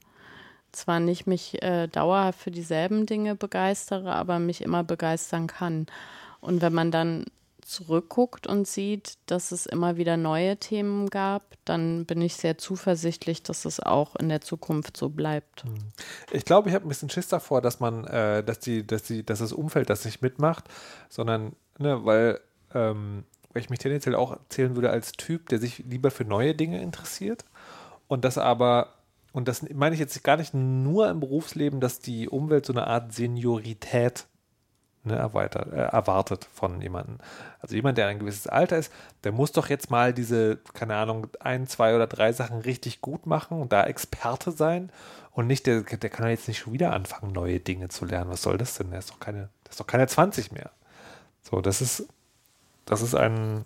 zwar 0.72 1.00
nicht 1.00 1.26
mich 1.26 1.62
äh, 1.62 1.88
dauerhaft 1.88 2.40
für 2.40 2.50
dieselben 2.50 3.06
Dinge 3.06 3.35
begeistere, 3.35 4.14
aber 4.14 4.38
mich 4.38 4.61
immer 4.61 4.85
begeistern 4.85 5.46
kann. 5.46 5.87
Und 6.40 6.61
wenn 6.61 6.72
man 6.72 6.90
dann 6.90 7.24
zurückguckt 7.70 8.46
und 8.46 8.66
sieht, 8.66 9.14
dass 9.26 9.52
es 9.52 9.66
immer 9.66 9.96
wieder 9.96 10.16
neue 10.16 10.56
Themen 10.56 11.09
gab, 11.09 11.54
dann 11.64 12.04
bin 12.04 12.20
ich 12.20 12.35
sehr 12.35 12.59
zuversichtlich, 12.59 13.42
dass 13.42 13.64
es 13.64 13.80
auch 13.80 14.16
in 14.16 14.28
der 14.28 14.40
Zukunft 14.40 14.96
so 14.96 15.09
bleibt. 15.09 15.64
Hm. 15.64 15.74
Ich 16.33 16.44
glaube, 16.44 16.68
ich 16.68 16.74
habe 16.74 16.87
ein 16.87 16.88
bisschen 16.88 17.11
Schiss 17.11 17.28
davor, 17.28 17.62
dass 17.62 17.80
man, 17.80 18.04
äh, 18.04 18.42
dass 18.42 18.59
die, 18.59 18.87
dass 18.87 19.04
die, 19.04 19.24
dass 19.24 19.38
das 19.38 19.52
Umfeld 19.52 19.88
das 19.88 20.04
nicht 20.04 20.20
mitmacht, 20.20 20.64
sondern, 21.09 21.54
ne, 21.78 22.04
weil, 22.04 22.40
ähm, 22.74 23.24
weil 23.52 23.62
ich 23.62 23.70
mich 23.70 23.78
tendenziell 23.78 24.14
auch 24.14 24.37
zählen 24.48 24.74
würde 24.74 24.90
als 24.90 25.12
Typ, 25.12 25.48
der 25.48 25.59
sich 25.59 25.78
lieber 25.78 26.11
für 26.11 26.24
neue 26.24 26.54
Dinge 26.54 26.83
interessiert 26.83 27.44
und 28.09 28.24
das 28.24 28.37
aber 28.37 28.94
und 29.33 29.46
das 29.46 29.62
meine 29.72 29.94
ich 29.94 30.00
jetzt 30.00 30.24
gar 30.24 30.37
nicht 30.37 30.54
nur 30.54 31.09
im 31.09 31.20
Berufsleben, 31.20 31.80
dass 31.80 32.00
die 32.00 32.28
Umwelt 32.28 32.66
so 32.66 32.72
eine 32.72 32.87
Art 32.87 33.12
Seniorität 33.12 34.26
ne, 35.04 35.16
erweitert, 35.16 35.72
äh, 35.72 35.76
erwartet 35.76 36.48
von 36.52 36.80
jemandem. 36.80 37.18
Also 37.60 37.74
jemand, 37.74 37.98
der 37.98 38.08
ein 38.08 38.18
gewisses 38.18 38.46
Alter 38.46 38.78
ist, 38.78 38.92
der 39.24 39.32
muss 39.32 39.52
doch 39.52 39.68
jetzt 39.68 39.90
mal 39.90 40.12
diese, 40.12 40.58
keine 40.74 40.96
Ahnung, 40.96 41.28
ein, 41.40 41.66
zwei 41.66 41.94
oder 41.94 42.06
drei 42.06 42.32
Sachen 42.32 42.60
richtig 42.60 43.00
gut 43.00 43.26
machen 43.26 43.60
und 43.60 43.72
da 43.72 43.84
Experte 43.84 44.52
sein 44.52 44.90
und 45.32 45.46
nicht, 45.46 45.66
der, 45.66 45.82
der 45.82 46.10
kann 46.10 46.28
jetzt 46.28 46.48
nicht 46.48 46.58
schon 46.58 46.72
wieder 46.72 46.92
anfangen, 46.92 47.32
neue 47.32 47.60
Dinge 47.60 47.88
zu 47.88 48.04
lernen. 48.04 48.30
Was 48.30 48.42
soll 48.42 48.58
das 48.58 48.76
denn? 48.76 48.90
Der 48.90 48.98
ist 48.98 49.10
doch 49.10 49.20
keine, 49.20 49.48
der 49.64 49.70
ist 49.70 49.80
doch 49.80 49.86
keine 49.86 50.06
20 50.06 50.52
mehr. 50.52 50.70
So, 51.42 51.60
das 51.60 51.80
ist, 51.80 52.06
das 52.84 53.02
ist 53.02 53.14
ein 53.14 53.64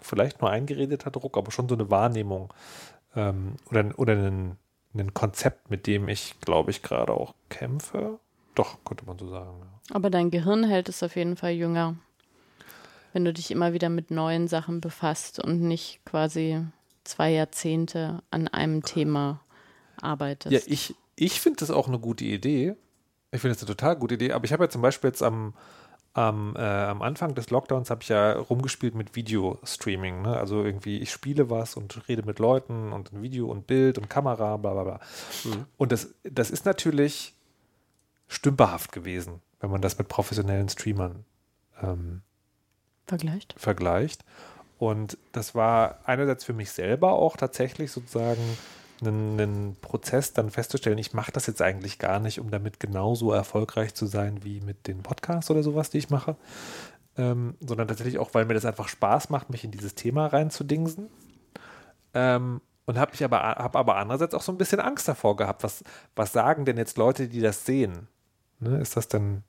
vielleicht 0.00 0.40
nur 0.40 0.50
eingeredeter 0.50 1.10
Druck, 1.10 1.36
aber 1.36 1.50
schon 1.50 1.68
so 1.68 1.74
eine 1.74 1.90
Wahrnehmung 1.90 2.52
ähm, 3.16 3.56
oder, 3.70 3.98
oder 3.98 4.14
ein, 4.14 4.56
ein 4.94 5.14
Konzept, 5.14 5.70
mit 5.70 5.86
dem 5.86 6.08
ich, 6.08 6.38
glaube 6.40 6.70
ich, 6.70 6.82
gerade 6.82 7.12
auch 7.12 7.34
kämpfe. 7.48 8.18
Doch, 8.54 8.78
könnte 8.84 9.04
man 9.06 9.18
so 9.18 9.28
sagen. 9.28 9.60
Ja. 9.60 9.94
Aber 9.96 10.10
dein 10.10 10.30
Gehirn 10.30 10.64
hält 10.64 10.88
es 10.88 11.02
auf 11.02 11.16
jeden 11.16 11.36
Fall 11.36 11.52
jünger, 11.52 11.96
wenn 13.12 13.24
du 13.24 13.32
dich 13.32 13.50
immer 13.50 13.72
wieder 13.72 13.88
mit 13.88 14.10
neuen 14.10 14.48
Sachen 14.48 14.80
befasst 14.80 15.38
und 15.38 15.60
nicht 15.60 16.00
quasi 16.04 16.64
zwei 17.04 17.30
Jahrzehnte 17.30 18.22
an 18.30 18.48
einem 18.48 18.82
Thema 18.82 19.40
arbeitest. 20.00 20.52
Ja, 20.52 20.60
ich, 20.66 20.94
ich 21.16 21.40
finde 21.40 21.60
das 21.60 21.70
auch 21.70 21.88
eine 21.88 21.98
gute 21.98 22.24
Idee. 22.24 22.74
Ich 23.30 23.40
finde 23.40 23.54
das 23.54 23.62
eine 23.62 23.76
total 23.76 23.96
gute 23.96 24.14
Idee. 24.14 24.32
Aber 24.32 24.44
ich 24.44 24.52
habe 24.52 24.64
ja 24.64 24.70
zum 24.70 24.82
Beispiel 24.82 25.08
jetzt 25.08 25.22
am, 25.22 25.54
am, 26.14 26.54
äh, 26.56 26.60
am 26.60 27.02
Anfang 27.02 27.34
des 27.34 27.50
Lockdowns 27.50 27.90
habe 27.90 28.02
ich 28.02 28.08
ja 28.08 28.32
rumgespielt 28.32 28.94
mit 28.94 29.16
Videostreaming. 29.16 30.22
Ne? 30.22 30.36
Also 30.36 30.64
irgendwie, 30.64 30.98
ich 30.98 31.10
spiele 31.10 31.50
was 31.50 31.76
und 31.76 32.08
rede 32.08 32.22
mit 32.22 32.38
Leuten 32.38 32.92
und 32.92 33.12
ein 33.12 33.22
Video 33.22 33.50
und 33.50 33.66
Bild 33.66 33.98
und 33.98 34.08
Kamera, 34.08 34.56
bla 34.56 34.72
bla 34.72 34.84
bla. 34.84 35.00
Mhm. 35.44 35.66
Und 35.76 35.92
das, 35.92 36.14
das 36.22 36.50
ist 36.50 36.64
natürlich 36.64 37.34
stümperhaft 38.34 38.92
gewesen, 38.92 39.40
wenn 39.60 39.70
man 39.70 39.80
das 39.80 39.98
mit 39.98 40.08
professionellen 40.08 40.68
Streamern 40.68 41.24
ähm, 41.82 42.22
vergleicht. 43.06 43.54
vergleicht. 43.56 44.24
Und 44.78 45.18
das 45.32 45.54
war 45.54 46.00
einerseits 46.04 46.44
für 46.44 46.52
mich 46.52 46.70
selber 46.72 47.12
auch 47.12 47.36
tatsächlich 47.36 47.92
sozusagen 47.92 48.42
einen, 49.00 49.40
einen 49.40 49.76
Prozess, 49.76 50.32
dann 50.32 50.50
festzustellen, 50.50 50.98
ich 50.98 51.14
mache 51.14 51.32
das 51.32 51.46
jetzt 51.46 51.62
eigentlich 51.62 51.98
gar 51.98 52.20
nicht, 52.20 52.40
um 52.40 52.50
damit 52.50 52.80
genauso 52.80 53.32
erfolgreich 53.32 53.94
zu 53.94 54.06
sein 54.06 54.44
wie 54.44 54.60
mit 54.60 54.86
den 54.86 55.02
Podcasts 55.02 55.50
oder 55.50 55.62
sowas, 55.62 55.90
die 55.90 55.98
ich 55.98 56.10
mache, 56.10 56.36
ähm, 57.16 57.56
sondern 57.60 57.88
tatsächlich 57.88 58.18
auch, 58.18 58.34
weil 58.34 58.44
mir 58.44 58.54
das 58.54 58.64
einfach 58.64 58.88
Spaß 58.88 59.30
macht, 59.30 59.50
mich 59.50 59.64
in 59.64 59.70
dieses 59.70 59.94
Thema 59.94 60.26
reinzudingsen. 60.26 61.08
Ähm, 62.14 62.60
und 62.86 62.98
habe 62.98 63.12
ich 63.14 63.24
aber, 63.24 63.40
hab 63.40 63.76
aber 63.76 63.96
andererseits 63.96 64.34
auch 64.34 64.42
so 64.42 64.52
ein 64.52 64.58
bisschen 64.58 64.80
Angst 64.80 65.08
davor 65.08 65.36
gehabt. 65.36 65.62
Was, 65.62 65.82
was 66.16 66.32
sagen 66.32 66.64
denn 66.64 66.76
jetzt 66.76 66.98
Leute, 66.98 67.28
die 67.28 67.40
das 67.40 67.64
sehen? 67.64 68.08
Ne, 68.64 68.78
ist 68.78 68.96
das 68.96 69.08
denn, 69.08 69.42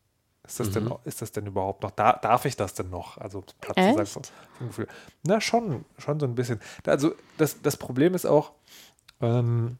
ist 0.45 0.59
das, 0.59 0.69
mhm. 0.69 0.73
denn, 0.73 0.93
ist 1.05 1.21
das 1.21 1.31
denn 1.31 1.45
überhaupt 1.45 1.83
noch, 1.83 1.91
da, 1.91 2.13
darf 2.13 2.43
ich 2.43 2.57
das 2.57 2.73
denn 2.73 2.89
noch? 2.89 3.17
Also 3.17 3.43
Platz 3.61 3.77
Echt? 3.77 4.07
zu 4.07 4.19
sagen, 4.59 4.87
Na, 5.23 5.39
schon, 5.39 5.85
schon 5.97 6.19
so 6.19 6.25
ein 6.25 6.35
bisschen. 6.35 6.59
Also 6.85 7.15
das, 7.37 7.61
das 7.61 7.77
Problem 7.77 8.13
ist 8.13 8.25
auch, 8.25 8.51
ähm, 9.21 9.77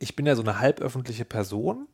ich 0.00 0.16
bin 0.16 0.26
ja 0.26 0.34
so 0.34 0.42
eine 0.42 0.58
halböffentliche 0.58 1.24
Person. 1.24 1.86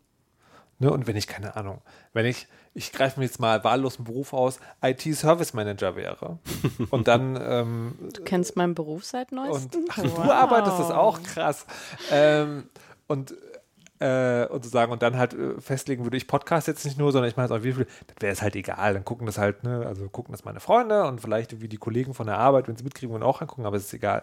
Ne, 0.78 0.90
und 0.90 1.06
wenn 1.06 1.16
ich, 1.16 1.26
keine 1.26 1.56
Ahnung, 1.56 1.82
wenn 2.14 2.24
ich, 2.24 2.46
ich 2.72 2.92
greife 2.92 3.20
mir 3.20 3.26
jetzt 3.26 3.40
mal 3.40 3.62
wahllos 3.64 3.96
einen 3.96 4.04
Beruf 4.04 4.32
aus, 4.32 4.60
IT-Service 4.80 5.52
Manager 5.52 5.96
wäre. 5.96 6.38
Und 6.90 7.08
dann. 7.08 7.36
Ähm, 7.42 7.98
du 8.14 8.22
kennst 8.22 8.54
meinen 8.54 8.76
Beruf 8.76 9.04
seit 9.04 9.32
neuestem? 9.32 9.82
Und, 9.82 9.90
ach, 9.90 9.98
wow. 9.98 10.24
du 10.24 10.32
arbeitest, 10.32 10.78
das 10.78 10.90
auch 10.92 11.20
krass. 11.22 11.66
Ähm, 12.12 12.68
und 13.08 13.34
äh, 14.00 14.46
und 14.46 14.64
so 14.64 14.70
sagen 14.70 14.92
und 14.92 15.02
dann 15.02 15.16
halt 15.16 15.34
äh, 15.34 15.60
festlegen 15.60 16.04
würde 16.04 16.16
ich 16.16 16.26
Podcast 16.26 16.68
jetzt 16.68 16.84
nicht 16.84 16.98
nur, 16.98 17.12
sondern 17.12 17.28
ich 17.28 17.36
mache 17.36 17.46
jetzt 17.46 17.60
auch 17.60 17.64
wie 17.64 17.72
viel, 17.72 17.86
das 18.06 18.16
wäre 18.20 18.32
es 18.32 18.42
halt 18.42 18.56
egal. 18.56 18.94
Dann 18.94 19.04
gucken 19.04 19.26
das 19.26 19.38
halt, 19.38 19.64
ne, 19.64 19.84
also 19.86 20.08
gucken 20.08 20.32
das 20.32 20.44
meine 20.44 20.60
Freunde 20.60 21.04
und 21.06 21.20
vielleicht 21.20 21.60
wie 21.60 21.68
die 21.68 21.76
Kollegen 21.76 22.14
von 22.14 22.26
der 22.26 22.38
Arbeit, 22.38 22.68
wenn 22.68 22.76
sie 22.76 22.84
mitkriegen 22.84 23.14
und 23.14 23.22
auch 23.22 23.40
angucken, 23.40 23.66
aber 23.66 23.76
es 23.76 23.84
ist 23.84 23.94
egal. 23.94 24.22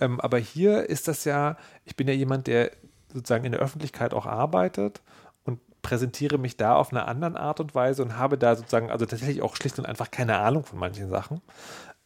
Ähm, 0.00 0.20
aber 0.20 0.38
hier 0.38 0.88
ist 0.88 1.08
das 1.08 1.24
ja, 1.24 1.56
ich 1.84 1.96
bin 1.96 2.08
ja 2.08 2.14
jemand, 2.14 2.46
der 2.46 2.70
sozusagen 3.12 3.44
in 3.44 3.52
der 3.52 3.60
Öffentlichkeit 3.60 4.14
auch 4.14 4.26
arbeitet 4.26 5.02
und 5.44 5.60
präsentiere 5.82 6.38
mich 6.38 6.56
da 6.56 6.76
auf 6.76 6.90
eine 6.90 7.06
andere 7.06 7.38
Art 7.38 7.60
und 7.60 7.74
Weise 7.74 8.02
und 8.02 8.16
habe 8.16 8.38
da 8.38 8.56
sozusagen, 8.56 8.90
also 8.90 9.06
tatsächlich 9.06 9.42
auch 9.42 9.56
schlicht 9.56 9.78
und 9.78 9.86
einfach 9.86 10.10
keine 10.10 10.38
Ahnung 10.38 10.64
von 10.64 10.78
manchen 10.78 11.08
Sachen. 11.10 11.40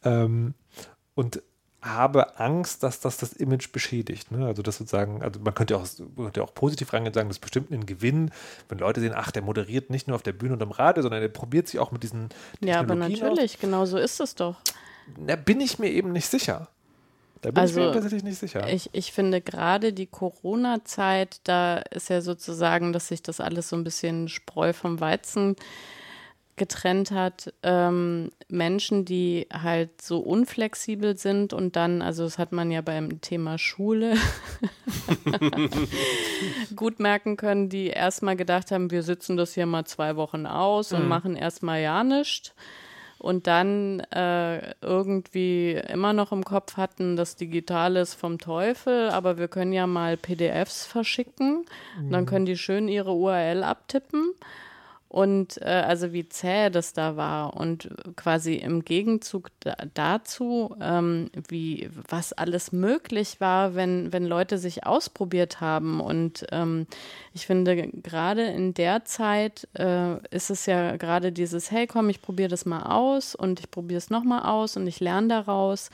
Ähm, 0.02 0.54
und 1.14 1.42
habe 1.84 2.38
Angst, 2.40 2.82
dass 2.82 3.00
das 3.00 3.18
das 3.18 3.32
Image 3.34 3.70
beschädigt. 3.70 4.30
Ne? 4.30 4.46
Also 4.46 4.62
das 4.62 4.78
sozusagen, 4.78 5.22
also 5.22 5.38
man 5.40 5.54
könnte 5.54 5.76
auch, 5.76 5.86
man 6.16 6.26
könnte 6.26 6.42
auch 6.42 6.54
positiv 6.54 6.92
rangehen 6.92 7.08
und 7.08 7.14
sagen, 7.14 7.28
das 7.28 7.36
ist 7.36 7.42
bestimmt 7.42 7.70
ein 7.70 7.86
Gewinn, 7.86 8.30
wenn 8.68 8.78
Leute 8.78 9.00
sehen, 9.00 9.12
ach, 9.14 9.30
der 9.30 9.42
moderiert 9.42 9.90
nicht 9.90 10.08
nur 10.08 10.14
auf 10.14 10.22
der 10.22 10.32
Bühne 10.32 10.54
und 10.54 10.62
im 10.62 10.70
Radio, 10.70 11.02
sondern 11.02 11.20
der 11.20 11.28
probiert 11.28 11.68
sich 11.68 11.78
auch 11.78 11.92
mit 11.92 12.02
diesen 12.02 12.30
Ja, 12.60 12.80
aber 12.80 12.94
natürlich, 12.94 13.54
aus. 13.54 13.60
genau 13.60 13.84
so 13.84 13.98
ist 13.98 14.20
es 14.20 14.34
doch. 14.34 14.56
Da 15.18 15.36
bin 15.36 15.60
ich 15.60 15.78
mir 15.78 15.90
eben 15.90 16.12
nicht 16.12 16.26
sicher. 16.26 16.68
Da 17.42 17.50
bin 17.50 17.58
also, 17.58 17.78
ich 17.78 17.86
mir 17.86 17.92
tatsächlich 17.92 18.24
nicht 18.24 18.38
sicher. 18.38 18.66
Ich, 18.72 18.88
ich 18.94 19.12
finde 19.12 19.42
gerade 19.42 19.92
die 19.92 20.06
Corona-Zeit, 20.06 21.40
da 21.44 21.76
ist 21.76 22.08
ja 22.08 22.22
sozusagen, 22.22 22.94
dass 22.94 23.08
sich 23.08 23.22
das 23.22 23.40
alles 23.40 23.68
so 23.68 23.76
ein 23.76 23.84
bisschen 23.84 24.28
Spreu 24.28 24.72
vom 24.72 24.98
Weizen 25.00 25.56
getrennt 26.56 27.10
hat, 27.10 27.52
ähm, 27.62 28.30
Menschen, 28.48 29.04
die 29.04 29.48
halt 29.52 30.00
so 30.00 30.20
unflexibel 30.20 31.16
sind 31.16 31.52
und 31.52 31.76
dann, 31.76 32.00
also 32.02 32.24
das 32.24 32.38
hat 32.38 32.52
man 32.52 32.70
ja 32.70 32.80
beim 32.80 33.20
Thema 33.20 33.58
Schule 33.58 34.14
gut 36.76 37.00
merken 37.00 37.36
können, 37.36 37.68
die 37.68 37.88
erstmal 37.88 38.36
gedacht 38.36 38.70
haben, 38.70 38.90
wir 38.90 39.02
sitzen 39.02 39.36
das 39.36 39.54
hier 39.54 39.66
mal 39.66 39.84
zwei 39.84 40.16
Wochen 40.16 40.46
aus 40.46 40.92
und 40.92 41.02
mhm. 41.02 41.08
machen 41.08 41.36
erstmal 41.36 41.80
ja 41.80 42.04
nichts 42.04 42.54
und 43.18 43.46
dann 43.46 44.00
äh, 44.10 44.74
irgendwie 44.82 45.72
immer 45.88 46.12
noch 46.12 46.30
im 46.30 46.44
Kopf 46.44 46.76
hatten, 46.76 47.16
das 47.16 47.36
Digitale 47.36 48.00
ist 48.00 48.14
vom 48.14 48.38
Teufel, 48.38 49.08
aber 49.08 49.38
wir 49.38 49.48
können 49.48 49.72
ja 49.72 49.86
mal 49.86 50.16
PDFs 50.16 50.84
verschicken. 50.84 51.64
Mhm. 51.98 52.10
dann 52.10 52.26
können 52.26 52.44
die 52.44 52.58
schön 52.58 52.86
ihre 52.86 53.12
URL 53.12 53.64
abtippen 53.64 54.34
und 55.14 55.62
äh, 55.62 55.66
also 55.66 56.12
wie 56.12 56.28
zäh 56.28 56.70
das 56.70 56.92
da 56.92 57.16
war 57.16 57.56
und 57.56 57.88
quasi 58.16 58.54
im 58.54 58.84
Gegenzug 58.84 59.50
da, 59.60 59.76
dazu, 59.94 60.74
ähm, 60.80 61.30
wie 61.46 61.88
was 62.08 62.32
alles 62.32 62.72
möglich 62.72 63.40
war, 63.40 63.76
wenn, 63.76 64.12
wenn 64.12 64.24
Leute 64.26 64.58
sich 64.58 64.86
ausprobiert 64.86 65.60
haben. 65.60 66.00
Und 66.00 66.44
ähm, 66.50 66.88
ich 67.32 67.46
finde, 67.46 67.90
gerade 67.90 68.42
in 68.42 68.74
der 68.74 69.04
Zeit 69.04 69.68
äh, 69.74 70.16
ist 70.34 70.50
es 70.50 70.66
ja 70.66 70.96
gerade 70.96 71.30
dieses, 71.30 71.70
hey 71.70 71.86
komm, 71.86 72.08
ich 72.08 72.20
probiere 72.20 72.48
das 72.48 72.66
mal 72.66 72.82
aus 72.82 73.36
und 73.36 73.60
ich 73.60 73.70
probiere 73.70 73.98
es 73.98 74.10
nochmal 74.10 74.42
aus 74.42 74.76
und 74.76 74.88
ich 74.88 74.98
lerne 74.98 75.28
daraus 75.28 75.90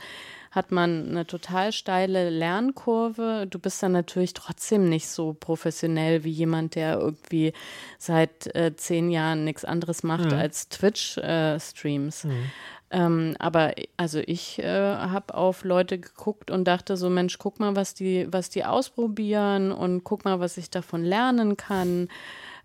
hat 0.51 0.71
man 0.71 1.09
eine 1.09 1.25
total 1.25 1.71
steile 1.71 2.29
Lernkurve. 2.29 3.47
Du 3.49 3.57
bist 3.57 3.81
dann 3.81 3.93
natürlich 3.93 4.33
trotzdem 4.33 4.89
nicht 4.89 5.07
so 5.07 5.33
professionell 5.33 6.25
wie 6.25 6.31
jemand, 6.31 6.75
der 6.75 6.99
irgendwie 6.99 7.53
seit 7.97 8.53
äh, 8.53 8.75
zehn 8.75 9.09
Jahren 9.09 9.45
nichts 9.45 9.63
anderes 9.63 10.03
macht 10.03 10.31
mhm. 10.31 10.37
als 10.37 10.67
Twitch-Streams. 10.67 12.25
Äh, 12.25 12.27
mhm. 12.27 12.51
Ähm, 12.93 13.35
aber 13.39 13.73
also 13.95 14.19
ich 14.19 14.59
äh, 14.59 14.65
habe 14.65 15.33
auf 15.33 15.63
Leute 15.63 15.97
geguckt 15.97 16.51
und 16.51 16.65
dachte 16.65 16.97
so, 16.97 17.09
Mensch, 17.09 17.37
guck 17.37 17.61
mal, 17.61 17.77
was 17.77 17.93
die, 17.93 18.27
was 18.29 18.49
die 18.49 18.65
ausprobieren 18.65 19.71
und 19.71 20.03
guck 20.03 20.25
mal, 20.25 20.41
was 20.41 20.57
ich 20.57 20.69
davon 20.69 21.05
lernen 21.05 21.55
kann. 21.55 22.09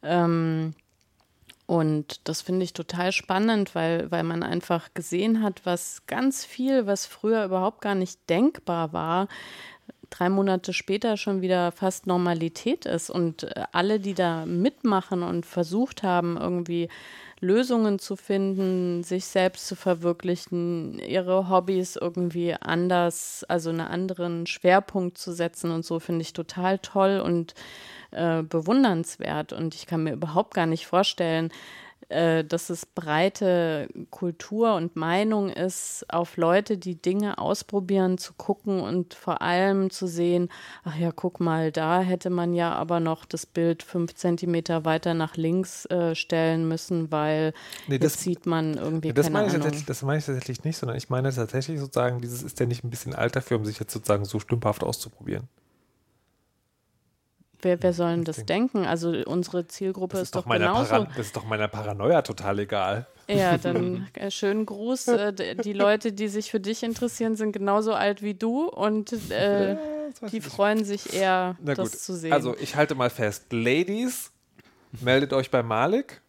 Ähm, 0.03 0.75
und 1.67 2.21
das 2.29 2.43
finde 2.43 2.65
ich 2.65 2.73
total 2.73 3.11
spannend, 3.11 3.75
weil, 3.75 4.11
weil 4.11 4.23
man 4.23 4.45
einfach 4.45 4.95
gesehen 4.95 5.43
hat, 5.43 5.63
was 5.65 6.07
ganz 6.07 6.45
viel, 6.45 6.87
was 6.87 7.07
früher 7.07 7.45
überhaupt 7.45 7.81
gar 7.81 7.97
nicht 7.97 8.31
denkbar 8.31 8.93
war, 8.93 9.29
drei 10.11 10.29
Monate 10.29 10.73
später 10.73 11.17
schon 11.17 11.41
wieder 11.43 11.73
fast 11.73 12.07
Normalität 12.07 12.87
ist. 12.87 13.11
Und 13.11 13.45
äh, 13.45 13.65
alle, 13.73 14.01
die 14.01 14.15
da 14.15 14.47
mitmachen 14.47 15.23
und 15.23 15.47
versucht 15.47 16.03
haben, 16.03 16.37
irgendwie 16.37 16.89
Lösungen 17.41 17.99
zu 17.99 18.17
finden, 18.17 19.03
sich 19.03 19.27
selbst 19.27 19.67
zu 19.67 19.77
verwirklichen, 19.77 20.99
ihre 20.99 21.51
Hobbys 21.51 21.97
irgendwie 21.97 22.55
anders, 22.55 23.45
also 23.49 23.71
einen 23.71 23.81
anderen 23.81 24.47
Schwerpunkt 24.47 25.19
zu 25.19 25.33
setzen 25.33 25.71
und 25.71 25.85
so, 25.85 26.01
finde 26.01 26.23
ich 26.23 26.33
total 26.33 26.79
toll 26.79 27.21
und 27.23 27.55
äh, 28.13 28.43
bewundernswert. 28.43 29.53
Und 29.53 29.75
ich 29.75 29.87
kann 29.87 30.05
mir 30.05 30.15
überhaupt 30.15 30.55
gar 30.55 30.67
nicht 30.67 30.87
vorstellen, 30.87 31.51
äh, 32.09 32.45
dass 32.45 32.71
es 32.71 32.87
breite 32.87 33.89
Kultur 34.11 34.75
und 34.75 34.95
Meinung 34.97 35.51
ist, 35.51 36.07
auf 36.09 36.37
Leute, 36.37 36.79
die 36.79 36.95
Dinge 36.95 37.39
ausprobieren, 37.39 38.17
zu 38.19 38.33
gucken 38.35 38.81
und 38.81 39.15
vor 39.15 39.43
allem 39.43 39.91
zu 39.91 40.07
sehen, 40.07 40.49
ach 40.85 40.97
ja, 40.97 41.11
guck 41.11 41.41
mal, 41.41 41.73
da 41.73 42.01
hätte 42.01 42.31
man 42.31 42.55
ja 42.55 42.73
aber 42.73 43.01
noch 43.01 43.25
das 43.25 43.45
Bild 43.45 43.83
fünf 43.83 44.15
Zentimeter 44.15 44.85
weiter 44.85 45.15
nach 45.15 45.37
links 45.37 45.87
äh, 45.87 46.15
stellen 46.15 46.69
müssen, 46.69 47.11
weil 47.11 47.53
nee, 47.89 47.99
das, 47.99 48.21
sieht 48.21 48.47
man 48.47 48.75
irgendwie 48.75 49.13
das 49.13 49.27
keine 49.27 49.49
meine 49.49 49.69
ich 49.69 49.85
Das 49.85 50.03
meine 50.03 50.19
ich 50.19 50.27
tatsächlich 50.27 50.65
nicht, 50.65 50.77
sondern 50.77 50.97
ich 50.97 51.11
meine 51.11 51.33
tatsächlich 51.33 51.81
sozusagen, 51.81 52.21
dieses 52.21 52.43
ist 52.43 52.61
ja 52.61 52.67
nicht 52.67 52.85
ein 52.85 52.91
bisschen 52.91 53.15
alt 53.15 53.35
dafür, 53.37 53.57
um 53.57 53.65
sich 53.65 53.81
jetzt 53.81 53.93
sozusagen 53.93 54.25
so 54.25 54.39
stümperhaft 54.39 54.85
auszuprobieren. 54.85 55.49
Wer, 57.67 57.83
wer 57.83 57.93
soll 57.93 58.13
denn 58.13 58.23
das 58.23 58.47
denken? 58.47 58.87
Also 58.87 59.11
unsere 59.27 59.67
Zielgruppe 59.67 60.13
das 60.13 60.21
ist, 60.21 60.27
ist, 60.29 60.35
doch, 60.37 60.49
genauso. 60.49 60.89
Para 60.89 61.05
das 61.05 61.27
ist 61.27 61.37
doch 61.37 61.45
meiner 61.47 61.67
Paranoia 61.67 62.23
total 62.23 62.61
egal. 62.61 63.07
Ja, 63.29 63.59
dann 63.63 64.07
äh, 64.15 64.31
schönen 64.31 64.67
Gruß. 64.67 65.09
Äh, 65.09 65.57
die 65.57 65.73
Leute, 65.73 66.13
die 66.13 66.29
sich 66.29 66.53
für 66.53 66.61
dich 66.61 66.85
interessieren, 66.85 67.35
sind 67.35 67.51
genauso 67.51 67.93
alt 67.93 68.23
wie 68.23 68.35
du 68.35 68.69
und 68.69 69.13
äh, 69.33 69.71
ja, 69.73 69.79
die 70.31 70.41
freuen 70.41 70.85
sich 70.85 71.13
eher, 71.13 71.57
das 71.61 72.05
zu 72.05 72.15
sehen. 72.15 72.33
Also 72.33 72.55
ich 72.57 72.77
halte 72.77 72.95
mal 72.95 73.11
fest, 73.11 73.53
Ladies, 73.53 74.31
meldet 75.01 75.33
euch 75.33 75.51
bei 75.51 75.65
Malik. 75.65 76.23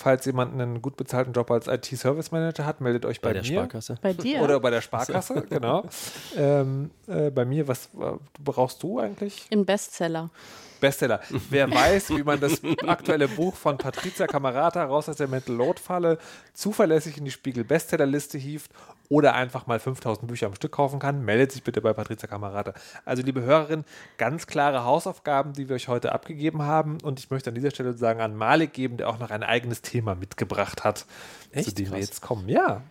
Falls 0.00 0.24
jemand 0.26 0.52
einen 0.52 0.80
gut 0.80 0.96
bezahlten 0.96 1.32
Job 1.32 1.50
als 1.50 1.66
IT-Service 1.66 2.30
Manager 2.30 2.64
hat, 2.64 2.80
meldet 2.80 3.04
euch 3.04 3.20
bei, 3.20 3.30
bei 3.30 3.32
der 3.32 3.42
mir. 3.42 3.48
Sparkasse. 3.48 3.98
Bei 4.00 4.12
dir? 4.12 4.42
Oder 4.42 4.60
bei 4.60 4.70
der 4.70 4.80
Sparkasse, 4.80 5.44
genau. 5.50 5.84
Ähm, 6.36 6.92
äh, 7.08 7.32
bei 7.32 7.44
mir, 7.44 7.66
was 7.66 7.86
äh, 7.86 8.12
brauchst 8.38 8.80
du 8.84 9.00
eigentlich? 9.00 9.48
In 9.50 9.66
Bestseller. 9.66 10.30
Bestseller. 10.80 11.20
Wer 11.50 11.68
weiß, 11.74 12.10
wie 12.10 12.22
man 12.22 12.38
das 12.38 12.62
aktuelle 12.86 13.26
Buch 13.26 13.56
von 13.56 13.76
Patricia 13.76 14.28
Camerata 14.28 14.84
raus 14.84 15.08
aus 15.08 15.16
der 15.16 15.26
Mental 15.26 15.56
Load 15.56 15.80
Falle 15.80 16.18
zuverlässig 16.54 17.18
in 17.18 17.24
die 17.24 17.32
Spiegel 17.32 17.64
Bestsellerliste 17.64 18.38
hieft 18.38 18.70
oder 19.08 19.34
einfach 19.34 19.66
mal 19.66 19.78
5000 19.78 20.28
Bücher 20.28 20.46
am 20.46 20.54
Stück 20.54 20.72
kaufen 20.72 20.98
kann, 20.98 21.24
meldet 21.24 21.52
sich 21.52 21.62
bitte 21.62 21.80
bei 21.80 21.92
Patricia 21.92 22.28
Camerata. 22.28 22.74
Also, 23.04 23.22
liebe 23.22 23.42
Hörerin, 23.42 23.84
ganz 24.18 24.46
klare 24.46 24.84
Hausaufgaben, 24.84 25.54
die 25.54 25.68
wir 25.68 25.76
euch 25.76 25.88
heute 25.88 26.12
abgegeben 26.12 26.62
haben. 26.62 26.98
Und 27.02 27.18
ich 27.18 27.30
möchte 27.30 27.50
an 27.50 27.54
dieser 27.54 27.70
Stelle 27.70 27.94
sagen, 27.94 28.20
an 28.20 28.36
Malik 28.36 28.72
geben, 28.72 28.98
der 28.98 29.08
auch 29.08 29.18
noch 29.18 29.30
ein 29.30 29.42
eigenes 29.42 29.82
Thema 29.82 30.14
mitgebracht 30.14 30.84
hat, 30.84 31.06
Echt? 31.52 31.70
zu 31.70 31.74
dem 31.74 31.90
wir 31.92 31.98
jetzt 31.98 32.20
kommen. 32.20 32.48
Ja. 32.48 32.82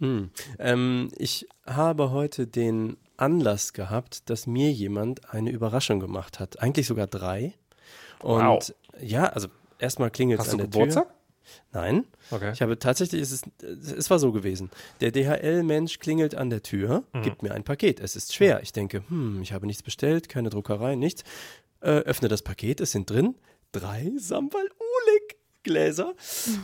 Hm. 0.00 0.30
Ähm, 0.58 1.10
ich 1.16 1.48
habe 1.66 2.10
heute 2.10 2.46
den 2.46 2.96
Anlass 3.16 3.72
gehabt, 3.72 4.28
dass 4.30 4.46
mir 4.46 4.72
jemand 4.72 5.32
eine 5.32 5.50
Überraschung 5.50 6.00
gemacht 6.00 6.40
hat. 6.40 6.60
Eigentlich 6.60 6.86
sogar 6.86 7.06
drei. 7.06 7.54
Und 8.20 8.44
wow. 8.44 8.74
ja, 9.00 9.24
also 9.26 9.48
erstmal 9.78 10.10
klingelt 10.10 10.40
es 10.40 10.50
an 10.50 10.58
der 10.58 10.66
Geburtstag? 10.66 11.08
Tür. 11.08 11.14
Nein. 11.72 12.04
Okay. 12.30 12.52
Ich 12.52 12.62
habe 12.62 12.78
tatsächlich, 12.78 13.20
es, 13.20 13.32
ist, 13.32 13.46
es 13.62 14.10
war 14.10 14.18
so 14.18 14.32
gewesen. 14.32 14.70
Der 15.00 15.10
DHL-Mensch 15.10 15.98
klingelt 15.98 16.34
an 16.34 16.50
der 16.50 16.62
Tür, 16.62 17.04
gibt 17.22 17.42
mir 17.42 17.52
ein 17.52 17.64
Paket. 17.64 18.00
Es 18.00 18.16
ist 18.16 18.34
schwer. 18.34 18.62
Ich 18.62 18.72
denke, 18.72 19.02
hm, 19.08 19.42
ich 19.42 19.52
habe 19.52 19.66
nichts 19.66 19.82
bestellt, 19.82 20.28
keine 20.28 20.50
Druckerei, 20.50 20.94
nichts. 20.94 21.24
Äh, 21.80 21.90
öffne 21.90 22.28
das 22.28 22.42
Paket, 22.42 22.80
es 22.80 22.92
sind 22.92 23.10
drin 23.10 23.34
drei 23.74 24.12
Sambal 24.18 24.62
Ulik. 24.62 25.36
Gläser. 25.64 26.14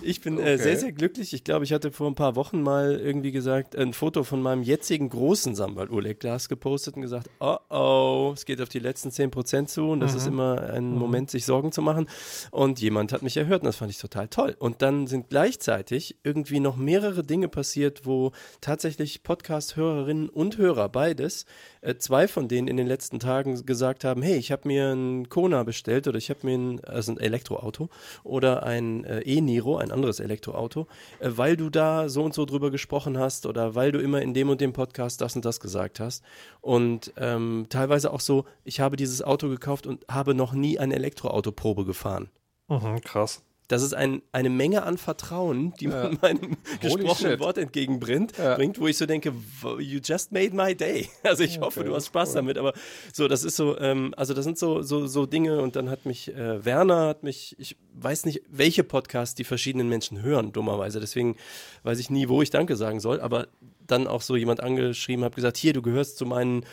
Ich 0.03 0.21
bin 0.21 0.39
äh, 0.39 0.43
Okay. 0.43 0.59
sehr, 0.59 0.77
sehr 0.79 0.93
glücklich. 0.93 1.33
Ich 1.33 1.45
glaube, 1.45 1.65
ich 1.65 1.73
hatte 1.73 1.91
vor 1.91 2.07
ein 2.07 2.15
paar 2.15 2.37
Wochen 2.37 2.63
mal 2.63 3.01
irgendwie 3.01 3.33
gesagt, 3.33 3.75
ein 3.77 3.93
Foto 3.93 4.23
von 4.23 4.41
meinem 4.43 4.63
jetzigen 4.63 5.09
großen 5.09 5.55
Sambal 5.55 5.89
Ulik 5.91 6.21
Glas 6.21 6.49
gepostet 6.49 6.97
und 6.97 7.03
gesagt, 7.03 7.29
oh 7.41 7.57
oh, 7.69 8.33
es 8.35 8.45
geht 8.45 8.61
auf 8.61 8.69
die 8.69 8.79
letzten 8.79 9.09
10% 9.11 9.67
zu 9.67 9.89
und 9.91 10.01
das 10.01 10.15
ist 10.15 10.27
immer 10.27 10.61
ein 10.71 10.93
Moment, 10.95 11.31
sich 11.31 11.45
Sorgen 11.45 11.73
zu 11.73 11.83
machen. 11.83 12.09
Und 12.51 12.81
jemand 12.81 13.13
hat 13.13 13.23
mich 13.23 13.37
erhört 13.37 13.63
und 13.63 13.67
das 13.67 13.77
fand 13.77 13.91
ich 13.91 13.99
total 13.99 14.29
toll. 14.29 14.55
Und 14.59 14.83
dann 14.83 15.07
sind 15.07 15.29
gleichzeitig 15.31 16.17
irgendwie 16.23 16.61
noch 16.61 16.77
mehrere 16.77 17.25
Dinge 17.25 17.49
passiert, 17.49 18.07
wo 18.07 18.33
tatsächlich 18.61 19.23
Podcast-Hörerinnen 19.23 20.29
und 20.29 20.59
Hörer, 20.59 20.89
beides, 20.89 21.47
äh, 21.83 21.97
zwei 21.97 22.29
von 22.29 22.49
denen 22.49 22.69
in 22.69 22.77
den 22.77 22.87
letzten 22.87 23.19
Tagen 23.21 23.65
gesagt 23.65 24.05
haben, 24.05 24.23
hey, 24.23 24.37
ich 24.37 24.53
habe 24.53 24.69
mir 24.69 24.93
ein 24.93 25.29
Kona 25.29 25.63
bestellt 25.63 26.09
oder 26.09 26.19
ich 26.19 26.31
habe 26.31 26.41
mir 26.45 26.59
ein, 26.59 26.85
also 26.85 27.13
ein 27.13 27.19
Elektroauto 27.19 27.89
oder 28.23 28.63
ein 28.65 29.05
äh, 29.05 29.21
E-Niro, 29.21 29.77
ein 29.77 29.91
anderes 29.91 30.21
Elektroauto, 30.21 30.87
äh, 31.21 31.31
weil 31.33 31.57
du 31.57 31.71
da 31.71 32.09
so 32.09 32.23
und 32.23 32.35
so 32.35 32.45
drüber 32.45 32.71
gesprochen 32.71 33.19
hast 33.19 33.47
oder 33.47 33.75
weil 33.75 33.93
du 33.93 33.99
immer 33.99 34.21
in 34.23 34.35
dem 34.35 34.51
und 34.51 34.61
dem 34.61 34.73
Podcast 34.73 35.21
das 35.21 35.37
und 35.37 35.45
das 35.45 35.61
gesagt 35.61 36.01
hast. 36.01 36.23
Und 36.61 37.13
ähm, 37.17 37.67
teilweise 37.69 38.13
auch 38.13 38.21
so, 38.21 38.45
ich 38.65 38.81
habe 38.81 38.97
dieses 38.97 39.23
Auto 39.23 39.49
gekauft 39.49 39.87
und 39.87 40.05
habe 40.09 40.35
noch 40.35 40.53
nie 40.53 40.79
eine 40.79 40.95
Elektroautoprobe 40.95 41.85
gefahren. 41.85 42.29
Mhm, 42.69 43.01
krass. 43.01 43.43
Das 43.71 43.83
ist 43.83 43.95
ein, 43.95 44.21
eine 44.33 44.51
Menge 44.51 44.83
an 44.83 44.99
Vertrauen, 44.99 45.73
die 45.79 45.87
man 45.87 46.13
Ja. 46.15 46.19
meinem 46.23 46.57
gesprochenen 46.81 47.33
shit. 47.33 47.41
Wort 47.41 47.57
entgegenbringt, 47.57 48.37
Ja. 48.37 48.57
bringt, 48.57 48.81
wo 48.81 48.89
ich 48.89 48.97
so 48.97 49.07
denke, 49.07 49.33
you 49.79 50.01
just 50.05 50.33
made 50.33 50.55
my 50.57 50.75
day. 50.75 51.09
Also 51.23 51.45
ich 51.45 51.61
hoffe, 51.61 51.85
du 51.85 51.95
hast 51.95 52.07
Spaß 52.07 52.33
damit, 52.33 52.59
aber 52.59 52.73
so, 53.13 53.29
das 53.29 53.45
ist 53.45 53.55
so, 53.57 53.79
ähm, 53.79 54.13
also 54.17 54.35
das 54.35 54.45
sind 54.45 54.59
so, 54.59 54.83
so, 54.83 55.07
so 55.07 55.25
Dinge 55.27 55.61
und 55.61 55.77
dann 55.77 55.89
hat 55.89 56.05
mich 56.05 56.35
äh, 56.35 56.65
Werner, 56.65 57.07
hat 57.09 57.23
mich, 57.23 57.55
ich 57.61 57.77
weiß 57.95 58.25
nicht, 58.27 58.43
welche 58.49 58.83
Podcasts 58.83 59.35
die 59.37 59.45
verschiedenen 59.45 59.89
Menschen 59.89 60.21
hören, 60.23 60.53
dummerweise, 60.53 60.99
deswegen 60.99 61.37
weiß 61.85 62.01
ich 62.01 62.11
nie, 62.11 62.29
wo 62.29 62.43
ich 62.43 62.51
Danke 62.51 62.75
sagen 62.77 62.99
soll, 62.99 63.21
aber 63.21 63.47
dann 63.87 64.07
auch 64.09 64.23
so 64.23 64.35
jemand 64.35 64.61
angeschrieben, 64.61 65.25
hat 65.25 65.37
gesagt, 65.37 65.57
hier, 65.57 65.73
du 65.73 65.83
gehörst 65.83 66.19
zu 66.19 66.27
meinen 66.27 66.65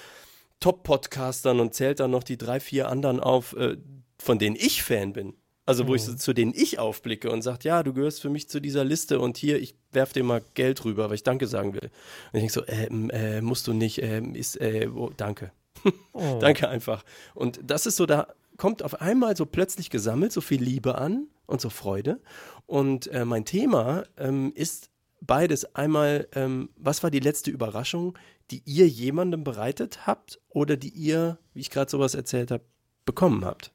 Top-Podcastern 0.59 1.59
und 1.59 1.73
zählt 1.73 1.99
dann 1.99 2.11
noch 2.11 2.23
die 2.23 2.37
drei, 2.37 2.59
vier 2.59 2.89
anderen 2.89 3.19
auf, 3.19 3.53
äh, 3.55 3.77
von 4.19 4.39
denen 4.39 4.55
ich 4.55 4.81
Fan 4.83 5.13
bin. 5.13 5.35
Also 5.67 5.85
wo 5.85 5.95
ich 5.95 6.03
so, 6.03 6.15
zu 6.15 6.31
denen 6.31 6.53
ich 6.55 6.79
aufblicke 6.79 7.29
und 7.29 7.41
sagt, 7.41 7.65
ja, 7.65 7.83
du 7.83 7.93
gehörst 7.93 8.21
für 8.21 8.29
mich 8.29 8.47
zu 8.47 8.61
dieser 8.61 8.85
Liste 8.85 9.19
und 9.19 9.35
hier, 9.35 9.61
ich 9.61 9.75
werf 9.91 10.13
dir 10.13 10.23
mal 10.23 10.41
Geld 10.53 10.85
rüber, 10.85 11.09
weil 11.09 11.15
ich 11.15 11.23
Danke 11.23 11.45
sagen 11.45 11.73
will. 11.73 11.91
Und 12.31 12.39
ich 12.39 12.39
denke 12.39 12.53
so, 12.53 12.65
ähm, 12.67 13.09
äh, 13.09 13.41
musst 13.41 13.67
du 13.67 13.73
nicht, 13.73 14.01
ähm, 14.01 14.33
ist, 14.33 14.55
äh, 14.61 14.87
oh, 14.87 15.11
danke. 15.17 15.51
danke 16.39 16.69
einfach. 16.69 17.03
Und 17.35 17.59
das 17.65 17.85
ist 17.85 17.97
so, 17.97 18.05
da 18.05 18.27
kommt 18.55 18.81
auf 18.81 19.01
einmal 19.01 19.35
so 19.35 19.45
plötzlich 19.45 19.89
gesammelt 19.89 20.31
so 20.31 20.39
viel 20.39 20.63
Liebe 20.63 20.97
an 20.97 21.27
und 21.47 21.59
so 21.59 21.69
Freude. 21.69 22.21
Und 22.65 23.07
äh, 23.07 23.25
mein 23.25 23.43
Thema 23.43 24.05
ähm, 24.17 24.53
ist 24.55 24.89
beides. 25.19 25.75
Einmal, 25.75 26.29
ähm, 26.33 26.69
was 26.77 27.03
war 27.03 27.11
die 27.11 27.19
letzte 27.19 27.51
Überraschung, 27.51 28.17
die 28.51 28.61
ihr 28.63 28.87
jemandem 28.87 29.43
bereitet 29.43 30.07
habt 30.07 30.39
oder 30.47 30.77
die 30.77 30.91
ihr, 30.91 31.39
wie 31.53 31.59
ich 31.59 31.71
gerade 31.71 31.91
sowas 31.91 32.15
erzählt 32.15 32.51
habe, 32.51 32.63
bekommen 33.05 33.43
habt? 33.43 33.73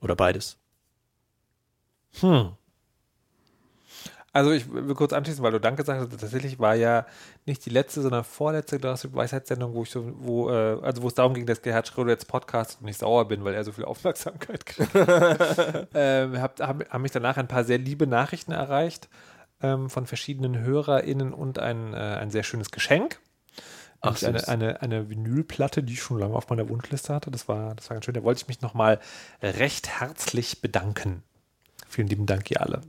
Oder 0.00 0.16
beides? 0.16 0.56
Hm. 2.20 2.52
Also 4.32 4.52
ich 4.52 4.70
will 4.70 4.94
kurz 4.94 5.12
anschließen, 5.12 5.42
weil 5.42 5.52
du 5.52 5.58
Danke 5.58 5.84
sagst. 5.84 6.10
Tatsächlich 6.10 6.58
war 6.58 6.74
ja 6.74 7.06
nicht 7.46 7.64
die 7.64 7.70
letzte, 7.70 8.02
sondern 8.02 8.24
vorletzte 8.24 8.80
Weisheitssendung, 8.82 9.74
wo 9.74 9.82
ich 9.82 9.90
so, 9.90 10.12
wo, 10.18 10.50
äh, 10.50 10.78
also 10.82 11.02
wo 11.02 11.08
es 11.08 11.14
darum 11.14 11.34
ging, 11.34 11.46
dass 11.46 11.62
Gerhard 11.62 11.88
Schröder 11.88 12.10
jetzt 12.10 12.28
Podcast 12.28 12.78
und 12.80 12.88
ich 12.88 12.98
sauer 12.98 13.26
bin, 13.26 13.42
weil 13.44 13.54
er 13.54 13.64
so 13.64 13.72
viel 13.72 13.84
Aufmerksamkeit 13.84 14.66
kriegt. 14.66 14.90
ähm, 15.94 16.40
hab, 16.40 16.60
haben, 16.60 16.84
haben 16.88 17.02
mich 17.02 17.10
danach 17.10 17.38
ein 17.38 17.48
paar 17.48 17.64
sehr 17.64 17.78
liebe 17.78 18.06
Nachrichten 18.06 18.52
erreicht 18.52 19.08
ähm, 19.62 19.88
von 19.88 20.06
verschiedenen 20.06 20.60
HörerInnen 20.60 21.32
und 21.32 21.58
ein, 21.58 21.94
äh, 21.94 21.96
ein 21.96 22.30
sehr 22.30 22.42
schönes 22.42 22.70
Geschenk. 22.70 23.20
Ach, 24.00 24.22
eine, 24.22 24.46
eine, 24.46 24.82
eine 24.82 25.10
Vinylplatte, 25.10 25.82
die 25.82 25.94
ich 25.94 26.02
schon 26.02 26.20
lange 26.20 26.36
auf 26.36 26.48
meiner 26.48 26.68
Wunschliste 26.68 27.12
hatte. 27.12 27.32
Das 27.32 27.48
war, 27.48 27.74
das 27.74 27.90
war 27.90 27.96
ganz 27.96 28.04
schön. 28.04 28.14
Da 28.14 28.22
wollte 28.22 28.42
ich 28.42 28.46
mich 28.46 28.60
nochmal 28.60 29.00
recht 29.42 29.88
herzlich 30.00 30.60
bedanken. 30.60 31.24
Vielen 31.88 32.08
lieben 32.08 32.26
Dank, 32.26 32.50
ihr 32.50 32.60
alle. 32.60 32.80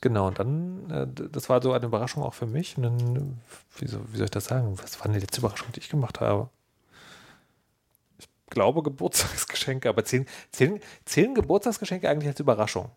Genau, 0.00 0.26
und 0.28 0.38
dann, 0.38 0.90
äh, 0.90 1.06
das 1.30 1.48
war 1.48 1.62
so 1.62 1.72
eine 1.72 1.86
Überraschung 1.86 2.22
auch 2.22 2.34
für 2.34 2.46
mich. 2.46 2.76
Und 2.76 2.82
dann, 2.84 3.40
wie, 3.78 3.86
so, 3.86 4.00
wie 4.12 4.16
soll 4.18 4.26
ich 4.26 4.30
das 4.30 4.44
sagen? 4.46 4.76
Was 4.82 4.98
war 5.00 5.04
denn 5.04 5.14
die 5.14 5.20
letzte 5.20 5.40
Überraschung, 5.40 5.68
die 5.74 5.80
ich 5.80 5.88
gemacht 5.88 6.20
habe? 6.20 6.50
Ich 8.18 8.28
glaube 8.50 8.82
Geburtstagsgeschenke, 8.82 9.88
aber 9.88 10.04
zählen, 10.04 10.26
zählen, 10.52 10.80
zählen 11.06 11.34
Geburtstagsgeschenke 11.34 12.08
eigentlich 12.08 12.28
als 12.28 12.38
Überraschung, 12.40 12.90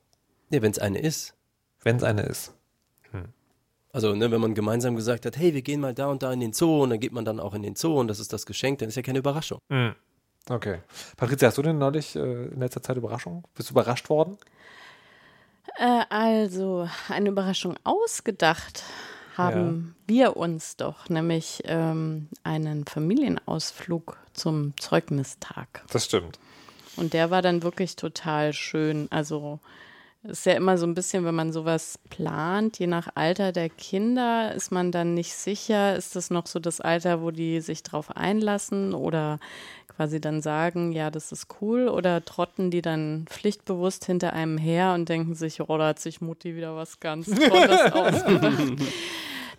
Ja, 0.49 0.61
wenn 0.61 0.71
es 0.71 0.79
eine 0.79 0.99
ist. 0.99 1.33
wenn 1.83 1.95
es 1.95 2.03
eine 2.03 2.23
ist? 2.23 2.53
Also, 3.93 4.13
ne, 4.13 4.29
wenn 4.29 4.41
man 4.41 4.53
gemeinsam 4.53 4.95
gesagt 4.95 5.25
hat, 5.25 5.37
hey, 5.37 5.55
wir 5.55 5.63
gehen 5.63 5.79
mal 5.79 5.93
da 5.93 6.07
und 6.07 6.21
da 6.21 6.31
in 6.31 6.39
den 6.39 6.53
Zoo 6.53 6.83
und 6.83 6.91
dann 6.91 6.99
geht 6.99 7.13
man 7.13 7.25
dann 7.25 7.39
auch 7.39 7.55
in 7.55 7.63
den 7.63 7.75
Zoo 7.75 7.97
und 7.99 8.09
das 8.09 8.19
ist 8.19 8.31
das 8.31 8.45
Geschenk, 8.45 8.77
dann 8.79 8.89
ist 8.89 8.95
ja 8.95 9.01
keine 9.01 9.17
Überraschung. 9.19 9.57
Okay. 10.49 10.79
Patricia, 11.15 11.47
hast 11.47 11.57
du 11.57 11.63
denn 11.63 11.79
neulich 11.79 12.15
äh, 12.15 12.19
in 12.47 12.59
letzter 12.59 12.83
Zeit 12.83 12.97
Überraschung? 12.97 13.43
Bist 13.55 13.69
du 13.69 13.73
überrascht 13.73 14.09
worden? 14.09 14.37
Äh, 15.75 16.03
also, 16.09 16.87
eine 17.09 17.29
Überraschung 17.29 17.75
ausgedacht 17.83 18.83
haben 19.37 19.95
wir 20.07 20.35
uns 20.35 20.77
doch, 20.77 21.09
nämlich 21.09 21.61
ähm, 21.65 22.27
einen 22.43 22.85
Familienausflug 22.85 24.17
zum 24.33 24.73
Zeugnistag. 24.79 25.83
Das 25.91 26.05
stimmt. 26.05 26.39
Und 26.95 27.13
der 27.13 27.29
war 27.29 27.43
dann 27.43 27.61
wirklich 27.61 27.95
total 27.95 28.53
schön. 28.53 29.07
Also 29.11 29.59
ist 30.23 30.45
ja 30.45 30.53
immer 30.53 30.77
so 30.77 30.85
ein 30.85 30.95
bisschen, 30.95 31.23
wenn 31.25 31.35
man 31.35 31.53
sowas 31.53 31.99
plant, 32.09 32.79
je 32.79 32.87
nach 32.87 33.09
Alter 33.15 33.51
der 33.51 33.69
Kinder, 33.69 34.53
ist 34.53 34.71
man 34.71 34.91
dann 34.91 35.13
nicht 35.13 35.33
sicher, 35.33 35.95
ist 35.95 36.15
das 36.15 36.31
noch 36.31 36.47
so 36.47 36.59
das 36.59 36.81
Alter, 36.81 37.21
wo 37.21 37.31
die 37.31 37.61
sich 37.61 37.83
drauf 37.83 38.15
einlassen 38.15 38.93
oder 38.93 39.39
quasi 39.97 40.21
dann 40.21 40.41
sagen, 40.43 40.91
ja, 40.91 41.09
das 41.09 41.31
ist 41.31 41.47
cool, 41.59 41.89
oder 41.89 42.23
trotten 42.23 42.69
die 42.69 42.83
dann 42.83 43.25
pflichtbewusst 43.27 44.05
hinter 44.05 44.31
einem 44.33 44.59
her 44.59 44.93
und 44.93 45.09
denken 45.09 45.33
sich, 45.33 45.59
oh, 45.59 45.77
da 45.77 45.87
hat 45.87 45.99
sich 45.99 46.21
Mutti 46.21 46.55
wieder 46.55 46.75
was 46.75 46.99
ganz 46.99 47.25
Tolles 47.25 47.81
ausgedacht. 47.91 48.83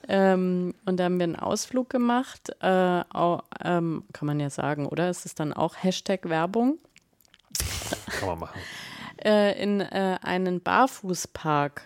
Ähm, 0.07 0.75
und 0.87 0.99
da 0.99 1.05
haben 1.05 1.19
wir 1.19 1.25
einen 1.25 1.37
Ausflug 1.37 1.91
gemacht, 1.91 2.51
äh, 2.61 3.03
au, 3.13 3.43
ähm, 3.63 4.05
kann 4.13 4.27
man 4.27 4.39
ja 4.41 4.49
sagen, 4.49 4.87
oder? 4.87 5.11
Ist 5.11 5.27
es 5.27 5.35
dann 5.35 5.53
auch 5.53 5.75
Hashtag 5.77 6.29
Werbung? 6.29 6.79
Kann 8.21 8.29
man 8.29 8.39
machen. 8.39 8.61
äh, 9.23 9.61
in 9.61 9.81
äh, 9.81 10.19
einen 10.23 10.61
Barfußpark. 10.63 11.83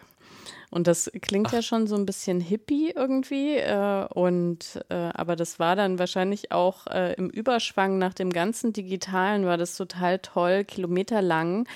Und 0.73 0.87
das 0.87 1.11
klingt 1.20 1.53
ja 1.53 1.61
schon 1.61 1.87
so 1.87 1.97
ein 1.97 2.07
bisschen 2.07 2.41
hippie 2.41 2.93
irgendwie. 2.97 3.57
Äh, 3.57 4.07
und 4.07 4.81
äh, 4.89 5.11
aber 5.12 5.37
das 5.37 5.59
war 5.59 5.77
dann 5.77 5.99
wahrscheinlich 5.99 6.51
auch 6.51 6.87
äh, 6.87 7.12
im 7.12 7.29
Überschwang 7.29 7.99
nach 7.99 8.14
dem 8.14 8.31
ganzen 8.31 8.73
Digitalen 8.73 9.45
war 9.45 9.59
das 9.59 9.77
total 9.77 10.18
toll, 10.20 10.64
kilometerlang 10.64 11.68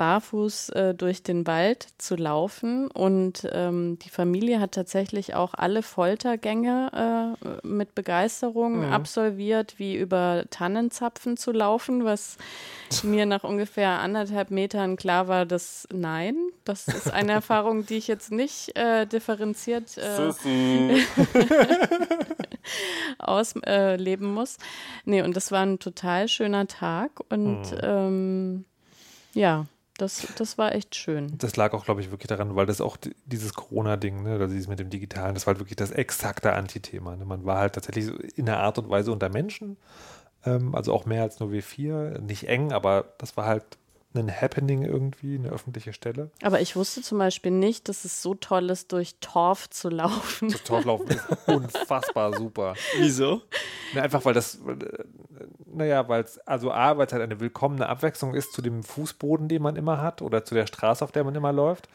barfuß 0.00 0.70
äh, 0.70 0.94
durch 0.94 1.22
den 1.22 1.46
Wald 1.46 1.86
zu 1.98 2.16
laufen. 2.16 2.90
Und 2.90 3.46
ähm, 3.52 3.98
die 3.98 4.08
Familie 4.08 4.58
hat 4.58 4.72
tatsächlich 4.72 5.34
auch 5.34 5.52
alle 5.52 5.82
Foltergänge 5.82 7.36
äh, 7.44 7.66
mit 7.66 7.94
Begeisterung 7.94 8.82
absolviert, 8.82 9.74
wie 9.76 9.94
über 9.94 10.44
Tannenzapfen 10.48 11.36
zu 11.36 11.52
laufen, 11.52 12.06
was 12.06 12.38
mir 13.02 13.26
nach 13.26 13.44
ungefähr 13.44 13.98
anderthalb 13.98 14.50
Metern 14.50 14.96
klar 14.96 15.28
war, 15.28 15.44
dass 15.44 15.86
nein, 15.92 16.34
das 16.64 16.88
ist 16.88 17.12
eine 17.12 17.32
Erfahrung, 17.32 17.84
die 17.84 17.98
ich 17.98 18.08
jetzt 18.08 18.32
nicht 18.32 18.74
äh, 18.78 19.04
differenziert 19.04 19.98
äh, 19.98 20.32
ausleben 23.18 24.26
äh, 24.26 24.32
muss. 24.32 24.56
Nee, 25.04 25.20
und 25.20 25.36
das 25.36 25.52
war 25.52 25.60
ein 25.60 25.78
total 25.78 26.26
schöner 26.26 26.66
Tag. 26.66 27.20
Und 27.28 27.64
ähm, 27.82 28.64
ja, 29.34 29.66
das, 30.00 30.26
das 30.36 30.58
war 30.58 30.74
echt 30.74 30.94
schön. 30.94 31.36
Das 31.38 31.56
lag 31.56 31.72
auch, 31.72 31.84
glaube 31.84 32.00
ich, 32.00 32.10
wirklich 32.10 32.28
daran, 32.28 32.56
weil 32.56 32.66
das 32.66 32.80
auch 32.80 32.96
di- 32.96 33.14
dieses 33.26 33.54
Corona-Ding, 33.54 34.22
ne, 34.22 34.36
oder 34.36 34.48
dieses 34.48 34.68
mit 34.68 34.78
dem 34.78 34.90
Digitalen, 34.90 35.34
das 35.34 35.46
war 35.46 35.52
halt 35.52 35.60
wirklich 35.60 35.76
das 35.76 35.90
exakte 35.90 36.52
Antithema. 36.52 37.16
Ne? 37.16 37.24
Man 37.24 37.44
war 37.44 37.58
halt 37.58 37.74
tatsächlich 37.74 38.08
in 38.36 38.46
der 38.46 38.58
Art 38.60 38.78
und 38.78 38.88
Weise 38.88 39.12
unter 39.12 39.28
Menschen, 39.28 39.76
ähm, 40.44 40.74
also 40.74 40.92
auch 40.94 41.06
mehr 41.06 41.22
als 41.22 41.40
nur 41.40 41.52
wir 41.52 41.62
vier, 41.62 42.18
nicht 42.20 42.48
eng, 42.48 42.72
aber 42.72 43.04
das 43.18 43.36
war 43.36 43.46
halt 43.46 43.64
ein 44.14 44.28
Happening 44.30 44.82
irgendwie, 44.82 45.36
eine 45.36 45.50
öffentliche 45.50 45.92
Stelle. 45.92 46.30
Aber 46.42 46.60
ich 46.60 46.74
wusste 46.74 47.00
zum 47.02 47.18
Beispiel 47.18 47.52
nicht, 47.52 47.88
dass 47.88 48.04
es 48.04 48.22
so 48.22 48.34
toll 48.34 48.68
ist, 48.70 48.90
durch 48.92 49.14
Torf 49.20 49.70
zu 49.70 49.88
laufen. 49.88 50.48
Das 50.50 50.64
Torflaufen 50.64 51.08
ist 51.08 51.24
unfassbar 51.46 52.36
super. 52.36 52.74
Wieso? 52.98 53.42
Ne, 53.94 54.02
einfach 54.02 54.24
weil 54.24 54.34
das, 54.34 54.56
äh, 54.56 55.04
naja, 55.72 56.08
weil 56.08 56.24
es, 56.24 56.38
also 56.46 56.72
A, 56.72 56.98
weil 56.98 57.06
es 57.06 57.12
halt 57.12 57.22
eine 57.22 57.38
willkommene 57.38 57.88
Abwechslung 57.88 58.34
ist 58.34 58.52
zu 58.52 58.62
dem 58.62 58.82
Fußboden, 58.82 59.48
den 59.48 59.62
man 59.62 59.76
immer 59.76 60.00
hat 60.02 60.22
oder 60.22 60.44
zu 60.44 60.54
der 60.56 60.66
Straße, 60.66 61.04
auf 61.04 61.12
der 61.12 61.22
man 61.24 61.34
immer 61.34 61.52
läuft. 61.52 61.88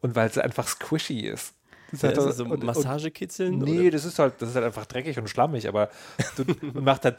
und 0.00 0.14
weil 0.14 0.28
es 0.28 0.38
einfach 0.38 0.66
squishy 0.68 1.20
ist. 1.26 1.54
Das 1.90 2.02
Ja, 2.02 2.08
hat 2.10 2.18
ist 2.18 2.24
das 2.24 2.36
so 2.36 2.44
und- 2.44 2.52
und- 2.52 2.64
Massagekitzeln? 2.64 3.58
Nee, 3.58 3.80
oder? 3.80 3.90
das 3.92 4.04
ist 4.04 4.18
halt, 4.18 4.34
das 4.40 4.50
ist 4.50 4.54
halt 4.54 4.64
einfach 4.66 4.86
dreckig 4.86 5.18
und 5.18 5.28
schlammig, 5.28 5.66
aber 5.68 5.90
du, 6.36 6.44
und 6.62 6.84
macht 6.84 7.04
halt. 7.04 7.16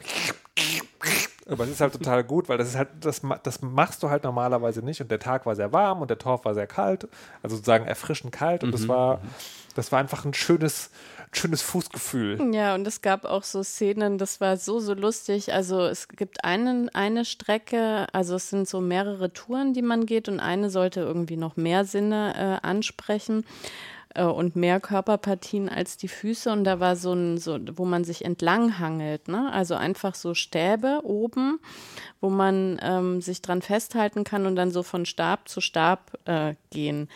Aber 1.50 1.64
es 1.64 1.70
ist 1.70 1.80
halt 1.80 1.92
total 1.92 2.22
gut, 2.24 2.48
weil 2.48 2.58
das 2.58 2.68
ist 2.68 2.76
halt, 2.76 2.88
das, 3.00 3.22
ma- 3.22 3.38
das 3.42 3.60
machst 3.60 4.02
du 4.02 4.10
halt 4.10 4.24
normalerweise 4.24 4.82
nicht. 4.82 5.00
Und 5.00 5.10
der 5.10 5.18
Tag 5.18 5.46
war 5.46 5.56
sehr 5.56 5.72
warm 5.72 6.00
und 6.00 6.08
der 6.08 6.18
Torf 6.18 6.44
war 6.44 6.54
sehr 6.54 6.66
kalt, 6.66 7.08
also 7.42 7.56
sozusagen 7.56 7.86
erfrischend 7.86 8.32
kalt. 8.32 8.62
Und 8.62 8.72
das 8.72 8.86
war, 8.88 9.20
das 9.74 9.90
war 9.92 9.98
einfach 9.98 10.24
ein 10.24 10.34
schönes, 10.34 10.90
schönes 11.32 11.62
Fußgefühl. 11.62 12.54
Ja, 12.54 12.74
und 12.74 12.86
es 12.86 13.02
gab 13.02 13.24
auch 13.24 13.42
so 13.44 13.62
Szenen, 13.62 14.18
das 14.18 14.40
war 14.40 14.56
so, 14.56 14.80
so 14.80 14.94
lustig. 14.94 15.52
Also 15.52 15.82
es 15.86 16.08
gibt 16.08 16.44
einen, 16.44 16.88
eine 16.90 17.24
Strecke, 17.24 18.06
also 18.12 18.36
es 18.36 18.50
sind 18.50 18.68
so 18.68 18.80
mehrere 18.80 19.32
Touren, 19.32 19.72
die 19.74 19.82
man 19.82 20.06
geht 20.06 20.28
und 20.28 20.40
eine 20.40 20.70
sollte 20.70 21.00
irgendwie 21.00 21.36
noch 21.36 21.56
mehr 21.56 21.84
Sinne 21.84 22.34
äh, 22.62 22.66
ansprechen 22.66 23.44
äh, 24.20 24.24
und 24.24 24.54
mehr 24.54 24.80
Körperpartien 24.80 25.68
als 25.68 25.96
die 25.96 26.08
Füße. 26.08 26.52
Und 26.52 26.64
da 26.64 26.78
war 26.78 26.96
so 26.96 27.12
ein, 27.12 27.38
so, 27.38 27.58
wo 27.74 27.84
man 27.84 28.04
sich 28.04 28.24
entlang 28.24 28.78
hangelt, 28.78 29.28
ne? 29.28 29.50
Also 29.52 29.74
einfach 29.74 30.14
so 30.14 30.34
Stäbe 30.34 31.00
oben, 31.04 31.58
wo 32.20 32.28
man 32.28 32.78
ähm, 32.82 33.22
sich 33.22 33.40
dran 33.40 33.62
festhalten 33.62 34.24
kann 34.24 34.46
und 34.46 34.56
dann 34.56 34.70
so 34.70 34.82
von 34.82 35.06
Stab 35.06 35.48
zu 35.48 35.60
Stab 35.60 36.18
äh, 36.26 36.54
gehen. 36.70 37.08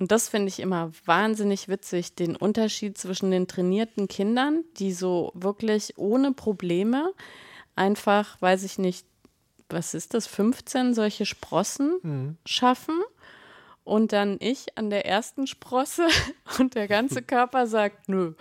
Und 0.00 0.10
das 0.10 0.28
finde 0.28 0.48
ich 0.48 0.60
immer 0.60 0.90
wahnsinnig 1.04 1.68
witzig, 1.68 2.14
den 2.16 2.34
Unterschied 2.34 2.98
zwischen 2.98 3.30
den 3.30 3.46
trainierten 3.46 4.08
Kindern, 4.08 4.64
die 4.78 4.92
so 4.92 5.32
wirklich 5.34 5.94
ohne 5.96 6.32
Probleme 6.32 7.12
einfach, 7.76 8.40
weiß 8.42 8.64
ich 8.64 8.78
nicht, 8.78 9.06
was 9.68 9.94
ist 9.94 10.14
das, 10.14 10.26
15 10.26 10.94
solche 10.94 11.26
Sprossen 11.26 12.38
schaffen. 12.46 13.00
Und 13.88 14.12
dann 14.12 14.36
ich 14.38 14.76
an 14.76 14.90
der 14.90 15.06
ersten 15.06 15.46
Sprosse 15.46 16.06
und 16.58 16.74
der 16.74 16.88
ganze 16.88 17.22
Körper 17.22 17.66
sagt, 17.66 18.10
nö, 18.10 18.34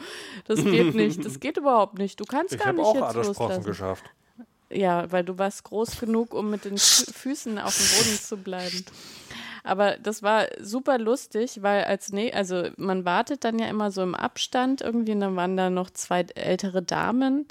das 0.46 0.62
geht 0.62 0.94
nicht, 0.94 1.24
das 1.24 1.40
geht 1.40 1.56
überhaupt 1.56 1.98
nicht, 1.98 2.20
du 2.20 2.26
kannst 2.26 2.56
Ich 2.56 2.60
gar 2.60 2.74
nicht 2.74 2.86
jetzt 2.86 3.02
alle 3.02 3.24
Sprossen 3.24 3.40
loslassen. 3.40 3.64
geschafft. 3.64 4.04
Ja, 4.70 5.10
weil 5.10 5.24
du 5.24 5.38
warst 5.38 5.64
groß 5.64 6.02
genug, 6.02 6.34
um 6.34 6.50
mit 6.50 6.66
den 6.66 6.78
Fü 6.78 7.06
Füßen 7.14 7.60
auf 7.60 7.78
dem 7.78 7.86
Boden 7.86 8.20
zu 8.20 8.36
bleiben. 8.36 8.84
Aber 9.64 9.96
das 9.98 10.22
war 10.22 10.48
super 10.60 10.98
lustig, 10.98 11.64
weil 11.64 11.86
als 11.86 12.12
nee, 12.12 12.34
also 12.34 12.68
man 12.76 13.06
wartet 13.06 13.46
dann 13.46 13.58
ja 13.58 13.68
immer 13.68 13.90
so 13.90 14.04
im 14.04 14.16
Abstand 14.16 14.82
irgendwie, 14.82 15.14
und 15.14 15.22
dann 15.22 15.38
waren 15.38 15.56
da 15.56 15.70
noch 15.70 15.90
zwei 15.92 16.26
ältere 16.36 16.82
Damen. 16.84 17.48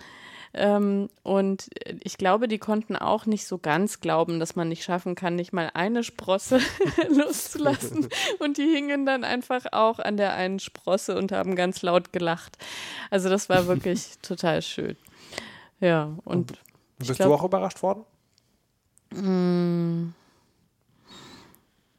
Ähm, 0.59 1.11
und 1.22 1.68
ich 2.02 2.16
glaube, 2.16 2.48
die 2.48 2.57
konnten 2.57 2.96
auch 2.96 3.26
nicht 3.26 3.46
so 3.46 3.59
ganz 3.59 4.00
glauben, 4.00 4.40
dass 4.40 4.57
man 4.57 4.70
nicht 4.70 4.84
schaffen 4.84 5.14
kann, 5.14 5.36
nicht 5.36 5.52
mal 5.52 5.70
eine 5.74 6.02
Sprosse 6.02 6.61
loszulassen. 7.11 8.09
Und 8.38 8.57
die 8.57 8.62
hingen 8.66 9.04
dann 9.04 9.22
einfach 9.22 9.66
auch 9.72 9.98
an 9.98 10.16
der 10.16 10.32
einen 10.32 10.59
Sprosse 10.59 11.18
und 11.18 11.30
haben 11.30 11.57
ganz 11.57 11.82
laut 11.82 12.11
gelacht. 12.11 12.57
Also 13.11 13.28
das 13.28 13.50
war 13.50 13.66
wirklich 13.66 14.18
total 14.22 14.62
schön. 14.62 14.96
Ja, 15.78 16.16
und 16.24 16.54
Bist 16.98 17.16
glaub- 17.16 17.28
du 17.28 17.34
auch 17.34 17.44
überrascht 17.44 17.82
worden? 17.82 18.04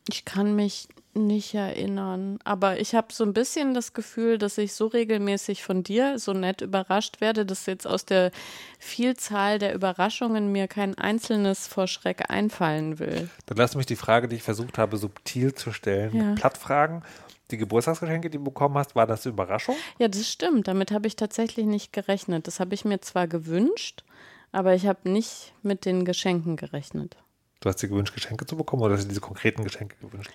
Ich 0.10 0.26
kann 0.26 0.56
mich 0.56 0.88
nicht 1.18 1.54
erinnern, 1.54 2.40
aber 2.44 2.80
ich 2.80 2.94
habe 2.94 3.08
so 3.12 3.24
ein 3.24 3.34
bisschen 3.34 3.74
das 3.74 3.94
Gefühl, 3.94 4.38
dass 4.38 4.58
ich 4.58 4.74
so 4.74 4.88
regelmäßig 4.88 5.64
von 5.64 5.84
dir 5.84 6.20
so 6.20 6.34
nett 6.34 6.62
überrascht 6.62 7.22
werde, 7.22 7.46
dass 7.46 7.66
jetzt 7.66 7.88
aus 7.88 8.06
der 8.06 8.32
Vielzahl 8.80 9.60
der 9.60 9.74
Überraschungen 9.74 10.52
mir 10.52 10.68
kein 10.68 10.98
einzelnes 10.98 11.68
vor 11.68 11.88
Schreck 11.88 12.30
einfallen 12.30 13.00
will. 13.00 13.30
Dann 13.48 13.58
lass 13.58 13.76
mich 13.76 13.86
die 13.86 13.96
Frage, 13.96 14.28
die 14.28 14.36
ich 14.38 14.44
versucht 14.44 14.78
habe, 14.78 14.98
subtil 14.98 15.54
zu 15.56 15.72
stellen, 15.72 16.16
Ja. 16.16 16.36
platt 16.36 16.58
fragen. 16.58 17.04
Die 17.52 17.58
Geburtstagsgeschenke, 17.58 18.30
die 18.30 18.38
du 18.38 18.44
bekommen 18.44 18.78
hast, 18.78 18.96
war 18.96 19.08
das 19.08 19.26
eine 19.26 19.34
Überraschung? 19.34 19.76
Ja, 20.00 20.08
das 20.10 20.28
stimmt. 20.28 20.68
Damit 20.68 20.92
habe 20.92 21.08
ich 21.08 21.16
tatsächlich 21.16 21.66
nicht 21.66 21.94
gerechnet. 21.94 22.46
Das 22.46 22.60
habe 22.60 22.74
ich 22.76 22.84
mir 22.84 23.00
zwar 23.00 23.28
gewünscht, 23.28 24.04
aber 24.52 24.74
ich 24.76 24.86
habe 24.86 25.10
nicht 25.10 25.54
mit 25.64 25.86
den 25.86 26.04
Geschenken 26.04 26.58
gerechnet. 26.58 27.16
Du 27.62 27.70
hast 27.70 27.82
dir 27.82 27.88
gewünscht, 27.88 28.14
Geschenke 28.14 28.46
zu 28.46 28.56
bekommen 28.58 28.84
oder 28.84 28.96
hast 28.96 29.06
du 29.06 29.08
diese 29.10 29.22
konkreten 29.22 29.64
Geschenke 29.64 29.96
gewünscht? 30.02 30.30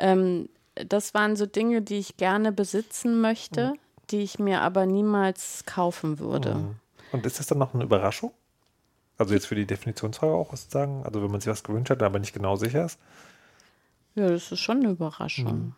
Ähm, 0.00 0.48
das 0.74 1.14
waren 1.14 1.36
so 1.36 1.46
Dinge, 1.46 1.82
die 1.82 1.98
ich 1.98 2.16
gerne 2.16 2.52
besitzen 2.52 3.20
möchte, 3.20 3.74
die 4.10 4.20
ich 4.20 4.38
mir 4.38 4.62
aber 4.62 4.86
niemals 4.86 5.64
kaufen 5.66 6.18
würde. 6.18 6.74
Und 7.12 7.26
ist 7.26 7.38
das 7.38 7.46
dann 7.46 7.58
noch 7.58 7.74
eine 7.74 7.84
Überraschung? 7.84 8.32
Also 9.18 9.34
jetzt 9.34 9.46
für 9.46 9.54
die 9.54 9.66
Definitionsfrage 9.66 10.32
auch 10.32 10.52
was 10.52 10.64
zu 10.64 10.70
sagen? 10.70 11.02
Also 11.04 11.22
wenn 11.22 11.30
man 11.30 11.40
sich 11.40 11.50
was 11.50 11.62
gewünscht 11.62 11.90
hat, 11.90 12.02
aber 12.02 12.18
nicht 12.18 12.32
genau 12.32 12.56
sicher 12.56 12.86
ist? 12.86 12.98
Ja, 14.14 14.28
das 14.28 14.50
ist 14.50 14.60
schon 14.60 14.78
eine 14.78 14.90
Überraschung. 14.90 15.74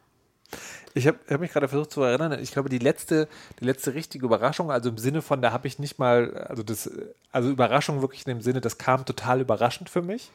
Ich 0.95 1.07
habe 1.07 1.19
hab 1.29 1.41
mich 1.41 1.51
gerade 1.51 1.69
versucht 1.69 1.91
zu 1.91 2.03
erinnern, 2.03 2.39
ich 2.41 2.53
glaube, 2.53 2.69
die 2.69 2.79
letzte, 2.79 3.29
die 3.61 3.65
letzte 3.65 3.95
richtige 3.95 4.27
Überraschung, 4.27 4.71
also 4.71 4.91
im 4.91 4.99
Sinne 4.99 5.23
von, 5.23 5.41
da 5.41 5.51
habe 5.51 5.67
ich 5.67 5.79
nicht 5.79 5.99
mal, 5.99 6.35
also 6.49 6.63
das, 6.63 6.91
also 7.31 7.51
Überraschung 7.51 8.03
wirklich 8.03 8.27
in 8.27 8.35
dem 8.37 8.43
Sinne, 8.43 8.61
das 8.61 8.77
kam 8.77 9.05
total 9.07 9.41
überraschend 9.41 9.89
für 9.89 10.03
mich, 10.03 10.31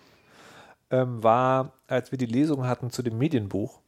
ähm, 0.92 1.24
war, 1.24 1.74
als 1.88 2.12
wir 2.12 2.18
die 2.18 2.26
Lesung 2.26 2.66
hatten 2.68 2.92
zu 2.92 3.04
dem 3.04 3.18
Medienbuch. 3.18 3.80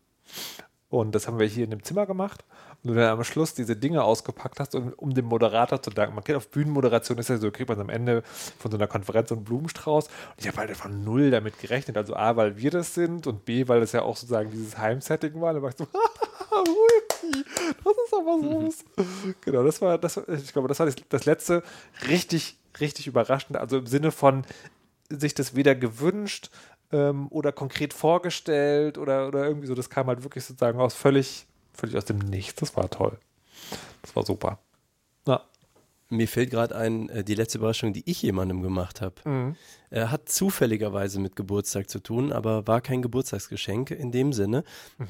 Und 0.90 1.14
das 1.14 1.28
haben 1.28 1.38
wir 1.38 1.46
hier 1.46 1.64
in 1.64 1.70
dem 1.70 1.84
Zimmer 1.84 2.08
gemacht. 2.08 2.44
Und 2.82 2.90
du 2.90 2.94
dann 2.96 3.10
am 3.10 3.24
Schluss 3.24 3.54
diese 3.54 3.76
Dinge 3.76 4.04
ausgepackt 4.04 4.60
hast, 4.60 4.74
um, 4.74 4.92
um 4.94 5.14
dem 5.14 5.26
Moderator 5.26 5.82
zu 5.82 5.92
danken. 5.92 6.16
Man 6.16 6.24
kennt 6.24 6.38
auf 6.38 6.50
Bühnenmoderation 6.50 7.20
ist 7.20 7.30
ja 7.30 7.38
so, 7.38 7.52
kriegt 7.52 7.70
man 7.70 7.80
am 7.80 7.90
Ende 7.90 8.24
von 8.58 8.72
so 8.72 8.78
einer 8.78 8.88
Konferenz 8.88 9.30
so 9.30 9.36
einen 9.36 9.44
Blumenstrauß. 9.44 10.08
Und 10.08 10.14
ich 10.38 10.48
habe 10.48 10.58
halt 10.58 10.70
einfach 10.70 10.90
null 10.90 11.30
damit 11.30 11.60
gerechnet. 11.60 11.96
Also 11.96 12.16
A, 12.16 12.36
weil 12.38 12.58
wir 12.58 12.72
das 12.72 12.96
sind 12.96 13.28
und 13.28 13.46
B, 13.46 13.68
weil 13.68 13.82
das 13.82 13.92
ja 13.92 14.02
auch 14.02 14.18
sozusagen 14.18 14.50
dieses 14.50 14.78
Heimsetting 14.80 15.40
war. 15.40 15.54
Da 15.54 15.62
war 15.62 15.70
ich 15.70 15.78
so, 15.78 15.86
das 17.84 17.94
ist 18.06 18.14
aber 18.14 18.40
süß. 18.40 18.86
Genau, 19.42 19.64
das 19.64 19.82
war, 19.82 20.00
das, 20.00 20.18
ich 20.28 20.54
glaube, 20.54 20.68
das 20.68 20.80
war 20.80 20.88
das, 20.88 20.96
das 21.10 21.26
letzte 21.26 21.62
richtig, 22.08 22.58
richtig 22.80 23.06
überraschend. 23.06 23.58
Also 23.58 23.78
im 23.78 23.86
Sinne 23.86 24.12
von 24.12 24.44
sich 25.10 25.36
das 25.36 25.56
weder 25.56 25.76
gewünscht 25.76 26.50
ähm, 26.92 27.28
oder 27.30 27.52
konkret 27.52 27.94
vorgestellt 27.94 28.98
oder, 28.98 29.28
oder 29.28 29.46
irgendwie 29.48 29.68
so. 29.68 29.76
Das 29.76 29.90
kam 29.90 30.08
halt 30.08 30.24
wirklich 30.24 30.46
sozusagen 30.46 30.80
aus 30.80 30.94
völlig, 30.94 31.46
völlig 31.74 31.96
aus 31.98 32.06
dem 32.06 32.20
Nichts. 32.20 32.60
Das 32.60 32.76
war 32.76 32.90
toll. 32.90 33.18
Das 34.02 34.16
war 34.16 34.26
super. 34.26 34.60
Na, 35.26 35.42
Mir 36.10 36.28
fällt 36.28 36.50
gerade 36.52 36.76
ein, 36.76 37.10
äh, 37.10 37.24
die 37.24 37.36
letzte 37.36 37.58
Überraschung, 37.60 37.94
die 37.94 38.10
ich 38.10 38.22
jemandem 38.22 38.62
gemacht 38.62 39.02
habe. 39.02 39.16
Äh, 39.92 40.06
hat 40.08 40.30
zufälligerweise 40.30 41.20
mit 41.20 41.36
Geburtstag 41.36 41.90
zu 41.90 42.00
tun, 42.00 42.32
aber 42.32 42.66
war 42.68 42.82
kein 42.82 43.02
Geburtstagsgeschenk 43.02 43.92
in 43.92 44.12
dem 44.12 44.34
Sinne. 44.34 44.64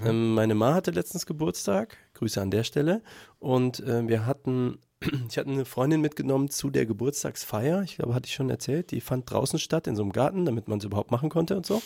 Ähm, 0.04 0.34
meine 0.34 0.56
Ma 0.56 0.74
hatte 0.74 0.92
letztens 0.92 1.26
Geburtstag, 1.26 1.96
Grüße 2.16 2.42
an 2.42 2.52
der 2.52 2.64
Stelle. 2.64 3.02
Und 3.40 3.80
äh, 3.82 4.08
wir 4.08 4.26
hatten, 4.26 4.80
ich 5.30 5.38
hatte 5.38 5.50
eine 5.50 5.66
Freundin 5.66 6.02
mitgenommen 6.02 6.50
zu 6.50 6.70
der 6.70 6.86
Geburtstagsfeier. 6.86 7.84
Ich 7.84 7.98
glaube, 7.98 8.14
hatte 8.14 8.28
ich 8.28 8.34
schon 8.34 8.50
erzählt. 8.50 8.92
Die 8.92 9.02
fand 9.02 9.30
draußen 9.30 9.60
statt, 9.60 9.88
in 9.88 9.96
so 9.96 10.04
einem 10.04 10.12
Garten, 10.12 10.46
damit 10.46 10.68
man 10.68 10.80
es 10.80 10.86
überhaupt 10.86 11.12
machen 11.12 11.30
konnte 11.30 11.56
und 11.56 11.66
so. 11.66 11.82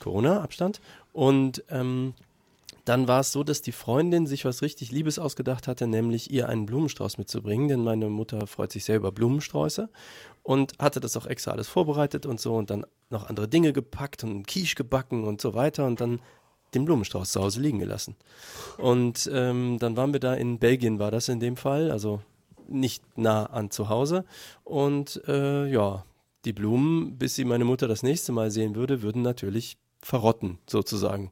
Corona-Abstand. 0.00 0.80
Und 1.12 1.64
ähm, 1.70 2.14
dann 2.84 3.06
war 3.06 3.20
es 3.20 3.32
so, 3.32 3.44
dass 3.44 3.62
die 3.62 3.72
Freundin 3.72 4.26
sich 4.26 4.44
was 4.44 4.60
richtig 4.60 4.90
Liebes 4.90 5.18
ausgedacht 5.18 5.68
hatte, 5.68 5.86
nämlich 5.86 6.30
ihr 6.30 6.48
einen 6.48 6.66
Blumenstrauß 6.66 7.16
mitzubringen, 7.16 7.68
denn 7.68 7.84
meine 7.84 8.08
Mutter 8.08 8.46
freut 8.46 8.72
sich 8.72 8.84
sehr 8.84 8.96
über 8.96 9.12
Blumensträuße 9.12 9.88
und 10.42 10.76
hatte 10.80 10.98
das 10.98 11.16
auch 11.16 11.26
extra 11.26 11.52
alles 11.52 11.68
vorbereitet 11.68 12.26
und 12.26 12.40
so 12.40 12.56
und 12.56 12.70
dann 12.70 12.84
noch 13.10 13.28
andere 13.28 13.46
Dinge 13.46 13.72
gepackt 13.72 14.24
und 14.24 14.46
Quiche 14.48 14.74
gebacken 14.74 15.24
und 15.24 15.40
so 15.40 15.54
weiter 15.54 15.86
und 15.86 16.00
dann 16.00 16.20
den 16.74 16.84
Blumenstrauß 16.84 17.30
zu 17.30 17.40
Hause 17.40 17.60
liegen 17.60 17.78
gelassen. 17.78 18.16
Und 18.78 19.30
ähm, 19.32 19.78
dann 19.78 19.96
waren 19.96 20.12
wir 20.12 20.20
da 20.20 20.34
in 20.34 20.58
Belgien, 20.58 20.98
war 20.98 21.10
das 21.10 21.28
in 21.28 21.38
dem 21.38 21.56
Fall, 21.56 21.90
also 21.90 22.20
nicht 22.72 23.02
nah 23.16 23.46
an 23.46 23.70
zu 23.70 23.88
Hause. 23.88 24.24
Und 24.64 25.22
äh, 25.28 25.66
ja, 25.66 26.04
die 26.44 26.52
Blumen, 26.52 27.18
bis 27.18 27.34
sie 27.34 27.44
meine 27.44 27.64
Mutter 27.64 27.88
das 27.88 28.02
nächste 28.02 28.32
Mal 28.32 28.50
sehen 28.50 28.74
würde, 28.74 29.02
würden 29.02 29.22
natürlich 29.22 29.76
verrotten, 30.02 30.58
sozusagen. 30.68 31.30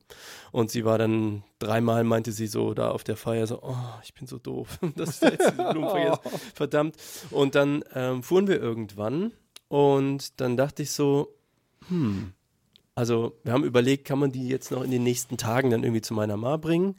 Und 0.53 0.71
sie 0.71 0.85
war 0.85 0.97
dann 0.97 1.43
dreimal, 1.59 2.05
meinte 2.05 2.31
sie 2.33 2.47
so 2.47 2.73
da 2.73 2.91
auf 2.91 3.03
der 3.03 3.17
Feier 3.17 3.47
so, 3.47 3.61
oh, 3.63 3.75
ich 4.05 4.15
bin 4.15 4.27
so 4.27 4.39
doof, 4.39 4.79
dass 4.97 5.21
ich 5.23 5.31
jetzt 5.31 5.51
diese 5.51 5.73
Blumen 5.73 5.91
vergesse. 5.91 6.21
Verdammt. 6.55 6.97
Und 7.31 7.57
dann 7.57 7.85
ähm, 7.95 8.23
fuhren 8.23 8.47
wir 8.47 8.61
irgendwann 8.61 9.33
und 9.69 10.41
dann 10.41 10.57
dachte 10.57 10.85
ich 10.85 10.93
so, 10.93 11.35
hm, 11.89 12.33
also 13.01 13.33
wir 13.45 13.55
haben 13.55 13.65
überlegt, 13.65 14.05
kann 14.05 14.19
man 14.19 14.31
die 14.31 14.47
jetzt 14.47 14.71
noch 14.71 14.85
in 14.85 14.91
den 14.91 15.03
nächsten 15.03 15.39
Tagen 15.39 15.71
dann 15.71 15.85
irgendwie 15.85 16.03
zu 16.03 16.13
meiner 16.13 16.37
Ma 16.37 16.59
bringen 16.59 16.97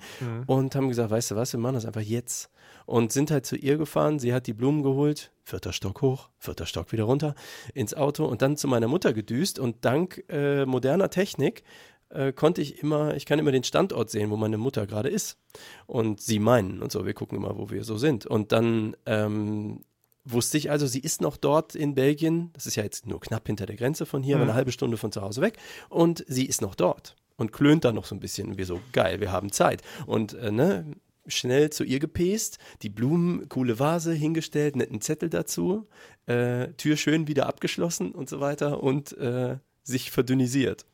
und 0.47 0.75
haben 0.75 0.89
gesagt, 0.89 1.11
weißt 1.11 1.29
du 1.29 1.35
was, 1.35 1.53
wir 1.53 1.59
machen 1.59 1.75
das 1.75 1.85
einfach 1.85 2.01
jetzt. 2.01 2.49
Und 2.87 3.11
sind 3.11 3.29
halt 3.29 3.45
zu 3.45 3.55
ihr 3.55 3.77
gefahren, 3.77 4.17
sie 4.17 4.33
hat 4.33 4.47
die 4.47 4.53
Blumen 4.53 4.81
geholt, 4.81 5.31
vierter 5.43 5.73
Stock 5.73 6.01
hoch, 6.01 6.29
vierter 6.39 6.65
Stock 6.65 6.91
wieder 6.91 7.03
runter, 7.03 7.35
ins 7.75 7.93
Auto 7.93 8.25
und 8.25 8.41
dann 8.41 8.57
zu 8.57 8.67
meiner 8.67 8.87
Mutter 8.87 9.13
gedüst 9.13 9.59
und 9.59 9.85
dank 9.85 10.23
äh, 10.27 10.65
moderner 10.65 11.11
Technik 11.11 11.61
äh, 12.09 12.33
konnte 12.33 12.63
ich 12.63 12.81
immer, 12.81 13.15
ich 13.15 13.27
kann 13.27 13.37
immer 13.37 13.51
den 13.51 13.63
Standort 13.63 14.09
sehen, 14.09 14.31
wo 14.31 14.37
meine 14.37 14.57
Mutter 14.57 14.87
gerade 14.87 15.09
ist 15.09 15.37
und 15.85 16.19
sie 16.19 16.39
meinen 16.39 16.81
und 16.81 16.91
so, 16.91 17.05
wir 17.05 17.13
gucken 17.13 17.37
immer, 17.37 17.55
wo 17.59 17.69
wir 17.69 17.83
so 17.83 17.99
sind. 17.99 18.25
Und 18.25 18.51
dann 18.51 18.95
ähm, 19.05 19.83
wusste 20.25 20.57
ich 20.57 20.69
also, 20.69 20.87
sie 20.87 20.99
ist 20.99 21.21
noch 21.21 21.37
dort 21.37 21.75
in 21.75 21.95
Belgien. 21.95 22.51
Das 22.53 22.65
ist 22.65 22.75
ja 22.75 22.83
jetzt 22.83 23.07
nur 23.07 23.19
knapp 23.19 23.47
hinter 23.47 23.65
der 23.65 23.75
Grenze 23.75 24.05
von 24.05 24.23
hier, 24.23 24.35
aber 24.35 24.43
eine 24.43 24.53
halbe 24.53 24.71
Stunde 24.71 24.97
von 24.97 25.11
zu 25.11 25.21
Hause 25.21 25.41
weg. 25.41 25.57
Und 25.89 26.23
sie 26.27 26.45
ist 26.45 26.61
noch 26.61 26.75
dort. 26.75 27.15
und 27.41 27.51
klönt 27.51 27.83
dann 27.83 27.95
noch 27.95 28.05
so 28.05 28.15
ein 28.15 28.19
bisschen. 28.19 28.49
Und 28.49 28.57
wir 28.57 28.65
so, 28.65 28.79
geil, 28.91 29.19
wir 29.19 29.31
haben 29.31 29.51
Zeit. 29.51 29.81
Und 30.05 30.33
äh, 30.33 30.51
ne, 30.51 30.85
schnell 31.27 31.71
zu 31.71 31.83
ihr 31.83 31.99
gepest, 31.99 32.59
die 32.83 32.89
Blumen, 32.89 33.49
coole 33.49 33.79
Vase 33.79 34.13
hingestellt, 34.13 34.75
netten 34.75 35.01
Zettel 35.01 35.29
dazu, 35.29 35.87
äh, 36.27 36.67
Tür 36.73 36.97
schön 36.97 37.27
wieder 37.27 37.47
abgeschlossen 37.47 38.11
und 38.11 38.29
so 38.29 38.39
weiter 38.39 38.83
und 38.83 39.17
äh, 39.17 39.57
sich 39.83 40.11
verdünnisiert. 40.11 40.85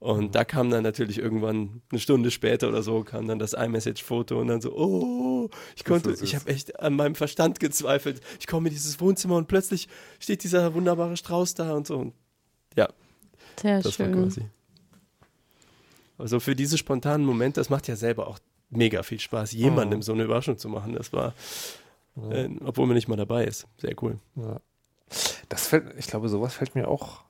Und 0.00 0.26
mhm. 0.26 0.30
da 0.30 0.44
kam 0.44 0.70
dann 0.70 0.84
natürlich 0.84 1.18
irgendwann 1.18 1.82
eine 1.90 1.98
Stunde 1.98 2.30
später 2.30 2.68
oder 2.68 2.82
so 2.82 3.02
kam 3.02 3.26
dann 3.26 3.40
das 3.40 3.52
iMessage-Foto 3.52 4.40
und 4.40 4.46
dann 4.46 4.60
so, 4.60 4.72
oh, 4.76 5.50
ich 5.74 5.84
konnte, 5.84 6.14
ich 6.22 6.36
habe 6.36 6.48
echt 6.50 6.78
an 6.78 6.94
meinem 6.94 7.16
Verstand 7.16 7.58
gezweifelt. 7.58 8.20
Ich 8.38 8.46
komme 8.46 8.68
in 8.68 8.74
dieses 8.74 9.00
Wohnzimmer 9.00 9.36
und 9.36 9.48
plötzlich 9.48 9.88
steht 10.20 10.44
dieser 10.44 10.72
wunderbare 10.74 11.16
Strauß 11.16 11.54
da 11.54 11.72
und 11.72 11.86
so. 11.86 11.98
Und 11.98 12.14
ja, 12.76 12.88
sehr 13.60 13.82
das 13.82 13.94
schön. 13.94 14.14
War 14.14 14.22
quasi. 14.24 14.42
Also 16.16 16.38
für 16.38 16.54
diese 16.54 16.78
spontanen 16.78 17.26
Momente, 17.26 17.60
das 17.60 17.68
macht 17.68 17.88
ja 17.88 17.96
selber 17.96 18.28
auch 18.28 18.38
mega 18.70 19.02
viel 19.02 19.18
Spaß, 19.18 19.52
jemandem 19.52 20.00
oh. 20.00 20.02
so 20.02 20.12
eine 20.12 20.24
Überraschung 20.24 20.58
zu 20.58 20.68
machen. 20.68 20.92
Das 20.92 21.12
war, 21.12 21.34
ja. 22.16 22.30
äh, 22.30 22.50
obwohl 22.64 22.86
man 22.86 22.94
nicht 22.94 23.08
mal 23.08 23.16
dabei 23.16 23.46
ist, 23.46 23.66
sehr 23.78 24.00
cool. 24.02 24.18
Ja. 24.36 24.60
Das 25.48 25.66
fällt, 25.66 25.98
ich 25.98 26.06
glaube, 26.06 26.28
sowas 26.28 26.54
fällt 26.54 26.76
mir 26.76 26.86
auch 26.86 27.22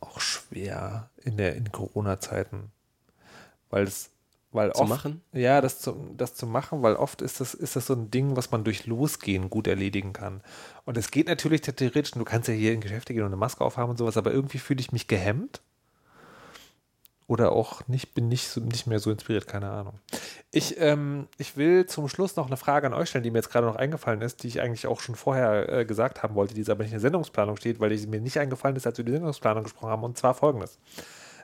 auch 0.00 0.20
schwer 0.48 1.10
in 1.22 1.36
der 1.36 1.56
in 1.56 1.70
Corona-Zeiten, 1.70 2.70
weil 3.70 3.84
es 3.84 4.10
weil 4.50 4.72
zu 4.72 4.80
oft, 4.80 4.88
machen? 4.88 5.22
Ja, 5.32 5.60
das 5.60 5.80
zu, 5.80 6.14
das 6.16 6.34
zu 6.34 6.46
machen, 6.46 6.82
weil 6.82 6.94
oft 6.96 7.20
ist 7.20 7.40
das, 7.40 7.54
ist 7.54 7.76
das 7.76 7.86
so 7.86 7.94
ein 7.94 8.10
Ding, 8.10 8.36
was 8.36 8.50
man 8.50 8.64
durch 8.64 8.86
Losgehen 8.86 9.50
gut 9.50 9.66
erledigen 9.66 10.12
kann. 10.12 10.42
Und 10.86 10.96
es 10.96 11.10
geht 11.10 11.28
natürlich 11.28 11.60
theoretisch, 11.60 12.12
du 12.12 12.24
kannst 12.24 12.48
ja 12.48 12.54
hier 12.54 12.72
in 12.72 12.80
Geschäfte 12.80 13.12
gehen 13.12 13.24
und 13.24 13.28
eine 13.28 13.36
Maske 13.36 13.62
aufhaben 13.62 13.90
und 13.90 13.98
sowas, 13.98 14.16
aber 14.16 14.32
irgendwie 14.32 14.58
fühle 14.58 14.80
ich 14.80 14.92
mich 14.92 15.06
gehemmt 15.06 15.60
oder 17.28 17.52
auch 17.52 17.86
nicht, 17.86 18.14
bin 18.14 18.28
nicht, 18.28 18.56
nicht 18.56 18.86
mehr 18.86 18.98
so 18.98 19.10
inspiriert, 19.10 19.46
keine 19.46 19.70
Ahnung. 19.70 20.00
Ich, 20.50 20.80
ähm, 20.80 21.28
ich 21.36 21.58
will 21.58 21.84
zum 21.84 22.08
Schluss 22.08 22.36
noch 22.36 22.46
eine 22.46 22.56
Frage 22.56 22.86
an 22.86 22.94
euch 22.94 23.10
stellen, 23.10 23.22
die 23.22 23.30
mir 23.30 23.38
jetzt 23.38 23.50
gerade 23.50 23.66
noch 23.66 23.76
eingefallen 23.76 24.22
ist, 24.22 24.42
die 24.42 24.48
ich 24.48 24.62
eigentlich 24.62 24.86
auch 24.86 25.00
schon 25.00 25.14
vorher 25.14 25.68
äh, 25.68 25.84
gesagt 25.84 26.22
haben 26.22 26.34
wollte, 26.34 26.54
die 26.54 26.60
jetzt 26.60 26.70
aber 26.70 26.82
nicht 26.82 26.92
in 26.92 26.96
der 26.96 27.00
Sendungsplanung 27.00 27.58
steht, 27.58 27.80
weil 27.80 27.94
die 27.94 28.06
mir 28.06 28.20
nicht 28.20 28.38
eingefallen 28.38 28.74
ist, 28.76 28.86
als 28.86 28.96
wir 28.96 29.04
die 29.04 29.12
Sendungsplanung 29.12 29.62
gesprochen 29.62 29.90
haben, 29.90 30.04
und 30.04 30.16
zwar 30.16 30.32
folgendes. 30.32 30.78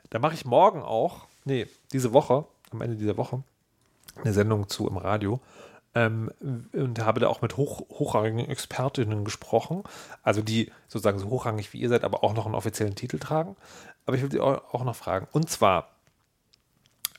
Da 0.08 0.18
mache 0.18 0.34
ich 0.34 0.46
morgen 0.46 0.82
auch, 0.82 1.26
nee, 1.44 1.66
diese 1.92 2.14
Woche, 2.14 2.46
am 2.70 2.80
Ende 2.80 2.96
dieser 2.96 3.18
Woche, 3.18 3.42
eine 4.22 4.32
Sendung 4.32 4.68
zu 4.68 4.88
im 4.88 4.96
Radio. 4.96 5.38
Ähm, 5.96 6.30
und 6.72 6.98
habe 7.04 7.20
da 7.20 7.28
auch 7.28 7.40
mit 7.40 7.56
hoch, 7.56 7.88
hochrangigen 7.88 8.50
Expertinnen 8.50 9.24
gesprochen, 9.24 9.84
also 10.22 10.42
die 10.42 10.72
sozusagen 10.88 11.20
so 11.20 11.30
hochrangig 11.30 11.72
wie 11.72 11.80
ihr 11.80 11.88
seid, 11.88 12.02
aber 12.02 12.24
auch 12.24 12.34
noch 12.34 12.46
einen 12.46 12.56
offiziellen 12.56 12.96
Titel 12.96 13.18
tragen. 13.18 13.56
Aber 14.06 14.16
ich 14.16 14.22
will 14.22 14.30
Sie 14.30 14.40
auch 14.40 14.84
noch 14.84 14.96
fragen. 14.96 15.28
Und 15.32 15.48
zwar, 15.48 15.90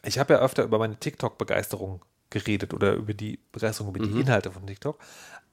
ich 0.04 0.20
habe 0.20 0.34
ja 0.34 0.40
öfter 0.40 0.64
über 0.64 0.78
meine 0.78 0.98
TikTok-Begeisterung 0.98 2.02
geredet 2.30 2.74
oder 2.74 2.94
über 2.94 3.14
die 3.14 3.40
Begeisterung 3.52 3.96
über 3.96 4.06
die 4.06 4.12
mhm. 4.12 4.22
Inhalte 4.22 4.52
von 4.52 4.68
TikTok, 4.68 5.00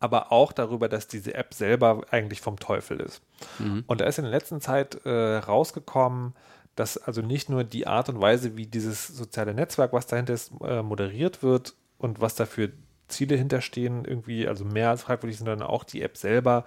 aber 0.00 0.32
auch 0.32 0.52
darüber, 0.52 0.88
dass 0.88 1.06
diese 1.06 1.34
App 1.34 1.54
selber 1.54 2.02
eigentlich 2.10 2.40
vom 2.40 2.58
Teufel 2.58 2.98
ist. 3.00 3.22
Mhm. 3.60 3.84
Und 3.86 4.00
da 4.00 4.06
ist 4.06 4.18
in 4.18 4.24
der 4.24 4.32
letzten 4.32 4.60
Zeit 4.60 5.06
äh, 5.06 5.36
rausgekommen, 5.36 6.34
dass 6.74 6.98
also 6.98 7.22
nicht 7.22 7.48
nur 7.50 7.64
die 7.64 7.86
Art 7.86 8.08
und 8.08 8.20
Weise, 8.20 8.56
wie 8.56 8.66
dieses 8.66 9.06
soziale 9.06 9.54
Netzwerk, 9.54 9.92
was 9.92 10.06
dahinter 10.06 10.34
ist, 10.34 10.50
äh, 10.64 10.82
moderiert 10.82 11.42
wird 11.42 11.74
und 11.98 12.20
was 12.20 12.34
dafür 12.34 12.70
Ziele 13.12 13.36
hinterstehen, 13.36 14.04
irgendwie 14.04 14.48
also 14.48 14.64
mehr 14.64 14.90
als 14.90 15.02
fragwürdig, 15.02 15.38
sondern 15.38 15.62
auch 15.62 15.84
die 15.84 16.02
App 16.02 16.16
selber 16.16 16.64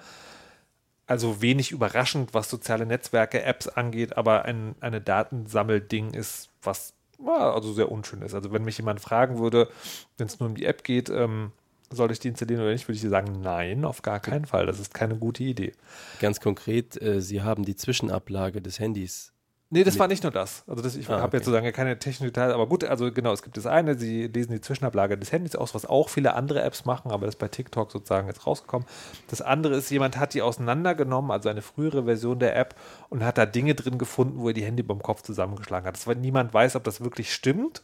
also 1.08 1.42
wenig 1.42 1.72
überraschend, 1.72 2.34
was 2.34 2.50
soziale 2.50 2.86
Netzwerke, 2.86 3.44
Apps 3.44 3.68
angeht, 3.68 4.18
aber 4.18 4.46
ein 4.46 4.76
eine 4.80 5.02
Datensammelding 5.02 6.14
ist, 6.14 6.50
was 6.64 6.94
also 7.26 7.74
sehr 7.74 7.92
unschön 7.92 8.22
ist. 8.22 8.34
Also 8.34 8.52
wenn 8.52 8.64
mich 8.64 8.78
jemand 8.78 9.00
fragen 9.00 9.40
würde, 9.40 9.70
wenn 10.18 10.28
es 10.28 10.40
nur 10.40 10.50
um 10.50 10.56
die 10.56 10.66
App 10.66 10.84
geht, 10.84 11.10
ähm, 11.10 11.52
soll 11.92 12.12
ich 12.12 12.20
die 12.20 12.28
installieren 12.28 12.62
oder 12.62 12.72
nicht, 12.72 12.88
würde 12.88 12.98
ich 12.98 13.10
sagen, 13.10 13.40
nein, 13.42 13.86
auf 13.86 14.02
gar 14.02 14.20
keinen 14.20 14.46
Fall. 14.46 14.66
Das 14.66 14.80
ist 14.80 14.94
keine 14.94 15.16
gute 15.16 15.44
Idee. 15.44 15.74
Ganz 16.20 16.40
konkret, 16.40 17.02
äh, 17.02 17.22
Sie 17.22 17.42
haben 17.42 17.64
die 17.64 17.76
Zwischenablage 17.76 18.62
des 18.62 18.80
Handys 18.80 19.32
Nee, 19.76 19.84
das 19.84 20.00
war 20.00 20.08
nicht 20.08 20.24
nur 20.24 20.32
das. 20.32 20.64
Also 20.68 20.82
das, 20.82 20.96
ich 20.96 21.10
ah, 21.10 21.16
habe 21.16 21.24
okay. 21.24 21.36
jetzt 21.36 21.46
sozusagen 21.48 21.70
keine 21.74 22.00
technischen 22.00 22.28
Details, 22.28 22.54
aber 22.54 22.66
gut, 22.66 22.86
also 22.86 23.12
genau, 23.12 23.34
es 23.34 23.44
gibt 23.44 23.58
das 23.58 23.66
eine, 23.66 23.96
sie 23.96 24.28
lesen 24.28 24.54
die 24.54 24.62
Zwischenablage 24.62 25.18
des 25.18 25.34
Handys 25.34 25.54
aus, 25.54 25.76
was 25.76 25.86
auch 25.86 26.08
viele 26.08 26.34
andere 26.34 26.62
Apps 26.62 26.86
machen, 26.86 27.12
aber 27.12 27.26
das 27.26 27.36
ist 27.36 27.40
bei 27.40 27.50
TikTok 27.50 27.92
sozusagen 27.92 28.30
jetzt 28.30 28.48
rausgekommen. 28.48 28.88
Das 29.28 29.42
andere 29.42 29.76
ist, 29.76 29.90
jemand 29.90 30.18
hat 30.18 30.34
die 30.34 30.42
auseinandergenommen, 30.42 31.30
also 31.30 31.50
eine 31.50 31.62
frühere 31.62 32.06
Version 32.06 32.40
der 32.40 32.56
App 32.56 32.76
und 33.10 33.22
hat 33.22 33.38
da 33.38 33.46
Dinge 33.46 33.76
drin 33.76 33.98
gefunden, 33.98 34.40
wo 34.40 34.48
er 34.48 34.54
die 34.54 34.64
Hände 34.64 34.82
beim 34.82 35.02
Kopf 35.02 35.24
zusammengeschlagen 35.24 35.86
hat. 35.86 35.96
Das 35.98 36.08
war, 36.08 36.16
niemand 36.16 36.54
weiß, 36.54 36.78
ob 36.78 36.86
das 36.86 37.04
wirklich 37.04 37.34
stimmt, 37.34 37.84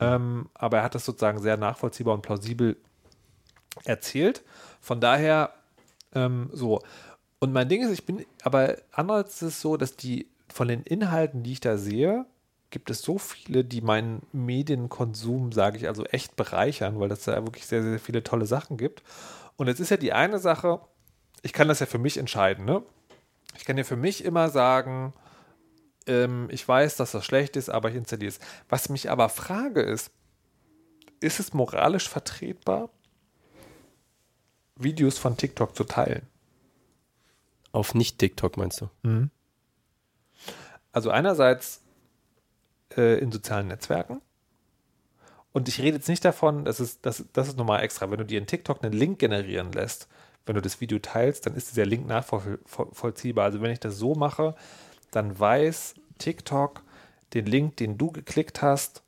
ähm, 0.00 0.50
aber 0.52 0.76
er 0.76 0.82
hat 0.82 0.94
das 0.94 1.06
sozusagen 1.06 1.40
sehr 1.40 1.56
nachvollziehbar 1.56 2.12
und 2.12 2.20
plausibel 2.20 2.76
erzählt. 3.84 4.42
Von 4.82 5.00
daher 5.00 5.54
ähm, 6.14 6.50
so. 6.52 6.82
Und 7.38 7.54
mein 7.54 7.70
Ding 7.70 7.82
ist, 7.82 7.90
ich 7.90 8.04
bin, 8.04 8.26
aber 8.42 8.76
andererseits 8.92 9.36
ist 9.36 9.48
es 9.48 9.60
so, 9.62 9.78
dass 9.78 9.96
die 9.96 10.28
von 10.54 10.68
den 10.68 10.84
Inhalten, 10.84 11.42
die 11.42 11.50
ich 11.50 11.60
da 11.60 11.76
sehe, 11.76 12.26
gibt 12.70 12.88
es 12.88 13.02
so 13.02 13.18
viele, 13.18 13.64
die 13.64 13.80
meinen 13.80 14.22
Medienkonsum, 14.30 15.50
sage 15.50 15.78
ich, 15.78 15.88
also 15.88 16.04
echt 16.04 16.36
bereichern, 16.36 17.00
weil 17.00 17.10
es 17.10 17.24
da 17.24 17.44
wirklich 17.44 17.66
sehr, 17.66 17.82
sehr 17.82 17.98
viele 17.98 18.22
tolle 18.22 18.46
Sachen 18.46 18.76
gibt. 18.76 19.02
Und 19.56 19.66
jetzt 19.66 19.80
ist 19.80 19.90
ja 19.90 19.96
die 19.96 20.12
eine 20.12 20.38
Sache, 20.38 20.78
ich 21.42 21.52
kann 21.52 21.66
das 21.66 21.80
ja 21.80 21.86
für 21.86 21.98
mich 21.98 22.18
entscheiden, 22.18 22.64
ne? 22.64 22.84
Ich 23.56 23.64
kann 23.64 23.76
ja 23.76 23.82
für 23.82 23.96
mich 23.96 24.24
immer 24.24 24.48
sagen, 24.48 25.12
ähm, 26.06 26.46
ich 26.52 26.66
weiß, 26.66 26.94
dass 26.98 27.10
das 27.10 27.24
schlecht 27.24 27.56
ist, 27.56 27.68
aber 27.68 27.90
ich 27.90 27.96
installiere 27.96 28.28
es. 28.28 28.38
Was 28.68 28.88
mich 28.88 29.10
aber 29.10 29.30
frage 29.30 29.80
ist, 29.80 30.12
ist 31.18 31.40
es 31.40 31.52
moralisch 31.52 32.08
vertretbar, 32.08 32.90
Videos 34.76 35.18
von 35.18 35.36
TikTok 35.36 35.74
zu 35.74 35.82
teilen? 35.82 36.28
Auf 37.72 37.92
nicht-TikTok 37.92 38.56
meinst 38.56 38.82
du? 38.82 38.90
Mhm. 39.02 39.30
Also 40.94 41.10
einerseits 41.10 41.82
äh, 42.96 43.18
in 43.18 43.32
sozialen 43.32 43.66
Netzwerken. 43.66 44.22
Und 45.52 45.68
ich 45.68 45.80
rede 45.80 45.96
jetzt 45.96 46.08
nicht 46.08 46.24
davon, 46.24 46.64
das 46.64 46.80
ist, 46.80 47.04
das, 47.04 47.24
das 47.32 47.48
ist 47.48 47.58
nochmal 47.58 47.82
extra. 47.82 48.10
Wenn 48.10 48.18
du 48.18 48.24
dir 48.24 48.38
in 48.38 48.46
TikTok 48.46 48.82
einen 48.82 48.92
Link 48.92 49.18
generieren 49.18 49.72
lässt, 49.72 50.08
wenn 50.46 50.54
du 50.54 50.62
das 50.62 50.80
Video 50.80 50.98
teilst, 51.00 51.46
dann 51.46 51.54
ist 51.54 51.70
dieser 51.70 51.84
Link 51.84 52.06
nachvollziehbar. 52.06 53.44
Also 53.44 53.60
wenn 53.60 53.72
ich 53.72 53.80
das 53.80 53.96
so 53.96 54.14
mache, 54.14 54.54
dann 55.10 55.38
weiß 55.38 55.94
TikTok, 56.18 56.82
den 57.34 57.46
Link, 57.46 57.76
den 57.76 57.98
du 57.98 58.12
geklickt 58.12 58.62
hast, 58.62 59.02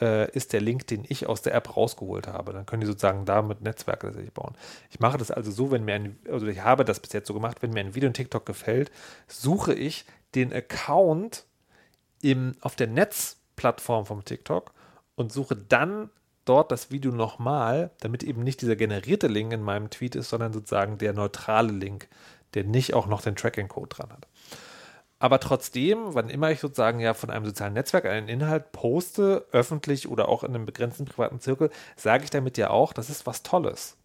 äh, 0.00 0.30
ist 0.32 0.52
der 0.52 0.60
Link, 0.60 0.86
den 0.88 1.04
ich 1.08 1.26
aus 1.26 1.40
der 1.42 1.54
App 1.54 1.76
rausgeholt 1.76 2.28
habe. 2.28 2.52
Dann 2.52 2.66
können 2.66 2.80
die 2.80 2.86
sozusagen 2.86 3.24
damit 3.24 3.62
Netzwerke 3.62 4.08
tatsächlich 4.08 4.34
bauen. 4.34 4.54
Ich 4.90 5.00
mache 5.00 5.16
das 5.16 5.30
also 5.30 5.50
so, 5.50 5.70
wenn 5.70 5.84
mir 5.84 5.94
ein, 5.94 6.18
also 6.30 6.46
ich 6.46 6.62
habe 6.62 6.84
das 6.84 7.00
bis 7.00 7.12
jetzt 7.12 7.28
so 7.28 7.34
gemacht, 7.34 7.58
wenn 7.62 7.72
mir 7.72 7.80
ein 7.80 7.94
Video 7.94 8.06
in 8.06 8.14
TikTok 8.14 8.44
gefällt, 8.44 8.90
suche 9.26 9.74
ich 9.74 10.04
den 10.34 10.52
Account 10.52 11.44
im, 12.22 12.54
auf 12.60 12.76
der 12.76 12.86
Netzplattform 12.86 14.06
vom 14.06 14.24
TikTok 14.24 14.72
und 15.16 15.32
suche 15.32 15.56
dann 15.56 16.10
dort 16.44 16.72
das 16.72 16.90
Video 16.90 17.12
nochmal, 17.12 17.90
damit 18.00 18.22
eben 18.22 18.42
nicht 18.42 18.60
dieser 18.60 18.76
generierte 18.76 19.28
Link 19.28 19.52
in 19.52 19.62
meinem 19.62 19.90
Tweet 19.90 20.16
ist, 20.16 20.30
sondern 20.30 20.52
sozusagen 20.52 20.98
der 20.98 21.12
neutrale 21.12 21.72
Link, 21.72 22.08
der 22.54 22.64
nicht 22.64 22.94
auch 22.94 23.06
noch 23.06 23.22
den 23.22 23.36
Tracking-Code 23.36 23.88
dran 23.88 24.10
hat. 24.10 24.26
Aber 25.18 25.38
trotzdem, 25.38 26.14
wann 26.14 26.30
immer 26.30 26.50
ich 26.50 26.60
sozusagen 26.60 26.98
ja 26.98 27.12
von 27.12 27.28
einem 27.28 27.44
sozialen 27.44 27.74
Netzwerk 27.74 28.06
einen 28.06 28.28
Inhalt 28.28 28.72
poste, 28.72 29.46
öffentlich 29.52 30.08
oder 30.08 30.28
auch 30.30 30.42
in 30.42 30.54
einem 30.54 30.64
begrenzten 30.64 31.04
privaten 31.04 31.40
Zirkel, 31.40 31.70
sage 31.94 32.24
ich 32.24 32.30
damit 32.30 32.56
ja 32.56 32.70
auch, 32.70 32.94
das 32.94 33.10
ist 33.10 33.26
was 33.26 33.42
Tolles. 33.42 33.98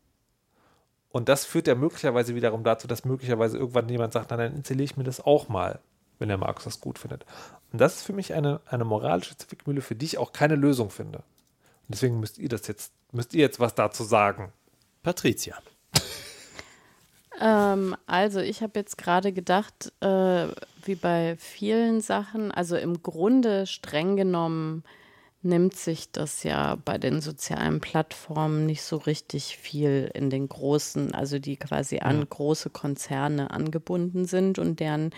Und 1.10 1.30
das 1.30 1.46
führt 1.46 1.68
ja 1.68 1.76
möglicherweise 1.76 2.36
wiederum 2.36 2.66
dazu, 2.66 2.88
dass 2.88 3.06
möglicherweise 3.06 3.58
irgendwann 3.58 3.88
jemand 3.88 4.12
sagt, 4.12 4.32
na, 4.32 4.38
dann 4.38 4.54
installiere 4.54 4.84
ich 4.84 4.98
mir 4.98 5.06
das 5.06 5.22
auch 5.22 5.48
mal 5.48 5.80
wenn 6.20 6.30
der 6.30 6.38
Markus 6.38 6.66
das 6.66 6.82
gut 6.82 7.00
findet. 7.00 7.26
Und 7.72 7.80
das 7.80 7.98
ist 7.98 8.04
für 8.04 8.14
mich 8.14 8.34
eine, 8.34 8.62
eine 8.66 8.86
moralische 8.86 9.38
Zwickmühle, 9.38 9.82
für 9.82 9.96
die 9.96 10.06
ich 10.06 10.18
auch 10.18 10.34
keine 10.34 10.56
Lösung 10.56 10.90
finde. 10.90 11.20
Und 11.20 11.90
deswegen 11.90 12.20
müsst 12.20 12.38
ihr 12.38 12.50
das 12.50 12.68
jetzt, 12.68 12.94
müsst 13.12 13.34
ihr 13.34 13.42
jetzt 13.42 13.60
was 13.60 13.76
dazu 13.76 14.04
sagen. 14.04 14.52
Patricia. 15.04 15.58
ähm, 17.42 17.96
also 18.08 18.40
ich 18.40 18.62
habe 18.62 18.80
jetzt 18.80 18.98
gerade 18.98 19.32
gedacht, 19.34 19.92
äh, 20.02 20.48
wie 20.84 20.96
bei 20.96 21.36
vielen 21.38 22.02
Sachen, 22.02 22.52
also 22.52 22.76
im 22.76 23.04
Grunde 23.04 23.68
streng 23.68 24.16
genommen 24.16 24.84
nimmt 25.46 25.76
sich 25.76 26.12
das 26.12 26.44
ja 26.44 26.76
bei 26.84 26.98
den 26.98 27.22
sozialen 27.22 27.80
Plattformen 27.80 28.66
nicht 28.66 28.82
so 28.82 28.98
richtig 28.98 29.58
viel 29.58 30.10
in 30.14 30.30
den 30.32 30.50
großen, 30.50 31.14
also 31.14 31.38
die 31.38 31.56
quasi 31.56 32.00
an 32.00 32.28
große 32.28 32.72
Konzerne 32.72 33.52
angebunden 33.52 34.26
sind 34.26 34.58
und 34.58 34.80
deren 34.80 35.12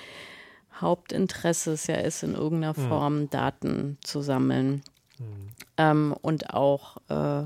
Hauptinteresse 0.82 1.74
es 1.74 1.88
ja 1.88 1.96
ist, 1.96 2.24
in 2.24 2.36
irgendeiner 2.36 2.76
hm. 2.76 2.88
Form 2.88 3.20
mhm. 3.20 3.30
Daten 3.30 3.98
zu 4.04 4.22
sammeln 4.22 4.84
mhm. 5.20 5.50
ähm, 5.78 6.16
und 6.22 6.54
auch 6.54 6.98
äh, 7.10 7.46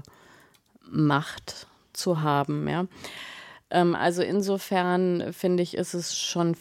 Macht 0.89 1.67
zu 1.93 2.21
haben. 2.21 2.67
Ja. 2.67 2.85
Ähm, 3.71 3.95
also 3.95 4.21
insofern 4.21 5.33
finde 5.33 5.63
ich, 5.63 5.75
ist 5.75 5.93
es 5.93 6.17
schon 6.17 6.55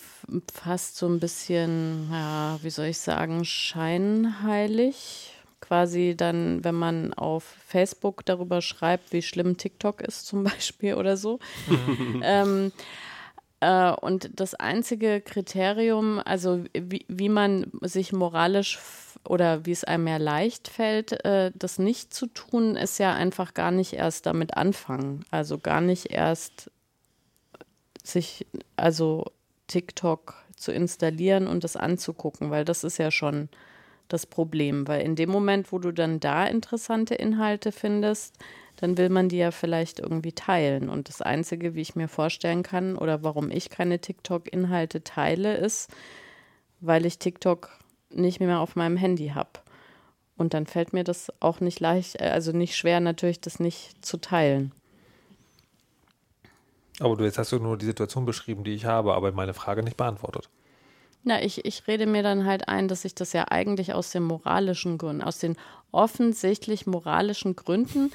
fast 0.52 0.96
so 0.96 1.08
ein 1.08 1.20
bisschen, 1.20 2.08
ja, 2.10 2.58
wie 2.62 2.70
soll 2.70 2.86
ich 2.86 2.98
sagen, 2.98 3.44
scheinheilig. 3.44 5.34
Quasi 5.60 6.14
dann, 6.16 6.64
wenn 6.64 6.74
man 6.74 7.12
auf 7.12 7.44
Facebook 7.66 8.24
darüber 8.24 8.62
schreibt, 8.62 9.12
wie 9.12 9.22
schlimm 9.22 9.56
TikTok 9.56 10.00
ist 10.00 10.26
zum 10.26 10.44
Beispiel 10.44 10.94
oder 10.94 11.16
so. 11.16 11.38
ähm, 12.22 12.72
äh, 12.72 12.82
und 13.60 14.30
das 14.34 14.54
einzige 14.54 15.20
Kriterium, 15.20 16.20
also 16.24 16.64
wie, 16.72 17.04
wie 17.08 17.28
man 17.28 17.70
sich 17.82 18.12
moralisch 18.12 18.78
oder 19.28 19.66
wie 19.66 19.72
es 19.72 19.84
einem 19.84 20.06
ja 20.06 20.16
leicht 20.16 20.68
fällt, 20.68 21.24
äh, 21.24 21.52
das 21.54 21.78
nicht 21.78 22.14
zu 22.14 22.26
tun, 22.26 22.76
ist 22.76 22.98
ja 22.98 23.12
einfach 23.12 23.52
gar 23.52 23.70
nicht 23.70 23.92
erst 23.92 24.24
damit 24.24 24.56
anfangen. 24.56 25.24
Also 25.30 25.58
gar 25.58 25.82
nicht 25.82 26.10
erst 26.10 26.70
sich, 28.02 28.46
also 28.76 29.26
TikTok 29.66 30.34
zu 30.56 30.72
installieren 30.72 31.46
und 31.46 31.64
das 31.64 31.76
anzugucken, 31.76 32.50
weil 32.50 32.64
das 32.64 32.82
ist 32.82 32.98
ja 32.98 33.10
schon 33.10 33.50
das 34.08 34.26
Problem. 34.26 34.88
Weil 34.88 35.02
in 35.02 35.16
dem 35.16 35.30
Moment, 35.30 35.70
wo 35.70 35.78
du 35.78 35.92
dann 35.92 36.18
da 36.18 36.46
interessante 36.46 37.14
Inhalte 37.14 37.72
findest, 37.72 38.36
dann 38.80 38.96
will 38.96 39.10
man 39.10 39.28
die 39.28 39.38
ja 39.38 39.50
vielleicht 39.50 39.98
irgendwie 39.98 40.32
teilen. 40.32 40.88
Und 40.88 41.08
das 41.08 41.20
Einzige, 41.20 41.74
wie 41.74 41.82
ich 41.82 41.96
mir 41.96 42.08
vorstellen 42.08 42.62
kann 42.62 42.96
oder 42.96 43.22
warum 43.22 43.50
ich 43.50 43.68
keine 43.68 43.98
TikTok-Inhalte 43.98 45.04
teile, 45.04 45.56
ist, 45.56 45.90
weil 46.80 47.04
ich 47.04 47.18
TikTok 47.18 47.70
nicht 48.10 48.40
mehr 48.40 48.60
auf 48.60 48.76
meinem 48.76 48.96
Handy 48.96 49.28
habe. 49.28 49.50
Und 50.36 50.54
dann 50.54 50.66
fällt 50.66 50.94
mir 50.94 51.04
das 51.04 51.30
auch 51.40 51.60
nicht 51.60 51.80
leicht, 51.80 52.20
also 52.20 52.52
nicht 52.52 52.74
schwer, 52.74 53.00
natürlich 53.00 53.42
das 53.42 53.60
nicht 53.60 54.04
zu 54.04 54.16
teilen. 54.16 54.72
Aber 56.98 57.16
du 57.16 57.24
jetzt 57.24 57.38
hast 57.38 57.52
du 57.52 57.58
nur 57.58 57.76
die 57.76 57.86
Situation 57.86 58.24
beschrieben, 58.24 58.64
die 58.64 58.74
ich 58.74 58.86
habe, 58.86 59.14
aber 59.14 59.32
meine 59.32 59.54
Frage 59.54 59.82
nicht 59.82 59.98
beantwortet. 59.98 60.48
Na, 61.22 61.42
ich, 61.42 61.66
ich 61.66 61.86
rede 61.86 62.06
mir 62.06 62.22
dann 62.22 62.46
halt 62.46 62.68
ein, 62.68 62.88
dass 62.88 63.04
ich 63.04 63.14
das 63.14 63.34
ja 63.34 63.48
eigentlich 63.50 63.92
aus 63.92 64.10
den 64.10 64.22
moralischen 64.22 64.96
Gründen, 64.96 65.22
aus 65.22 65.38
den 65.38 65.56
offensichtlich 65.92 66.86
moralischen 66.86 67.56
Gründen, 67.56 68.10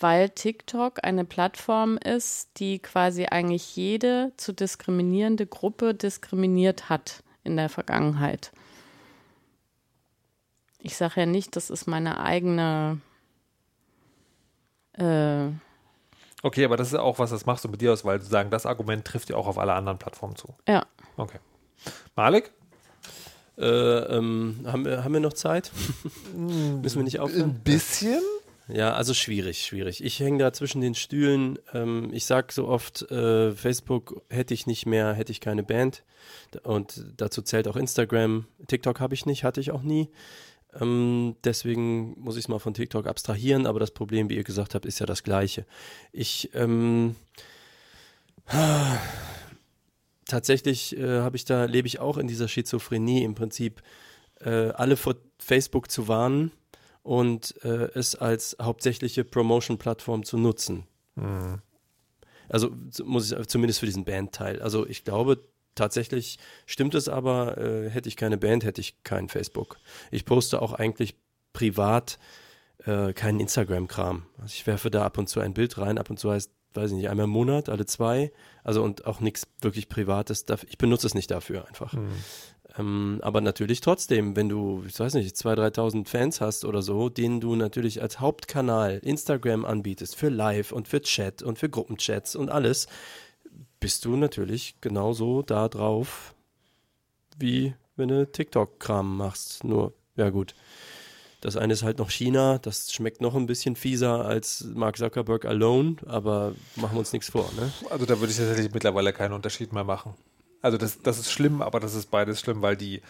weil 0.00 0.30
TikTok 0.30 1.04
eine 1.04 1.24
Plattform 1.24 1.96
ist, 1.98 2.58
die 2.58 2.78
quasi 2.78 3.26
eigentlich 3.26 3.76
jede 3.76 4.32
zu 4.36 4.52
diskriminierende 4.52 5.46
Gruppe 5.46 5.94
diskriminiert 5.94 6.88
hat 6.88 7.22
in 7.44 7.56
der 7.56 7.68
Vergangenheit. 7.68 8.52
Ich 10.78 10.96
sage 10.96 11.20
ja 11.20 11.26
nicht, 11.26 11.56
das 11.56 11.70
ist 11.70 11.86
meine 11.86 12.20
eigene 12.20 13.00
äh, 14.92 15.48
Okay, 16.42 16.64
aber 16.64 16.76
das 16.76 16.88
ist 16.88 16.94
auch 16.94 17.18
was, 17.18 17.30
das 17.30 17.44
machst 17.46 17.64
du 17.64 17.68
mit 17.68 17.80
dir 17.80 17.92
aus, 17.92 18.04
weil 18.04 18.18
du 18.18 18.24
sagen, 18.24 18.50
das 18.50 18.66
Argument 18.66 19.04
trifft 19.04 19.30
ja 19.30 19.36
auch 19.36 19.46
auf 19.46 19.58
alle 19.58 19.72
anderen 19.72 19.98
Plattformen 19.98 20.36
zu. 20.36 20.54
Ja. 20.68 20.86
Okay. 21.16 21.38
Malik? 22.14 22.52
Äh, 23.58 23.64
ähm, 23.66 24.60
haben, 24.66 24.84
wir, 24.84 25.02
haben 25.02 25.12
wir 25.12 25.20
noch 25.20 25.32
Zeit? 25.32 25.72
Müssen 26.36 26.98
wir 26.98 27.02
nicht 27.02 27.18
aufhören? 27.18 27.50
Ein 27.50 27.60
bisschen? 27.64 28.20
Ja, 28.68 28.94
also 28.94 29.14
schwierig, 29.14 29.64
schwierig. 29.64 30.02
Ich 30.02 30.18
hänge 30.18 30.38
da 30.38 30.52
zwischen 30.52 30.80
den 30.80 30.96
Stühlen. 30.96 31.58
Ähm, 31.72 32.10
ich 32.12 32.26
sage 32.26 32.52
so 32.52 32.66
oft, 32.66 33.08
äh, 33.12 33.52
Facebook 33.52 34.22
hätte 34.28 34.54
ich 34.54 34.66
nicht 34.66 34.86
mehr, 34.86 35.12
hätte 35.12 35.30
ich 35.30 35.40
keine 35.40 35.62
Band. 35.62 36.02
Und 36.64 37.04
dazu 37.16 37.42
zählt 37.42 37.68
auch 37.68 37.76
Instagram. 37.76 38.46
TikTok 38.66 38.98
habe 38.98 39.14
ich 39.14 39.24
nicht, 39.24 39.44
hatte 39.44 39.60
ich 39.60 39.70
auch 39.70 39.82
nie. 39.82 40.08
Ähm, 40.80 41.36
deswegen 41.44 42.18
muss 42.18 42.36
ich 42.36 42.44
es 42.44 42.48
mal 42.48 42.58
von 42.58 42.74
TikTok 42.74 43.06
abstrahieren, 43.06 43.66
aber 43.66 43.78
das 43.78 43.92
Problem, 43.92 44.28
wie 44.30 44.36
ihr 44.36 44.44
gesagt 44.44 44.74
habt, 44.74 44.84
ist 44.84 44.98
ja 44.98 45.06
das 45.06 45.22
gleiche. 45.22 45.64
Ich 46.10 46.50
ähm, 46.54 47.14
tatsächlich 50.26 50.96
äh, 50.98 51.20
habe 51.20 51.36
ich 51.36 51.44
da, 51.44 51.66
lebe 51.66 51.86
ich 51.86 52.00
auch 52.00 52.18
in 52.18 52.26
dieser 52.26 52.48
Schizophrenie 52.48 53.22
im 53.22 53.36
Prinzip, 53.36 53.80
äh, 54.40 54.70
alle 54.70 54.96
vor 54.96 55.14
Facebook 55.38 55.88
zu 55.88 56.08
warnen 56.08 56.50
und 57.06 57.54
äh, 57.62 57.88
es 57.94 58.16
als 58.16 58.56
hauptsächliche 58.60 59.22
Promotion-Plattform 59.22 60.24
zu 60.24 60.38
nutzen. 60.38 60.88
Mhm. 61.14 61.62
Also 62.48 62.70
muss 63.04 63.30
ich 63.30 63.46
zumindest 63.46 63.78
für 63.78 63.86
diesen 63.86 64.04
Bandteil. 64.04 64.60
Also 64.60 64.86
ich 64.88 65.04
glaube, 65.04 65.40
tatsächlich 65.76 66.38
stimmt 66.66 66.96
es 66.96 67.08
aber, 67.08 67.58
äh, 67.58 67.90
hätte 67.90 68.08
ich 68.08 68.16
keine 68.16 68.38
Band, 68.38 68.64
hätte 68.64 68.80
ich 68.80 69.04
kein 69.04 69.28
Facebook. 69.28 69.78
Ich 70.10 70.24
poste 70.24 70.60
auch 70.60 70.72
eigentlich 70.72 71.14
privat 71.52 72.18
äh, 72.84 73.12
keinen 73.12 73.38
Instagram-Kram. 73.38 74.26
Also 74.38 74.54
ich 74.54 74.66
werfe 74.66 74.90
da 74.90 75.04
ab 75.04 75.16
und 75.16 75.28
zu 75.28 75.38
ein 75.38 75.54
Bild 75.54 75.78
rein, 75.78 75.98
ab 75.98 76.10
und 76.10 76.18
zu 76.18 76.32
heißt, 76.32 76.50
weiß 76.74 76.90
ich 76.90 76.96
nicht, 76.96 77.08
einmal 77.08 77.24
im 77.24 77.30
Monat, 77.30 77.68
alle 77.68 77.86
zwei. 77.86 78.32
Also 78.64 78.82
und 78.82 79.06
auch 79.06 79.20
nichts 79.20 79.46
wirklich 79.60 79.88
Privates. 79.88 80.44
Ich 80.68 80.76
benutze 80.76 81.06
es 81.06 81.14
nicht 81.14 81.30
dafür 81.30 81.68
einfach. 81.68 81.92
Mhm. 81.92 82.08
Ähm, 82.78 83.18
aber 83.22 83.40
natürlich 83.40 83.80
trotzdem, 83.80 84.36
wenn 84.36 84.48
du, 84.48 84.84
ich 84.86 84.98
weiß 84.98 85.14
nicht, 85.14 85.34
2.000, 85.36 85.74
3.000 85.74 86.08
Fans 86.08 86.40
hast 86.40 86.64
oder 86.64 86.82
so, 86.82 87.08
denen 87.08 87.40
du 87.40 87.56
natürlich 87.56 88.02
als 88.02 88.20
Hauptkanal 88.20 88.98
Instagram 88.98 89.64
anbietest 89.64 90.16
für 90.16 90.28
Live 90.28 90.72
und 90.72 90.88
für 90.88 91.00
Chat 91.00 91.42
und 91.42 91.58
für 91.58 91.68
Gruppenchats 91.68 92.36
und 92.36 92.50
alles, 92.50 92.86
bist 93.80 94.04
du 94.04 94.16
natürlich 94.16 94.80
genauso 94.80 95.42
da 95.42 95.68
drauf, 95.68 96.34
wie 97.38 97.74
wenn 97.96 98.08
du 98.08 98.26
TikTok-Kram 98.30 99.16
machst. 99.16 99.64
Nur, 99.64 99.92
ja 100.16 100.30
gut. 100.30 100.54
Das 101.40 101.56
eine 101.56 101.74
ist 101.74 101.82
halt 101.82 101.98
noch 101.98 102.10
China, 102.10 102.58
das 102.58 102.92
schmeckt 102.92 103.20
noch 103.20 103.34
ein 103.34 103.46
bisschen 103.46 103.76
fieser 103.76 104.24
als 104.24 104.64
Mark 104.74 104.96
Zuckerberg 104.96 105.44
alone, 105.44 105.96
aber 106.06 106.54
machen 106.76 106.94
wir 106.94 107.00
uns 107.00 107.12
nichts 107.12 107.30
vor. 107.30 107.48
Ne? 107.56 107.70
Also 107.90 108.06
da 108.06 108.18
würde 108.18 108.32
ich 108.32 108.38
tatsächlich 108.38 108.72
mittlerweile 108.72 109.12
keinen 109.12 109.34
Unterschied 109.34 109.72
mehr 109.72 109.84
machen. 109.84 110.14
Also 110.66 110.78
das, 110.78 111.00
das 111.00 111.18
ist 111.18 111.30
schlimm, 111.30 111.62
aber 111.62 111.78
das 111.78 111.94
ist 111.94 112.10
beides 112.10 112.40
schlimm, 112.40 112.60
weil 112.60 112.76
die, 112.76 113.00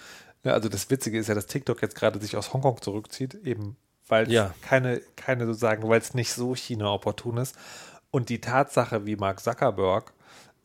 ne, 0.45 0.53
also 0.53 0.69
das 0.69 0.91
Witzige 0.91 1.19
ist 1.19 1.29
ja, 1.29 1.35
dass 1.35 1.47
TikTok 1.47 1.81
jetzt 1.81 1.95
gerade 1.95 2.21
sich 2.21 2.37
aus 2.37 2.53
Hongkong 2.53 2.83
zurückzieht, 2.83 3.35
eben 3.47 3.77
weil 4.09 4.25
es 4.27 4.33
ja. 4.33 4.55
keine, 4.61 5.01
keine 5.17 5.47
sozusagen, 5.47 5.89
weil 5.89 5.99
es 5.99 6.13
nicht 6.13 6.33
so 6.33 6.55
China-opportun 6.55 7.39
ist. 7.39 7.57
Und 8.11 8.29
die 8.29 8.43
Tatsache, 8.43 9.07
wie 9.07 9.17
Mark 9.17 9.41
Zuckerberg 9.41 10.13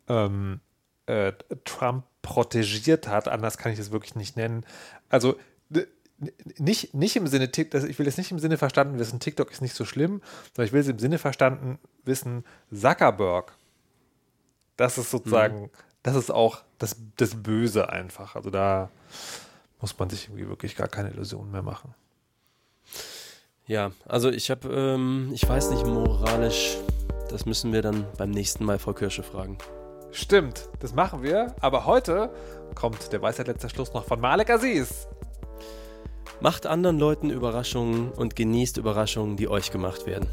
ähm, 0.10 0.60
äh, 1.06 1.32
Trump 1.64 2.04
protegiert 2.22 3.08
hat, 3.08 3.30
anders 3.30 3.58
kann 3.58 3.72
ich 3.72 3.78
das 3.78 3.92
wirklich 3.92 4.16
nicht 4.16 4.36
nennen. 4.36 4.66
Also 5.08 5.38
nicht, 6.58 6.94
nicht 6.94 7.16
im 7.16 7.26
Sinne, 7.28 7.50
ich 7.56 8.00
will 8.00 8.08
es 8.08 8.18
nicht 8.18 8.32
im 8.32 8.39
Sinne 8.39 8.58
verstanden 8.58 9.00
wissen, 9.00 9.22
TikTok 9.22 9.50
ist 9.50 9.62
nicht 9.62 9.76
so 9.76 9.86
schlimm, 9.86 10.22
sondern 10.54 10.68
ich 10.68 10.74
will 10.74 10.82
es 10.82 10.88
im 10.89 11.00
Sinne 11.00 11.18
verstanden 11.18 11.80
wissen, 12.04 12.44
Zuckerberg, 12.72 13.54
das 14.76 14.98
ist 14.98 15.10
sozusagen, 15.10 15.64
mhm. 15.64 15.70
das 16.04 16.16
ist 16.16 16.30
auch 16.30 16.64
das, 16.82 16.96
das 17.18 17.36
Böse 17.36 17.90
einfach. 17.90 18.36
Also 18.36 18.50
da 18.50 18.90
muss 19.80 19.98
man 19.98 20.10
sich 20.10 20.28
irgendwie 20.28 20.48
wirklich 20.48 20.76
gar 20.76 20.88
keine 20.88 21.12
Illusionen 21.12 21.52
mehr 21.52 21.62
machen. 21.62 21.94
Ja, 23.68 23.92
also 24.08 24.30
ich 24.30 24.50
habe, 24.50 24.68
ähm, 24.70 25.32
ich 25.34 25.48
weiß 25.48 25.70
nicht 25.72 25.86
moralisch, 25.86 26.78
das 27.30 27.46
müssen 27.46 27.72
wir 27.72 27.82
dann 27.82 28.06
beim 28.18 28.32
nächsten 28.32 28.66
Mal 28.66 28.80
Frau 28.80 28.94
Kirsche 28.94 29.24
fragen. 29.24 29.58
Stimmt, 30.12 30.68
das 30.80 30.94
machen 30.94 31.24
wir. 31.24 31.56
Aber 31.62 31.86
heute 31.86 32.34
kommt 32.76 33.14
der 33.14 33.22
Weisheit 33.22 33.48
letzter 33.48 33.70
Schluss 33.70 33.94
noch 33.94 34.06
von 34.06 34.20
Malek 34.20 34.50
Aziz. 34.50 35.08
Macht 36.42 36.66
anderen 36.66 37.00
Leuten 37.00 37.30
Überraschungen 37.30 38.12
und 38.12 38.36
genießt 38.36 38.78
Überraschungen, 38.78 39.38
die 39.38 39.48
euch 39.48 39.72
gemacht 39.72 40.08
werden. 40.08 40.28